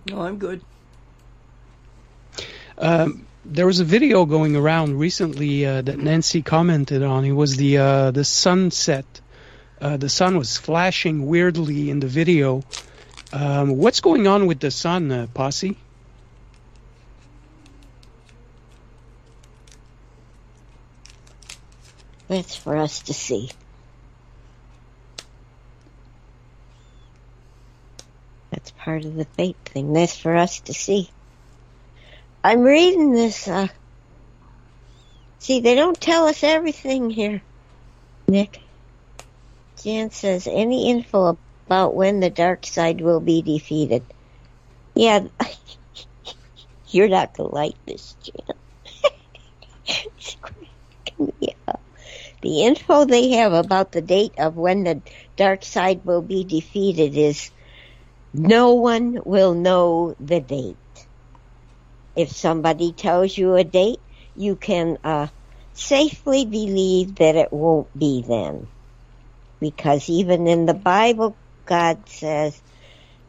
[0.08, 0.60] No, I'm good.
[2.78, 7.24] um, there was a video going around recently uh, that Nancy commented on.
[7.24, 9.04] It was the uh, the sunset.
[9.80, 12.62] Uh, the sun was flashing weirdly in the video.
[13.32, 15.76] Um, what's going on with the sun, uh, Posse?
[22.32, 23.50] That's for us to see.
[28.50, 29.92] That's part of the fate thing.
[29.92, 31.10] That's for us to see.
[32.42, 33.68] I'm reading this, uh,
[35.40, 37.42] see, they don't tell us everything here,
[38.28, 38.62] Nick.
[39.82, 44.06] Jan says, any info about when the dark side will be defeated?
[44.94, 45.26] Yeah,
[46.86, 48.56] you're not gonna like this, Jan.
[51.68, 51.81] Up.
[52.42, 55.02] The info they have about the date of when the
[55.36, 57.50] dark side will be defeated is
[58.34, 60.76] no one will know the date.
[62.16, 64.00] If somebody tells you a date,
[64.34, 65.28] you can uh,
[65.72, 68.66] safely believe that it won't be then.
[69.60, 72.60] Because even in the Bible, God says,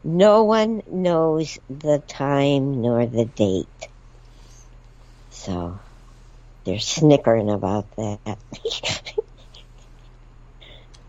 [0.02, 3.88] no one knows the time nor the date.
[5.30, 5.78] So,
[6.64, 8.38] they're snickering about that.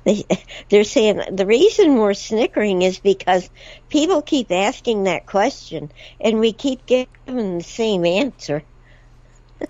[0.03, 0.23] they,
[0.69, 3.49] they're saying the reason we're snickering is because
[3.89, 8.63] people keep asking that question and we keep giving the same answer.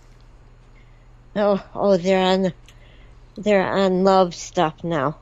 [1.36, 2.54] oh, oh, they're on,
[3.38, 5.20] they're on love stuff now.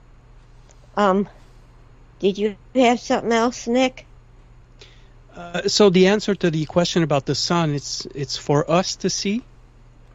[0.95, 1.27] Um,
[2.19, 4.05] did you have something else, Nick?
[5.35, 9.09] Uh, so the answer to the question about the sun, it's it's for us to
[9.09, 9.43] see.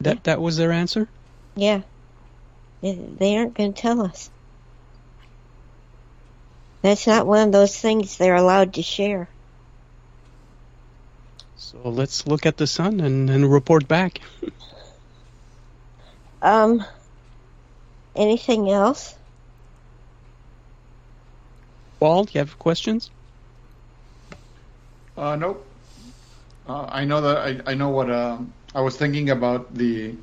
[0.00, 1.08] That that was their answer.
[1.56, 1.82] Yeah.
[2.82, 4.30] They, they aren't going to tell us.
[6.82, 9.28] That's not one of those things they're allowed to share.
[11.56, 14.20] So let's look at the sun and, and report back.
[16.40, 16.84] Um,
[18.14, 19.16] anything else?
[21.98, 23.10] Walt, you have questions?
[25.16, 25.66] Uh, nope.
[26.68, 28.38] Uh, I know that I, I know what uh,
[28.74, 30.14] I was thinking about the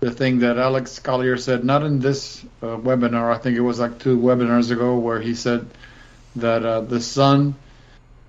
[0.00, 1.64] the thing that Alex Collier said.
[1.64, 3.34] Not in this uh, webinar.
[3.34, 5.66] I think it was like two webinars ago, where he said
[6.36, 7.56] that uh, the sun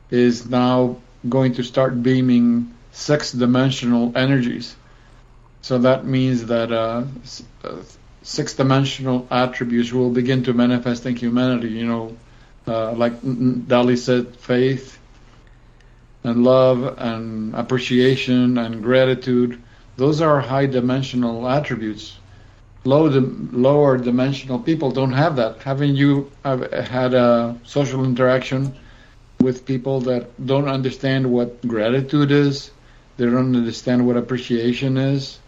[0.09, 0.97] is now
[1.27, 4.75] going to start beaming six-dimensional energies.
[5.61, 7.03] So that means that uh,
[7.63, 7.75] uh,
[8.23, 11.69] six-dimensional attributes will begin to manifest in humanity.
[11.69, 12.17] You know,
[12.65, 13.13] uh, like
[13.67, 14.98] Dolly said, faith
[16.23, 19.61] and love and appreciation and gratitude.
[19.97, 22.17] Those are high dimensional attributes.
[22.83, 25.61] Low dim- lower dimensional people don't have that.
[25.63, 28.73] Having you have had a social interaction
[29.39, 32.71] with people that don't understand what gratitude is,
[33.17, 35.39] they don't understand what appreciation is,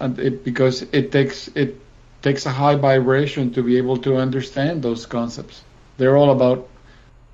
[0.00, 1.80] and it because it takes it
[2.22, 5.62] takes a high vibration to be able to understand those concepts.
[5.96, 6.68] They're all about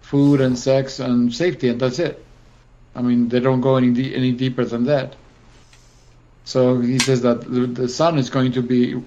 [0.01, 2.25] food and sex and safety, and that's it.
[2.95, 5.17] I mean, they don't go any de- any deeper than that.
[6.45, 9.03] So he says that the, the sun is going to be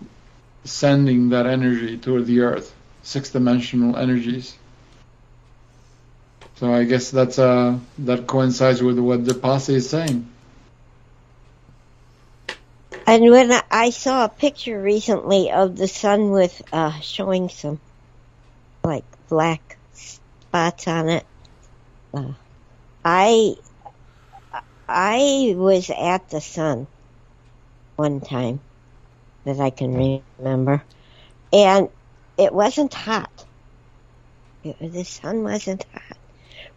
[0.66, 4.58] sending that energy toward the earth, six dimensional energies.
[6.56, 10.30] So I guess that's uh that coincides with what the posse is saying.
[13.06, 17.82] And when I, I saw a picture recently of the sun with uh, showing some
[18.84, 19.62] like black
[19.94, 21.28] spots on it,
[22.16, 22.34] uh,
[23.06, 23.56] I
[24.88, 26.88] I was at the sun
[27.96, 28.62] one time
[29.46, 30.84] that I can remember,
[31.52, 31.90] and
[32.38, 33.46] it wasn't hot.
[34.64, 36.18] The sun wasn't hot.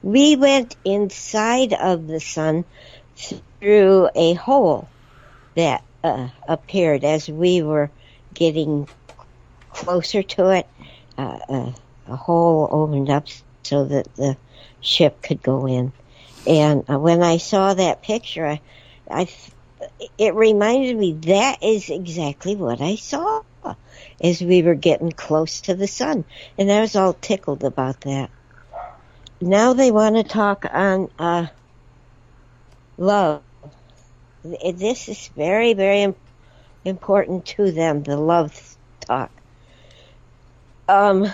[0.02, 2.64] We went inside of the sun
[3.60, 4.88] through a hole
[5.56, 7.90] that uh, appeared as we were
[8.32, 8.88] getting
[9.70, 10.68] closer to it.
[11.18, 11.72] Uh, uh,
[12.06, 13.26] a hole opened up
[13.62, 14.36] so that the
[14.80, 15.92] ship could go in.
[16.46, 18.62] And uh, when I saw that picture, I,
[19.10, 19.28] I,
[20.18, 23.42] it reminded me that is exactly what I saw
[24.22, 26.24] as we were getting close to the sun.
[26.58, 28.30] And I was all tickled about that.
[29.40, 31.48] Now they want to talk on uh,
[32.98, 33.42] love
[34.44, 36.14] this is very, very
[36.84, 39.32] important to them, the love talk.
[40.88, 41.26] Um,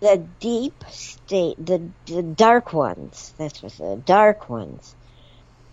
[0.00, 4.94] the deep state, the, the dark ones, that's what the dark ones,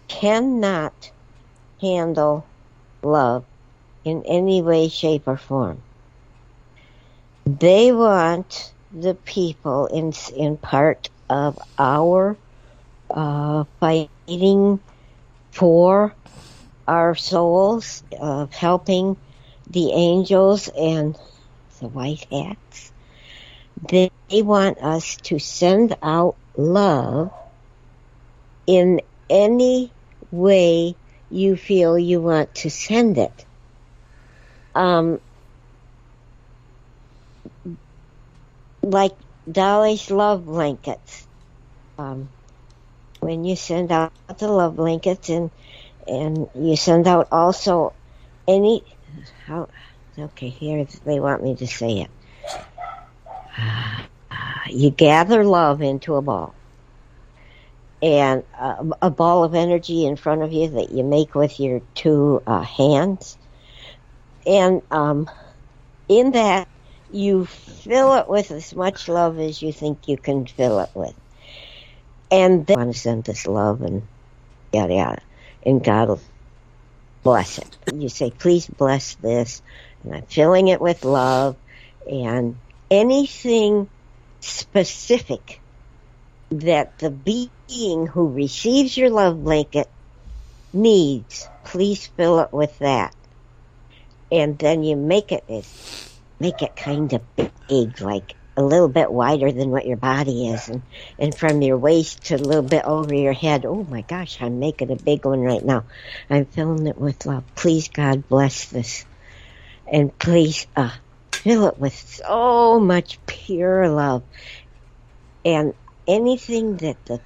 [0.08, 1.12] cannot
[1.82, 2.46] handle
[3.02, 3.46] love
[4.04, 5.82] in any way, shape, or form.
[7.46, 12.38] They want the people in in part of our
[13.10, 14.80] uh, fighting
[15.52, 16.14] for
[16.88, 19.18] our souls of helping
[19.70, 21.18] the angels and
[21.80, 22.92] the white hats.
[23.90, 27.32] They want us to send out love
[28.68, 29.94] in any
[30.32, 30.96] way
[31.30, 33.46] you feel you want to send it.
[34.76, 35.20] Um,
[38.82, 39.14] like
[39.52, 41.28] Dolly's love blankets.
[41.98, 42.30] Um,
[43.20, 45.52] when you send out the love blankets and
[46.08, 47.96] and you send out also
[48.48, 48.84] any
[49.46, 49.68] how
[50.18, 52.12] okay here they want me to say it
[54.70, 56.56] you gather love into a ball
[58.02, 62.42] and a, ball of energy in front of you that you make with your two
[62.48, 63.38] uh, hands
[64.46, 65.30] and um,
[66.10, 66.70] in that
[67.10, 71.16] you fill it with as much love as you think you can fill it with
[72.32, 74.08] and then send this love and
[74.74, 75.22] yada yada.
[75.64, 76.22] And God will
[77.24, 77.68] bless it.
[77.92, 79.62] You say, please bless this.
[80.04, 81.58] And I'm filling it with love
[82.08, 83.90] and anything
[84.40, 85.60] specific
[86.52, 89.90] that the being who receives your love blanket
[90.74, 93.14] needs, please fill it with that.
[94.32, 95.44] And then you make it,
[96.40, 97.22] make it kind of
[97.68, 100.82] big, like a little bit wider than what your body is and,
[101.20, 103.66] and from your waist to a little bit over your head.
[103.66, 105.86] Oh my gosh, I'm making a big one right now.
[106.30, 107.44] I'm filling it with love.
[107.56, 109.06] Please God bless this.
[109.86, 110.92] And please, uh,
[111.48, 114.22] fill it with so much pure love.
[115.46, 115.74] And
[116.06, 117.22] anything that the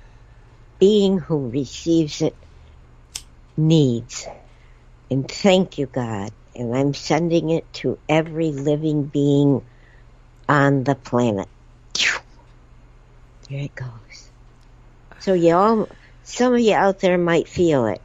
[0.77, 2.35] being who receives it
[3.57, 4.27] needs.
[5.09, 6.31] And thank you, God.
[6.55, 9.65] And I'm sending it to every living being
[10.47, 11.47] on the planet.
[13.49, 14.29] There it goes.
[15.19, 15.89] So you all,
[16.23, 18.01] some of you out there might feel it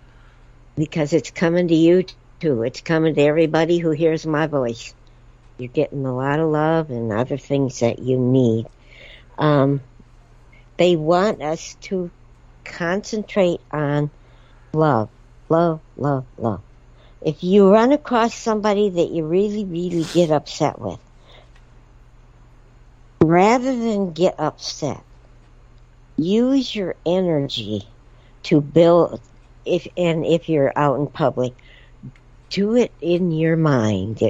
[0.79, 2.07] because it's coming to you
[2.41, 2.63] too.
[2.63, 4.95] It's coming to everybody who hears my voice.
[5.59, 8.67] You're getting a lot of love and other things that you need.
[9.39, 9.81] Um,
[10.77, 12.11] they want us to
[12.65, 14.11] concentrate on
[14.73, 15.09] love,
[15.49, 16.61] love, love, love.
[17.23, 21.01] If you run across somebody that you really, really get upset with,
[23.23, 25.03] rather than get upset,
[26.17, 27.89] use your energy
[28.45, 29.21] to build
[29.65, 31.55] if and if you're out in public,
[32.51, 34.23] do it in your mind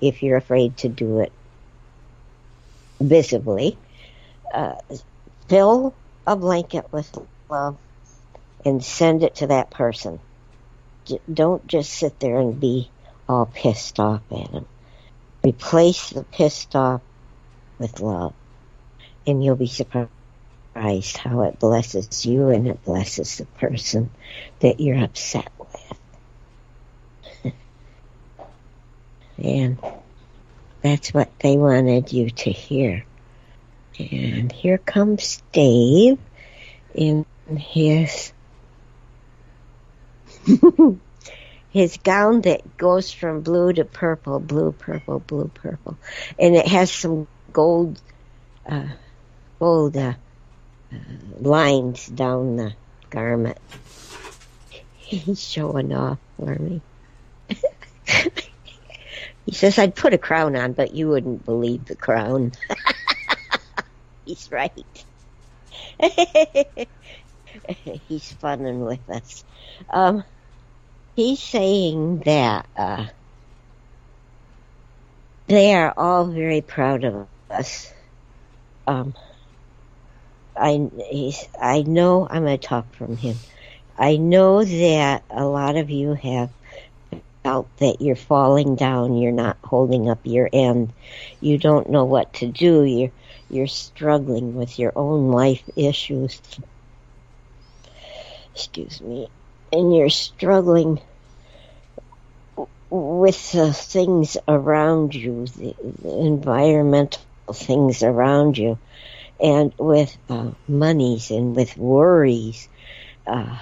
[0.00, 1.32] if, you're afraid to do it
[3.00, 3.78] visibly.
[4.52, 4.74] Uh,
[5.48, 5.94] fill
[6.26, 7.16] a blanket with
[7.48, 7.76] love
[8.64, 10.18] and send it to that person.
[11.32, 12.90] don't just sit there and be
[13.28, 14.66] all pissed off at them.
[15.42, 17.02] Replace the pissed off
[17.78, 18.34] with love.
[19.26, 24.10] And you'll be surprised how it blesses you and it blesses the person
[24.60, 25.84] that you're upset with.
[29.38, 29.78] And
[30.82, 33.04] that's what they wanted you to hear.
[33.98, 36.18] And here comes Dave
[36.94, 37.24] in
[37.56, 38.32] his
[41.70, 45.96] his gown that goes from blue to purple, blue, purple, blue, purple,
[46.38, 48.00] and it has some gold,
[48.66, 48.88] uh,
[49.58, 50.14] gold uh,
[50.92, 50.96] uh,
[51.40, 52.74] lines down the
[53.10, 53.58] garment.
[54.96, 56.80] He's showing off for me.
[59.46, 62.52] he says I'd put a crown on, but you wouldn't believe the crown.
[64.24, 64.70] He's right.
[68.08, 69.44] He's funning with us.
[69.92, 70.24] Um,
[71.14, 73.06] he's saying that uh,
[75.48, 77.92] they are all very proud of us.
[78.86, 79.14] Um,
[80.56, 80.88] I
[81.60, 83.36] I know I'm going to talk from him.
[83.96, 86.50] I know that a lot of you have
[87.44, 89.16] that you're falling down.
[89.16, 90.92] You're not holding up your end.
[91.40, 92.84] You don't know what to do.
[92.84, 93.12] You're
[93.50, 96.40] you're struggling with your own life issues.
[98.54, 99.28] Excuse me.
[99.72, 101.00] And you're struggling
[102.88, 107.22] with the things around you, the, the environmental
[107.52, 108.78] things around you,
[109.38, 112.68] and with uh, monies and with worries.
[113.26, 113.58] Uh,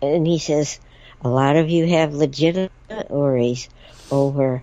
[0.00, 0.78] and he says,
[1.22, 2.70] a lot of you have legitimate
[3.10, 3.68] worries
[4.10, 4.62] over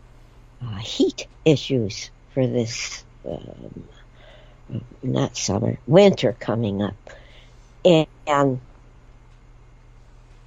[0.61, 3.83] uh, heat issues for this, um,
[5.01, 6.95] not summer, winter coming up.
[7.85, 8.59] And, and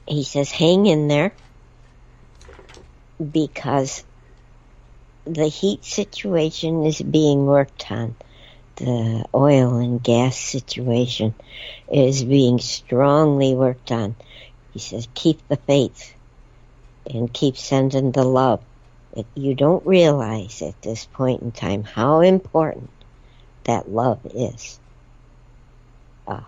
[0.06, 1.32] he says, hang in there
[3.32, 4.04] because
[5.24, 8.14] the heat situation is being worked on.
[8.76, 11.34] The oil and gas situation
[11.90, 14.14] is being strongly worked on.
[14.76, 16.14] He says, keep the faith
[17.08, 18.62] and keep sending the love.
[19.34, 22.90] You don't realize at this point in time how important
[23.64, 24.78] that love is.
[26.28, 26.42] Uh,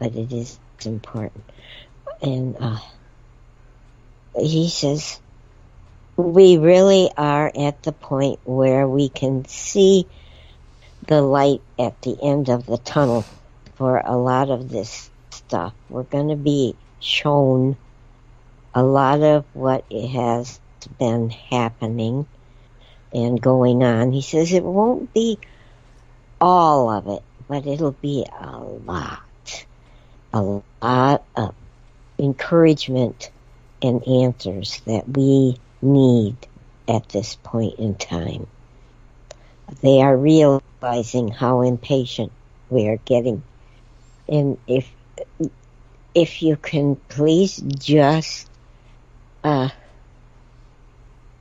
[0.00, 1.44] but it is important.
[2.20, 2.78] And uh,
[4.36, 5.20] he says,
[6.16, 10.04] we really are at the point where we can see
[11.06, 13.24] the light at the end of the tunnel
[13.76, 15.74] for a lot of this stuff.
[15.88, 17.76] We're going to be shown
[18.74, 20.60] a lot of what has
[20.98, 22.26] been happening
[23.12, 24.12] and going on.
[24.12, 25.38] He says it won't be
[26.40, 29.66] all of it, but it'll be a lot.
[30.32, 31.54] A lot of
[32.18, 33.30] encouragement
[33.82, 36.36] and answers that we need
[36.86, 38.46] at this point in time.
[39.82, 42.32] They are realizing how impatient
[42.70, 43.42] we are getting.
[44.28, 44.90] And if
[46.14, 48.48] if you can please just
[49.44, 49.68] uh,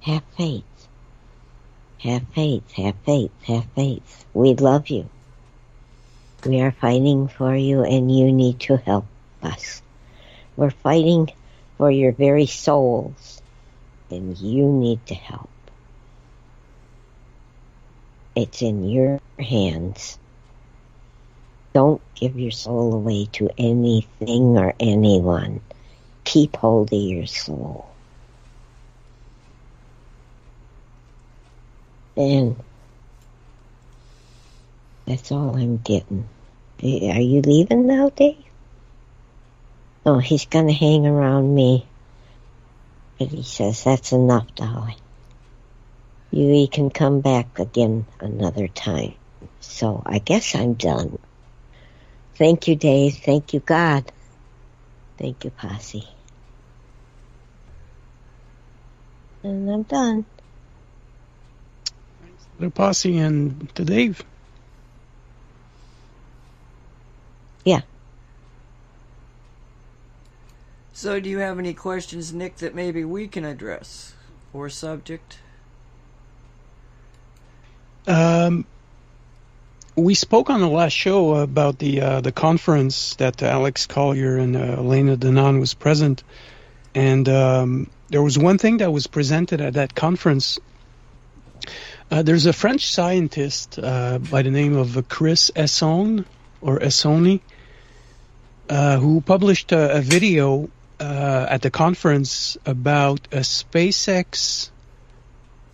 [0.01, 0.63] have faith.
[1.99, 4.25] Have faith, have faith, have faith.
[4.33, 5.09] We love you.
[6.45, 9.05] We are fighting for you and you need to help
[9.41, 9.81] us.
[10.55, 11.29] We're fighting
[11.77, 13.41] for your very souls
[14.09, 15.49] and you need to help.
[18.35, 20.19] It's in your hands.
[21.77, 25.61] Don't give your soul away to anything or anyone.
[26.23, 27.85] Keep hold of your soul.
[32.15, 32.55] And
[35.05, 36.27] that's all I'm getting.
[36.81, 38.43] Eh, are you leaving now, Dave?
[40.03, 41.85] Oh, he's gonna hang around me.
[43.19, 44.97] But he says, that's enough, Dolly.
[46.31, 49.13] You can come back again another time.
[49.59, 51.19] So I guess I'm done.
[52.37, 53.17] Thank you, Dave.
[53.17, 54.11] Thank you, God.
[55.19, 56.07] Thank you, Posse.
[59.43, 60.25] And I'm done.
[62.59, 64.23] The Posse and to Dave.
[67.65, 67.81] Yeah.
[70.93, 74.15] So, do you have any questions, Nick, that maybe we can address
[74.53, 75.39] or subject?
[78.07, 78.67] Um,
[79.97, 84.55] we spoke on the last show about the uh, the conference that Alex Collier and
[84.55, 86.23] uh, Elena Danaan was present,
[86.93, 90.59] and um, there was one thing that was presented at that conference.
[92.11, 96.25] Uh, there's a French scientist uh, by the name of Chris Esson
[96.61, 97.41] or Essoni
[98.69, 100.69] uh, who published a, a video
[100.99, 104.69] uh, at the conference about a SpaceX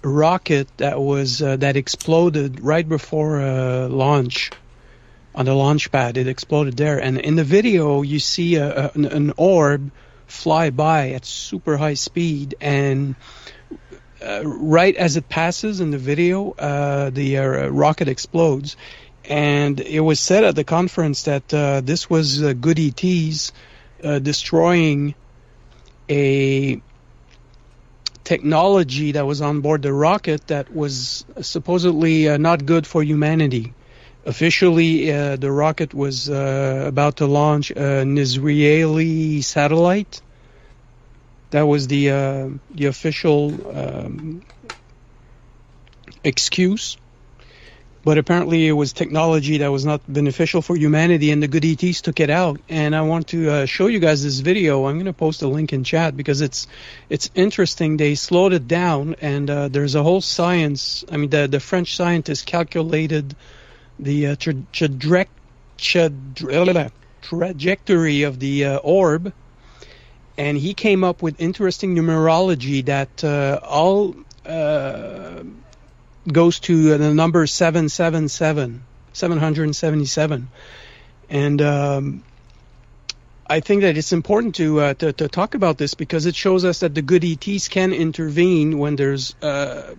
[0.03, 4.51] rocket that was uh, that exploded right before uh, launch
[5.33, 6.17] on the launch pad.
[6.17, 9.91] It exploded there, and in the video you see a, a, an orb
[10.27, 13.15] fly by at super high speed, and
[14.21, 18.75] uh, right as it passes in the video, uh, the uh, rocket explodes.
[19.25, 23.53] And it was said at the conference that uh, this was good ETs
[24.01, 25.15] destroying
[26.09, 26.81] a
[28.23, 33.73] technology that was on board the rocket that was supposedly uh, not good for humanity.
[34.25, 40.21] Officially, uh, the rocket was uh, about to launch an Israeli satellite.
[41.51, 44.41] That was the uh, the official um,
[46.23, 46.97] excuse
[48.03, 52.01] but apparently it was technology that was not beneficial for humanity and the good ETs
[52.01, 52.59] took it out.
[52.67, 54.85] And I want to uh, show you guys this video.
[54.85, 56.67] I'm going to post a link in chat because it's
[57.09, 57.97] it's interesting.
[57.97, 61.95] They slowed it down and uh, there's a whole science I mean the the French
[61.95, 63.35] scientists calculated
[63.99, 65.27] the uh, tra- tra-
[65.77, 69.31] tra- trajectory of the uh, orb.
[70.37, 74.15] And he came up with interesting numerology that uh, all
[74.45, 75.43] uh,
[76.31, 78.83] goes to the number 777,
[79.13, 80.47] 777.
[81.29, 82.23] And um,
[83.47, 86.63] I think that it's important to, uh, to, to talk about this because it shows
[86.63, 89.95] us that the good ETs can intervene when there's uh,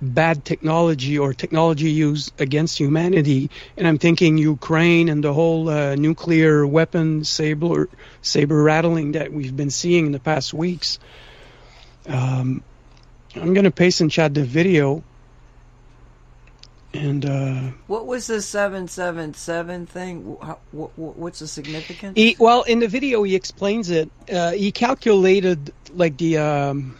[0.00, 3.50] bad technology or technology used against humanity.
[3.76, 7.88] And I'm thinking Ukraine and the whole uh, nuclear weapon saber
[8.20, 10.98] saber rattling that we've been seeing in the past weeks.
[12.06, 12.62] Um,
[13.36, 15.02] I'm going to paste in chat the video
[16.94, 20.36] and uh, what was the seven seven seven thing?
[20.42, 22.14] How, what, what's the significance?
[22.16, 24.10] He, well, in the video, he explains it.
[24.30, 26.38] Uh, he calculated like the.
[26.38, 26.96] Um,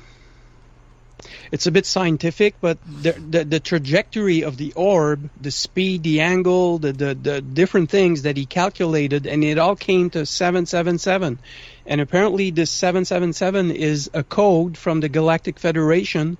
[1.52, 6.20] it's a bit scientific, but the, the, the trajectory of the orb, the speed, the
[6.20, 10.64] angle, the, the the different things that he calculated, and it all came to seven
[10.64, 11.38] seven seven.
[11.84, 16.38] And apparently, this seven seven seven is a code from the Galactic Federation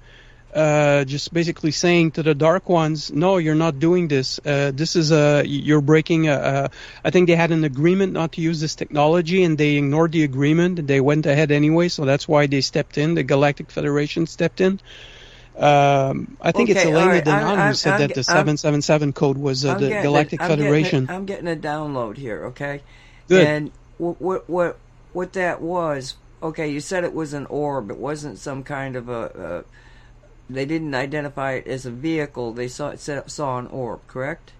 [0.53, 4.39] uh, just basically saying to the dark ones, no, you're not doing this.
[4.45, 6.29] Uh, this is a you're breaking.
[6.29, 6.71] A, a,
[7.05, 10.25] I think they had an agreement not to use this technology, and they ignored the
[10.25, 10.87] agreement.
[10.87, 13.15] They went ahead anyway, so that's why they stepped in.
[13.15, 14.81] The Galactic Federation stepped in.
[15.57, 17.25] Um, I think okay, it's Elena right.
[17.25, 21.05] Danaan who said I'm, that the 777 code was uh, the Galactic I'm Federation.
[21.05, 22.81] Getting a, I'm getting a download here, okay?
[23.29, 23.47] Good.
[23.47, 24.79] And what what
[25.13, 26.17] what that was?
[26.43, 27.91] Okay, you said it was an orb.
[27.91, 29.65] It wasn't some kind of a, a
[30.55, 32.53] they didn't identify it as a vehicle.
[32.53, 34.53] They saw it saw an orb, correct?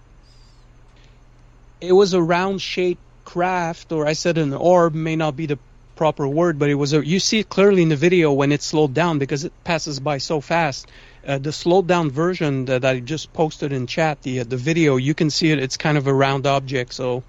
[1.81, 5.59] It was a round shaped craft, or I said an orb may not be the
[5.95, 7.05] proper word, but it was a.
[7.05, 10.17] You see it clearly in the video when it slowed down because it passes by
[10.17, 10.87] so fast.
[11.25, 14.97] Uh, the slowed down version that I just posted in chat, the uh, the video,
[14.97, 15.59] you can see it.
[15.59, 17.23] It's kind of a round object, so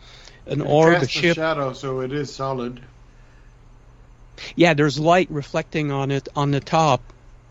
[0.47, 1.37] an it orb, casts a ship.
[1.37, 2.81] shadow, so it is solid.
[4.57, 7.01] Yeah, there's light reflecting on it on the top,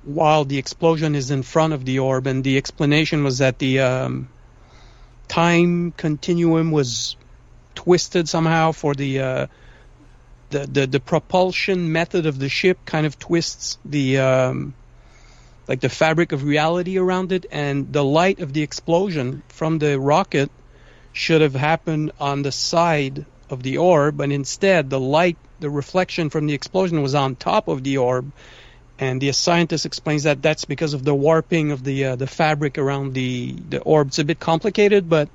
[0.05, 3.79] while the explosion is in front of the orb, and the explanation was that the
[3.79, 4.29] um,
[5.27, 7.15] time continuum was
[7.75, 9.47] twisted somehow for the, uh,
[10.49, 14.73] the the the propulsion method of the ship kind of twists the um,
[15.67, 19.99] like the fabric of reality around it, and the light of the explosion from the
[19.99, 20.51] rocket
[21.13, 26.29] should have happened on the side of the orb, and instead the light, the reflection
[26.29, 28.31] from the explosion was on top of the orb,
[28.99, 32.77] and the scientist explains that that's because of the warping of the uh, the fabric
[32.77, 34.07] around the the orb.
[34.07, 35.29] It's a bit complicated, but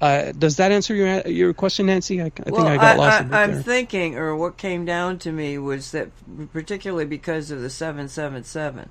[0.00, 2.20] uh, does that answer your your question, Nancy?
[2.20, 3.32] I, I well, think I got lost.
[3.32, 6.10] I, am thinking, or what came down to me was that,
[6.52, 8.88] particularly because of the seven seven seven.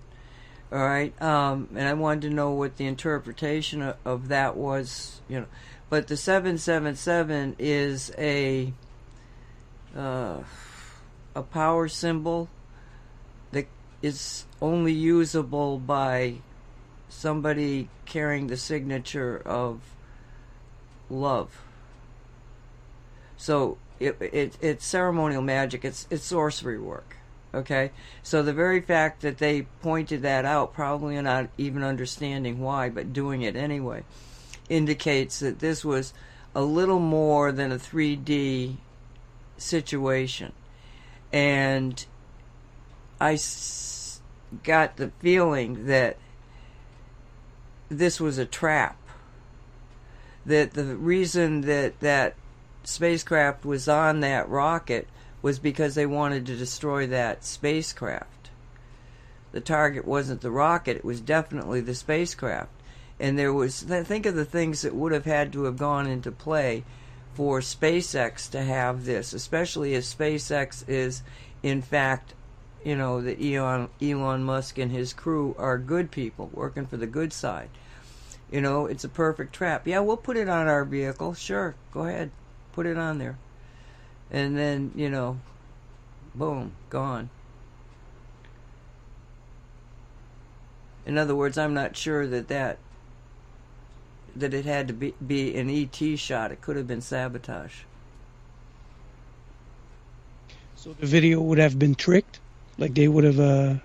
[0.72, 5.22] All right, um, and I wanted to know what the interpretation of, of that was.
[5.28, 5.46] You know,
[5.90, 8.74] but the seven seven seven is a
[9.96, 10.40] uh,
[11.36, 12.50] a power symbol
[14.06, 16.36] is only usable by
[17.10, 19.82] somebody carrying the signature of
[21.10, 21.62] love.
[23.38, 25.84] So it, it, it's ceremonial magic.
[25.84, 27.18] It's it's sorcery work.
[27.54, 27.92] Okay,
[28.22, 33.14] so the very fact that they pointed that out, probably not even understanding why, but
[33.14, 34.04] doing it anyway,
[34.68, 36.14] indicates that this was
[36.54, 38.76] a little more than a 3D
[39.58, 40.52] situation,
[41.32, 42.06] and
[43.20, 43.40] I
[44.64, 46.18] got the feeling that
[47.90, 48.98] this was a trap.
[50.46, 52.36] That the reason that that
[52.84, 55.08] spacecraft was on that rocket
[55.42, 58.50] was because they wanted to destroy that spacecraft.
[59.52, 62.72] The target wasn't the rocket, it was definitely the spacecraft.
[63.20, 66.32] And there was, think of the things that would have had to have gone into
[66.32, 66.84] play
[67.34, 71.22] for SpaceX to have this, especially as SpaceX is,
[71.64, 72.34] in fact,
[72.86, 77.08] you know, that Elon, Elon Musk and his crew are good people working for the
[77.08, 77.70] good side.
[78.52, 79.88] You know, it's a perfect trap.
[79.88, 81.34] Yeah, we'll put it on our vehicle.
[81.34, 82.30] Sure, go ahead,
[82.74, 83.38] put it on there.
[84.30, 85.40] And then, you know,
[86.36, 87.32] boom, gone.
[91.08, 92.78] In other words, I'm not sure that that
[94.36, 96.52] that it had to be, be an ET shot.
[96.52, 97.84] It could have been sabotage.
[100.76, 102.40] So the video would have been tricked,
[102.78, 103.40] like they would have.
[103.40, 103.76] Uh,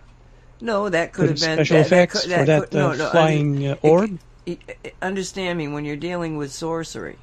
[0.60, 3.10] no, that could have been special that, effects that could, that could, no, uh, no,
[3.10, 4.18] flying I mean, uh, orb.
[4.46, 7.18] it- it- understand me when you're dealing with sorcery,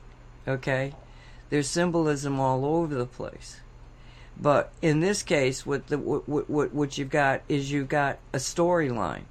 [0.48, 0.94] okay?
[1.50, 3.58] There's symbolism all over the place.
[4.40, 8.38] But in this case, what the what what, what you've got is you've got a
[8.38, 9.24] storyline.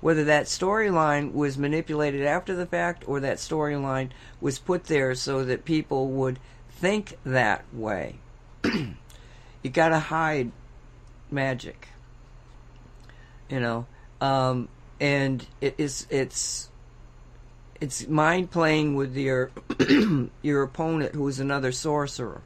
[0.00, 4.10] Whether that storyline was manipulated after the fact or that storyline
[4.40, 6.40] was put there so that people would
[6.70, 8.16] think that way.
[8.64, 10.50] you got to hide
[11.32, 11.88] magic.
[13.48, 13.86] You know,
[14.20, 14.68] um,
[15.00, 16.70] and it is it's
[17.80, 19.50] it's mind playing with your
[20.42, 22.40] your opponent who is another sorcerer.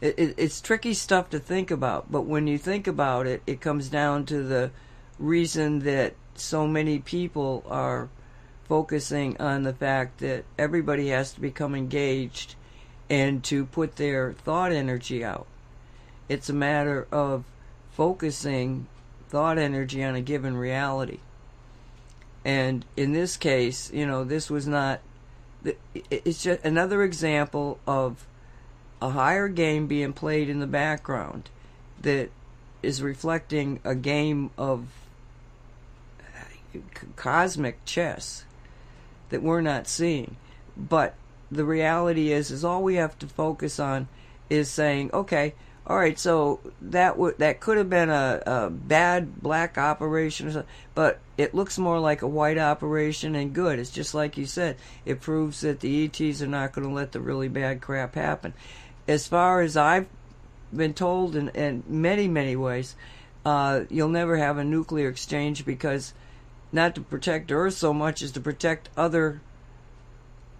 [0.00, 3.60] It, it, it's tricky stuff to think about, but when you think about it, it
[3.60, 4.70] comes down to the
[5.18, 8.08] reason that so many people are
[8.66, 12.54] focusing on the fact that everybody has to become engaged
[13.10, 15.46] and to put their thought energy out.
[16.30, 17.42] It's a matter of
[17.90, 18.86] focusing
[19.28, 21.18] thought energy on a given reality.
[22.44, 25.00] And in this case, you know, this was not.
[25.92, 28.24] It's just another example of
[29.02, 31.50] a higher game being played in the background
[32.00, 32.30] that
[32.80, 34.86] is reflecting a game of
[36.20, 36.78] uh,
[37.16, 38.44] cosmic chess
[39.30, 40.36] that we're not seeing.
[40.76, 41.16] But
[41.50, 44.06] the reality is, is all we have to focus on
[44.48, 45.54] is saying, okay,
[45.86, 51.54] all right, so that that could have been a, a bad black operation, but it
[51.54, 53.78] looks more like a white operation and good.
[53.78, 54.76] It's just like you said.
[55.04, 58.54] It proves that the ETs are not going to let the really bad crap happen.
[59.08, 60.06] As far as I've
[60.72, 62.94] been told in, in many, many ways,
[63.44, 66.12] uh, you'll never have a nuclear exchange because
[66.72, 69.40] not to protect Earth so much as to protect other.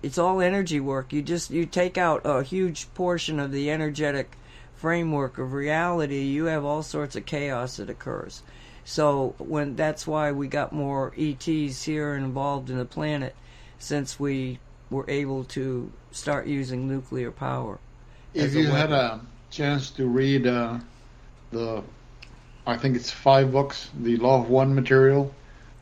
[0.03, 1.13] It's all energy work.
[1.13, 4.35] You just you take out a huge portion of the energetic
[4.81, 6.23] framework of reality.
[6.23, 8.43] You have all sorts of chaos that occurs.
[8.85, 13.35] So when that's why we got more ETs here involved in the planet,
[13.79, 14.59] since we
[14.91, 17.79] were able to start using nuclear power.
[18.33, 19.21] If you had a
[19.51, 20.79] chance to read uh,
[21.53, 21.83] the,
[22.67, 25.35] I think it's five books, the Law of One material,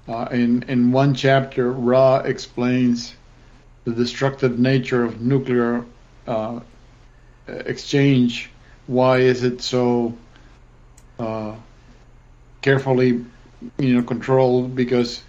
[0.08, 3.14] uh, in in one chapter, Ra explains
[3.84, 5.84] the destructive nature of nuclear
[6.26, 6.60] uh,
[7.46, 8.50] exchange.
[8.88, 10.14] Why is it so
[11.18, 11.54] uh,
[12.62, 13.24] carefully,
[13.78, 14.74] you know, controlled?
[14.74, 15.22] Because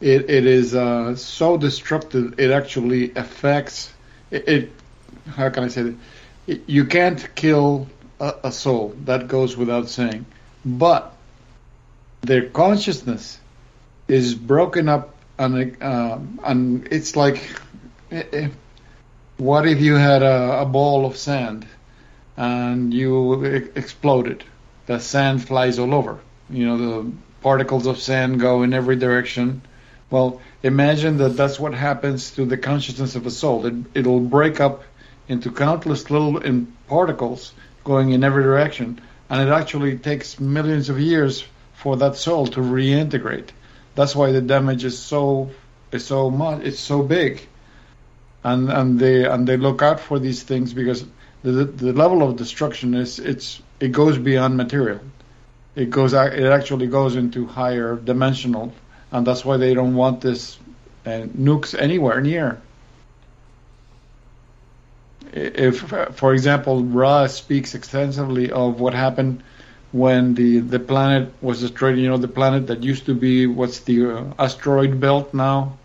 [0.00, 2.40] it it is uh, so destructive.
[2.40, 3.92] It actually affects
[4.30, 4.48] it.
[4.48, 4.72] it
[5.36, 5.94] how can I say that?
[6.46, 7.86] It, you can't kill
[8.18, 8.94] a, a soul.
[9.04, 10.24] That goes without saying.
[10.64, 11.14] But
[12.22, 13.38] their consciousness
[14.08, 17.42] is broken up, and uh, and it's like,
[18.10, 18.48] eh, eh,
[19.36, 21.66] what if you had a, a ball of sand,
[22.36, 23.44] and you
[23.74, 24.44] explode it.
[24.86, 26.18] The sand flies all over.
[26.48, 27.12] You know the
[27.42, 29.62] particles of sand go in every direction.
[30.10, 33.66] Well, imagine that that's what happens to the consciousness of a soul.
[33.66, 34.82] It, it'll break up
[35.28, 36.40] into countless little
[36.88, 37.52] particles
[37.84, 41.44] going in every direction, and it actually takes millions of years
[41.74, 43.50] for that soul to reintegrate.
[43.94, 45.50] That's why the damage is so
[45.92, 46.62] is so much.
[46.62, 47.46] It's so big,
[48.42, 51.04] and and they and they look out for these things because
[51.42, 55.00] the the level of destruction is it's it goes beyond material.
[55.74, 58.72] It goes it actually goes into higher dimensional,
[59.12, 60.58] and that's why they don't want this
[61.06, 62.60] uh, nukes anywhere near
[65.32, 65.80] if,
[66.14, 69.42] for example, Ra speaks extensively of what happened
[69.92, 71.98] when the, the planet was destroyed.
[71.98, 75.78] You know, the planet that used to be what's the uh, asteroid belt now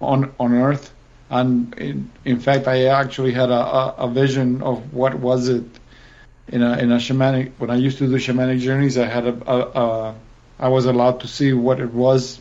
[0.00, 0.92] on on Earth.
[1.30, 5.64] And in, in fact, I actually had a, a, a vision of what was it
[6.48, 7.52] in a in a shamanic.
[7.58, 10.14] When I used to do shamanic journeys, I had a, a, a
[10.58, 12.40] I was allowed to see what it was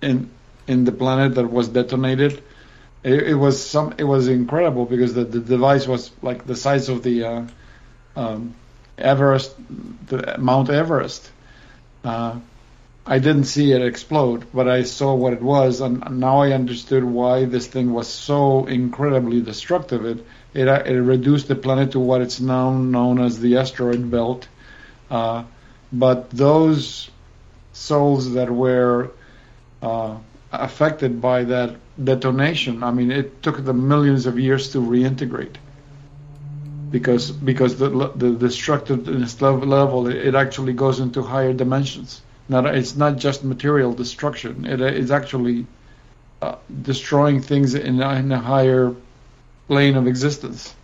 [0.00, 0.30] in
[0.66, 2.42] in the planet that was detonated
[3.02, 6.88] it, it was some it was incredible because the, the device was like the size
[6.88, 7.46] of the uh,
[8.16, 8.54] um,
[8.98, 9.54] Everest,
[10.06, 11.30] the Mount Everest.
[12.04, 12.38] Uh,
[13.06, 17.04] I didn't see it explode, but I saw what it was, and now I understood
[17.04, 20.04] why this thing was so incredibly destructive.
[20.04, 24.10] It It, uh, it reduced the planet to what it's now known as the asteroid
[24.10, 24.48] belt.
[25.10, 25.44] Uh,
[25.92, 27.10] but those
[27.72, 29.12] souls that were
[29.82, 30.18] uh,
[30.52, 35.56] affected by that detonation, I mean, it took them millions of years to reintegrate
[36.90, 42.22] because because the the destructiveness level it actually goes into higher dimensions.
[42.52, 44.66] Not it's not just material destruction.
[44.66, 45.66] It is actually
[46.42, 48.94] uh, destroying things in, in a higher
[49.68, 50.74] plane of existence.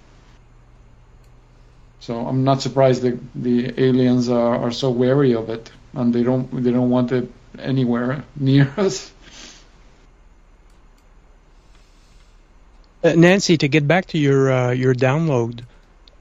[2.01, 6.23] So I'm not surprised that the aliens are, are so wary of it, and they
[6.23, 9.12] don't they don't want it anywhere near us.
[13.05, 15.65] Uh, Nancy, to get back to your uh, your download,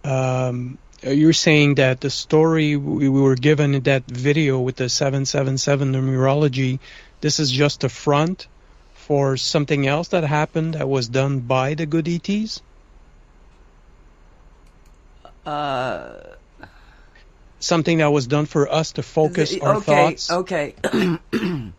[0.03, 0.77] um,
[1.09, 6.79] you're saying that the story we were given in that video with the 777 numerology,
[7.21, 8.47] this is just a front
[8.93, 12.61] for something else that happened that was done by the good ETs?
[15.45, 16.19] Uh,
[17.59, 20.31] something that was done for us to focus the, our okay, thoughts.
[20.31, 20.75] Okay.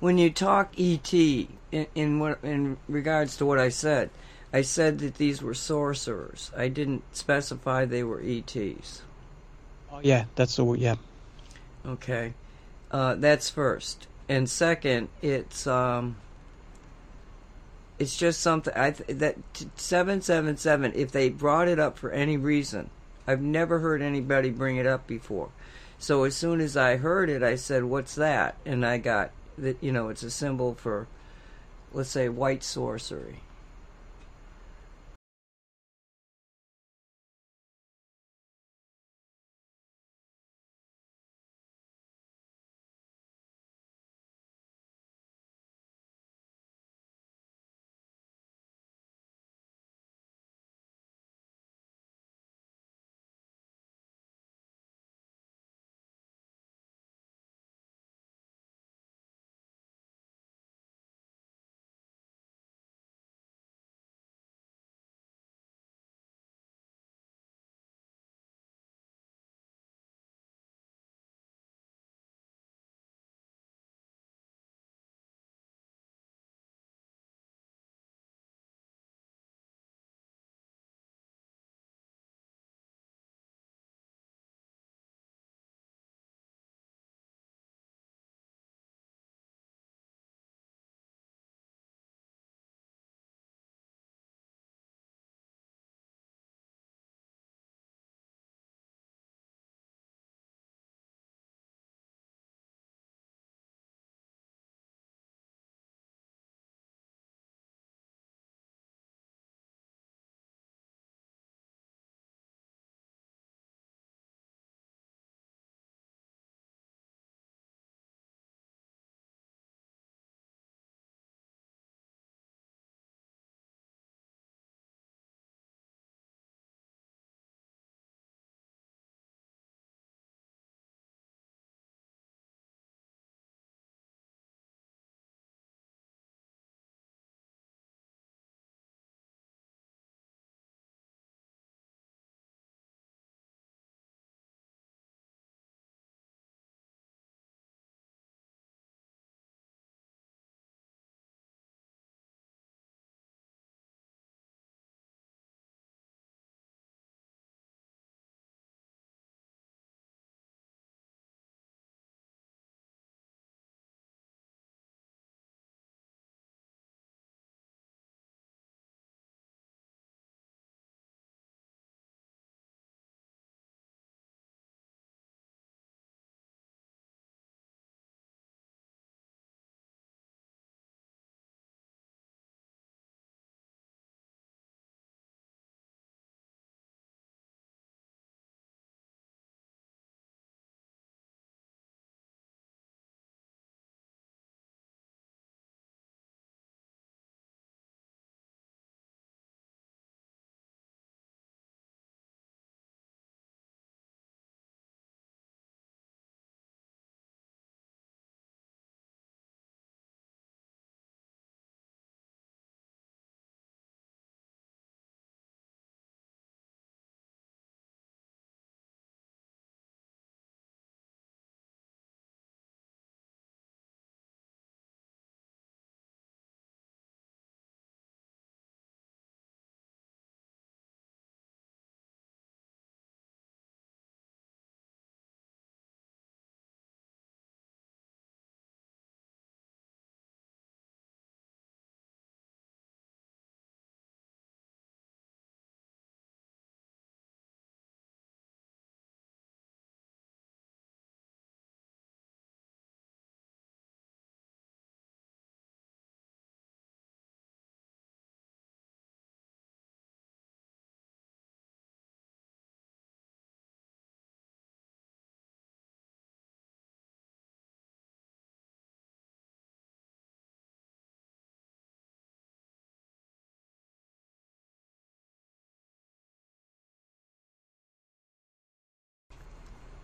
[0.00, 1.46] when you talk ET in
[1.94, 4.10] in, what, in regards to what I said,
[4.54, 6.52] I said that these were sorcerers.
[6.56, 9.02] I didn't specify they were ETs.
[9.90, 10.94] Oh yeah, that's the yeah.
[11.84, 12.34] Okay,
[12.92, 16.14] uh, that's first, and second, it's um,
[17.98, 19.36] it's just something I th- that
[19.74, 20.92] seven seven seven.
[20.94, 22.90] If they brought it up for any reason,
[23.26, 25.48] I've never heard anybody bring it up before.
[25.98, 29.78] So as soon as I heard it, I said, "What's that?" And I got that.
[29.82, 31.08] You know, it's a symbol for,
[31.92, 33.40] let's say, white sorcery.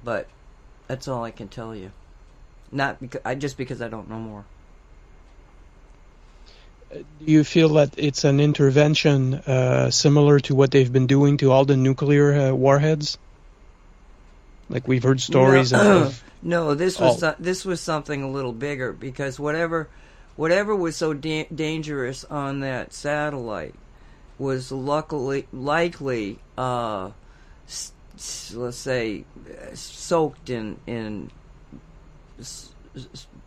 [0.05, 0.27] But
[0.89, 1.93] that's all I can tell you.
[2.73, 4.45] Not because I just because I don't know more.
[6.93, 11.53] Do you feel that it's an intervention uh, similar to what they've been doing to
[11.53, 13.17] all the nuclear uh, warheads?
[14.69, 16.25] Like we've heard stories no, of.
[16.43, 17.35] no, this was Oh.
[17.39, 19.89] this was something a little bigger because whatever
[20.37, 23.75] whatever was so da- dangerous on that satellite
[24.39, 27.11] was luckily likely uh,
[27.69, 27.93] s- s-
[28.55, 29.25] let's say
[29.75, 31.31] soaked in in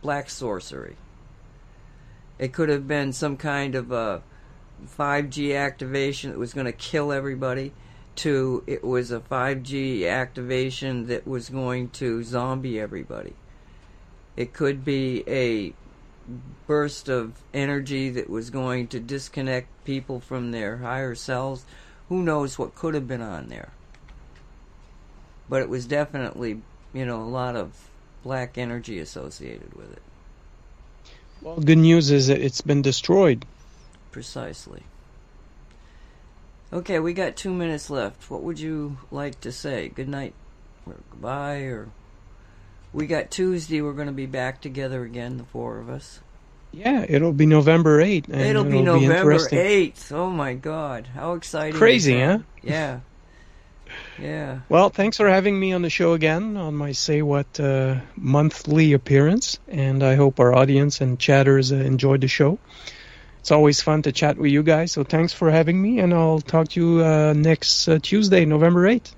[0.02, 0.96] black sorcery.
[2.38, 4.22] It could have been some kind of a
[4.98, 7.72] 5G activation that was going to kill everybody
[8.16, 13.34] to it was a 5G activation that was going to zombie everybody.
[14.36, 15.74] It could be a
[16.66, 21.64] burst of energy that was going to disconnect people from their higher selves.
[22.08, 23.73] Who knows what could have been on there?
[25.48, 26.62] But it was definitely,
[26.92, 27.88] you know, a lot of
[28.22, 30.02] black energy associated with it.
[31.42, 33.44] Well, good news is that it's been destroyed.
[34.10, 34.82] Precisely.
[36.72, 38.30] Okay, we got two minutes left.
[38.30, 39.88] What would you like to say?
[39.88, 40.34] Good night,
[40.86, 41.88] or goodbye, or
[42.92, 43.80] we got Tuesday.
[43.82, 46.20] We're going to be back together again, the four of us.
[46.72, 48.28] Yeah, it'll be November 8th.
[48.28, 49.58] And it'll, be November interesting.
[49.60, 50.10] eighth.
[50.10, 51.78] Oh my God, how exciting!
[51.78, 52.38] Crazy, huh?
[52.62, 53.00] Yeah,
[54.20, 54.60] yeah.
[54.68, 58.92] Well, thanks for having me on the show again on my Say What uh, monthly
[58.92, 62.58] appearance, and I hope our audience and chatters uh, enjoyed the show.
[63.40, 66.40] It's always fun to chat with you guys, so thanks for having me, and I'll
[66.40, 69.12] talk to you uh, next uh, Tuesday, November 8th.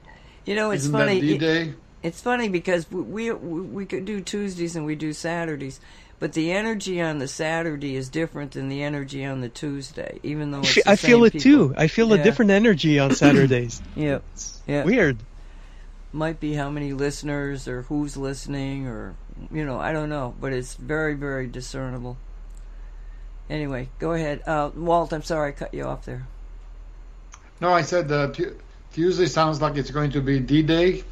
[0.44, 1.20] You know, it's Isn't funny.
[1.20, 1.74] that it- D-Day?
[2.02, 5.80] It's funny because we, we we could do Tuesdays and we do Saturdays,
[6.18, 10.50] but the energy on the Saturday is different than the energy on the Tuesday, even
[10.50, 11.42] though it's the I feel it people.
[11.42, 11.74] too.
[11.76, 13.82] I feel a different energy on Saturdays.
[13.94, 14.18] Yeah,
[14.66, 14.84] yeah.
[14.84, 15.18] Weird.
[16.12, 19.14] Might be how many listeners or who's listening or
[19.52, 22.16] you know I don't know, but it's very very discernible.
[23.48, 25.12] Anyway, go ahead, uh, Walt.
[25.12, 26.26] I'm sorry I cut you off there.
[27.60, 28.32] No, I said uh,
[28.92, 31.04] Tuesday sounds like it's going to be D-Day,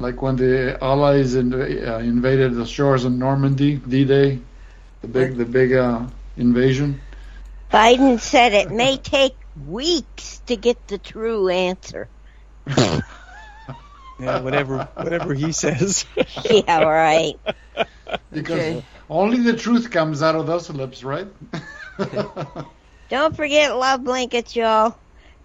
[0.00, 3.76] like when the Allies in, uh, invaded the shores of Normandy.
[3.76, 4.38] D-Day,
[5.02, 6.06] the big the big uh,
[6.36, 7.00] invasion.
[7.72, 12.10] Biden said it may take weeks to get the true answer.
[14.18, 16.04] Yeah, whatever, whatever he says.
[16.44, 17.36] Yeah, right.
[18.32, 18.82] Because Okay.
[19.08, 21.28] only the truth comes out of those lips, right?
[23.10, 24.98] Don't forget love blankets, y'all.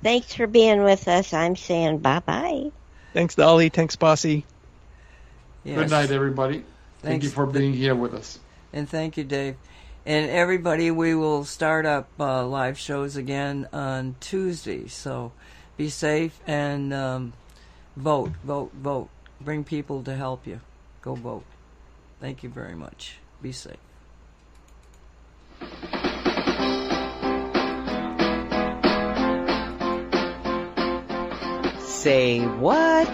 [0.04, 1.34] Thanks for being with us.
[1.34, 2.72] I'm saying bye bye.
[3.14, 3.70] Thanks, Dolly.
[3.70, 4.44] Thanks, Posse.
[5.64, 5.78] Yes.
[5.78, 6.64] Good night, everybody.
[7.02, 8.40] Thank you for being here with us.
[8.74, 9.56] And thank you, Dave.
[10.06, 14.88] And everybody, we will start up uh, live shows again on Tuesday.
[14.88, 15.32] So
[15.78, 17.34] be safe and um,
[17.96, 19.10] vote, vote, vote.
[19.40, 20.60] Bring people to help you.
[21.02, 21.46] Go vote.
[22.20, 23.18] Thank you very much.
[23.42, 23.78] Be safe.
[32.04, 33.08] Say what?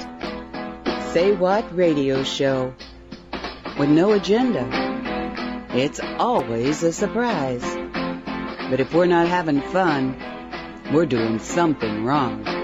[1.14, 2.74] Say what radio show.
[3.78, 4.68] With no agenda.
[5.76, 7.64] It's always a surprise.
[8.72, 10.16] But if we're not having fun,
[10.92, 12.59] we're doing something wrong.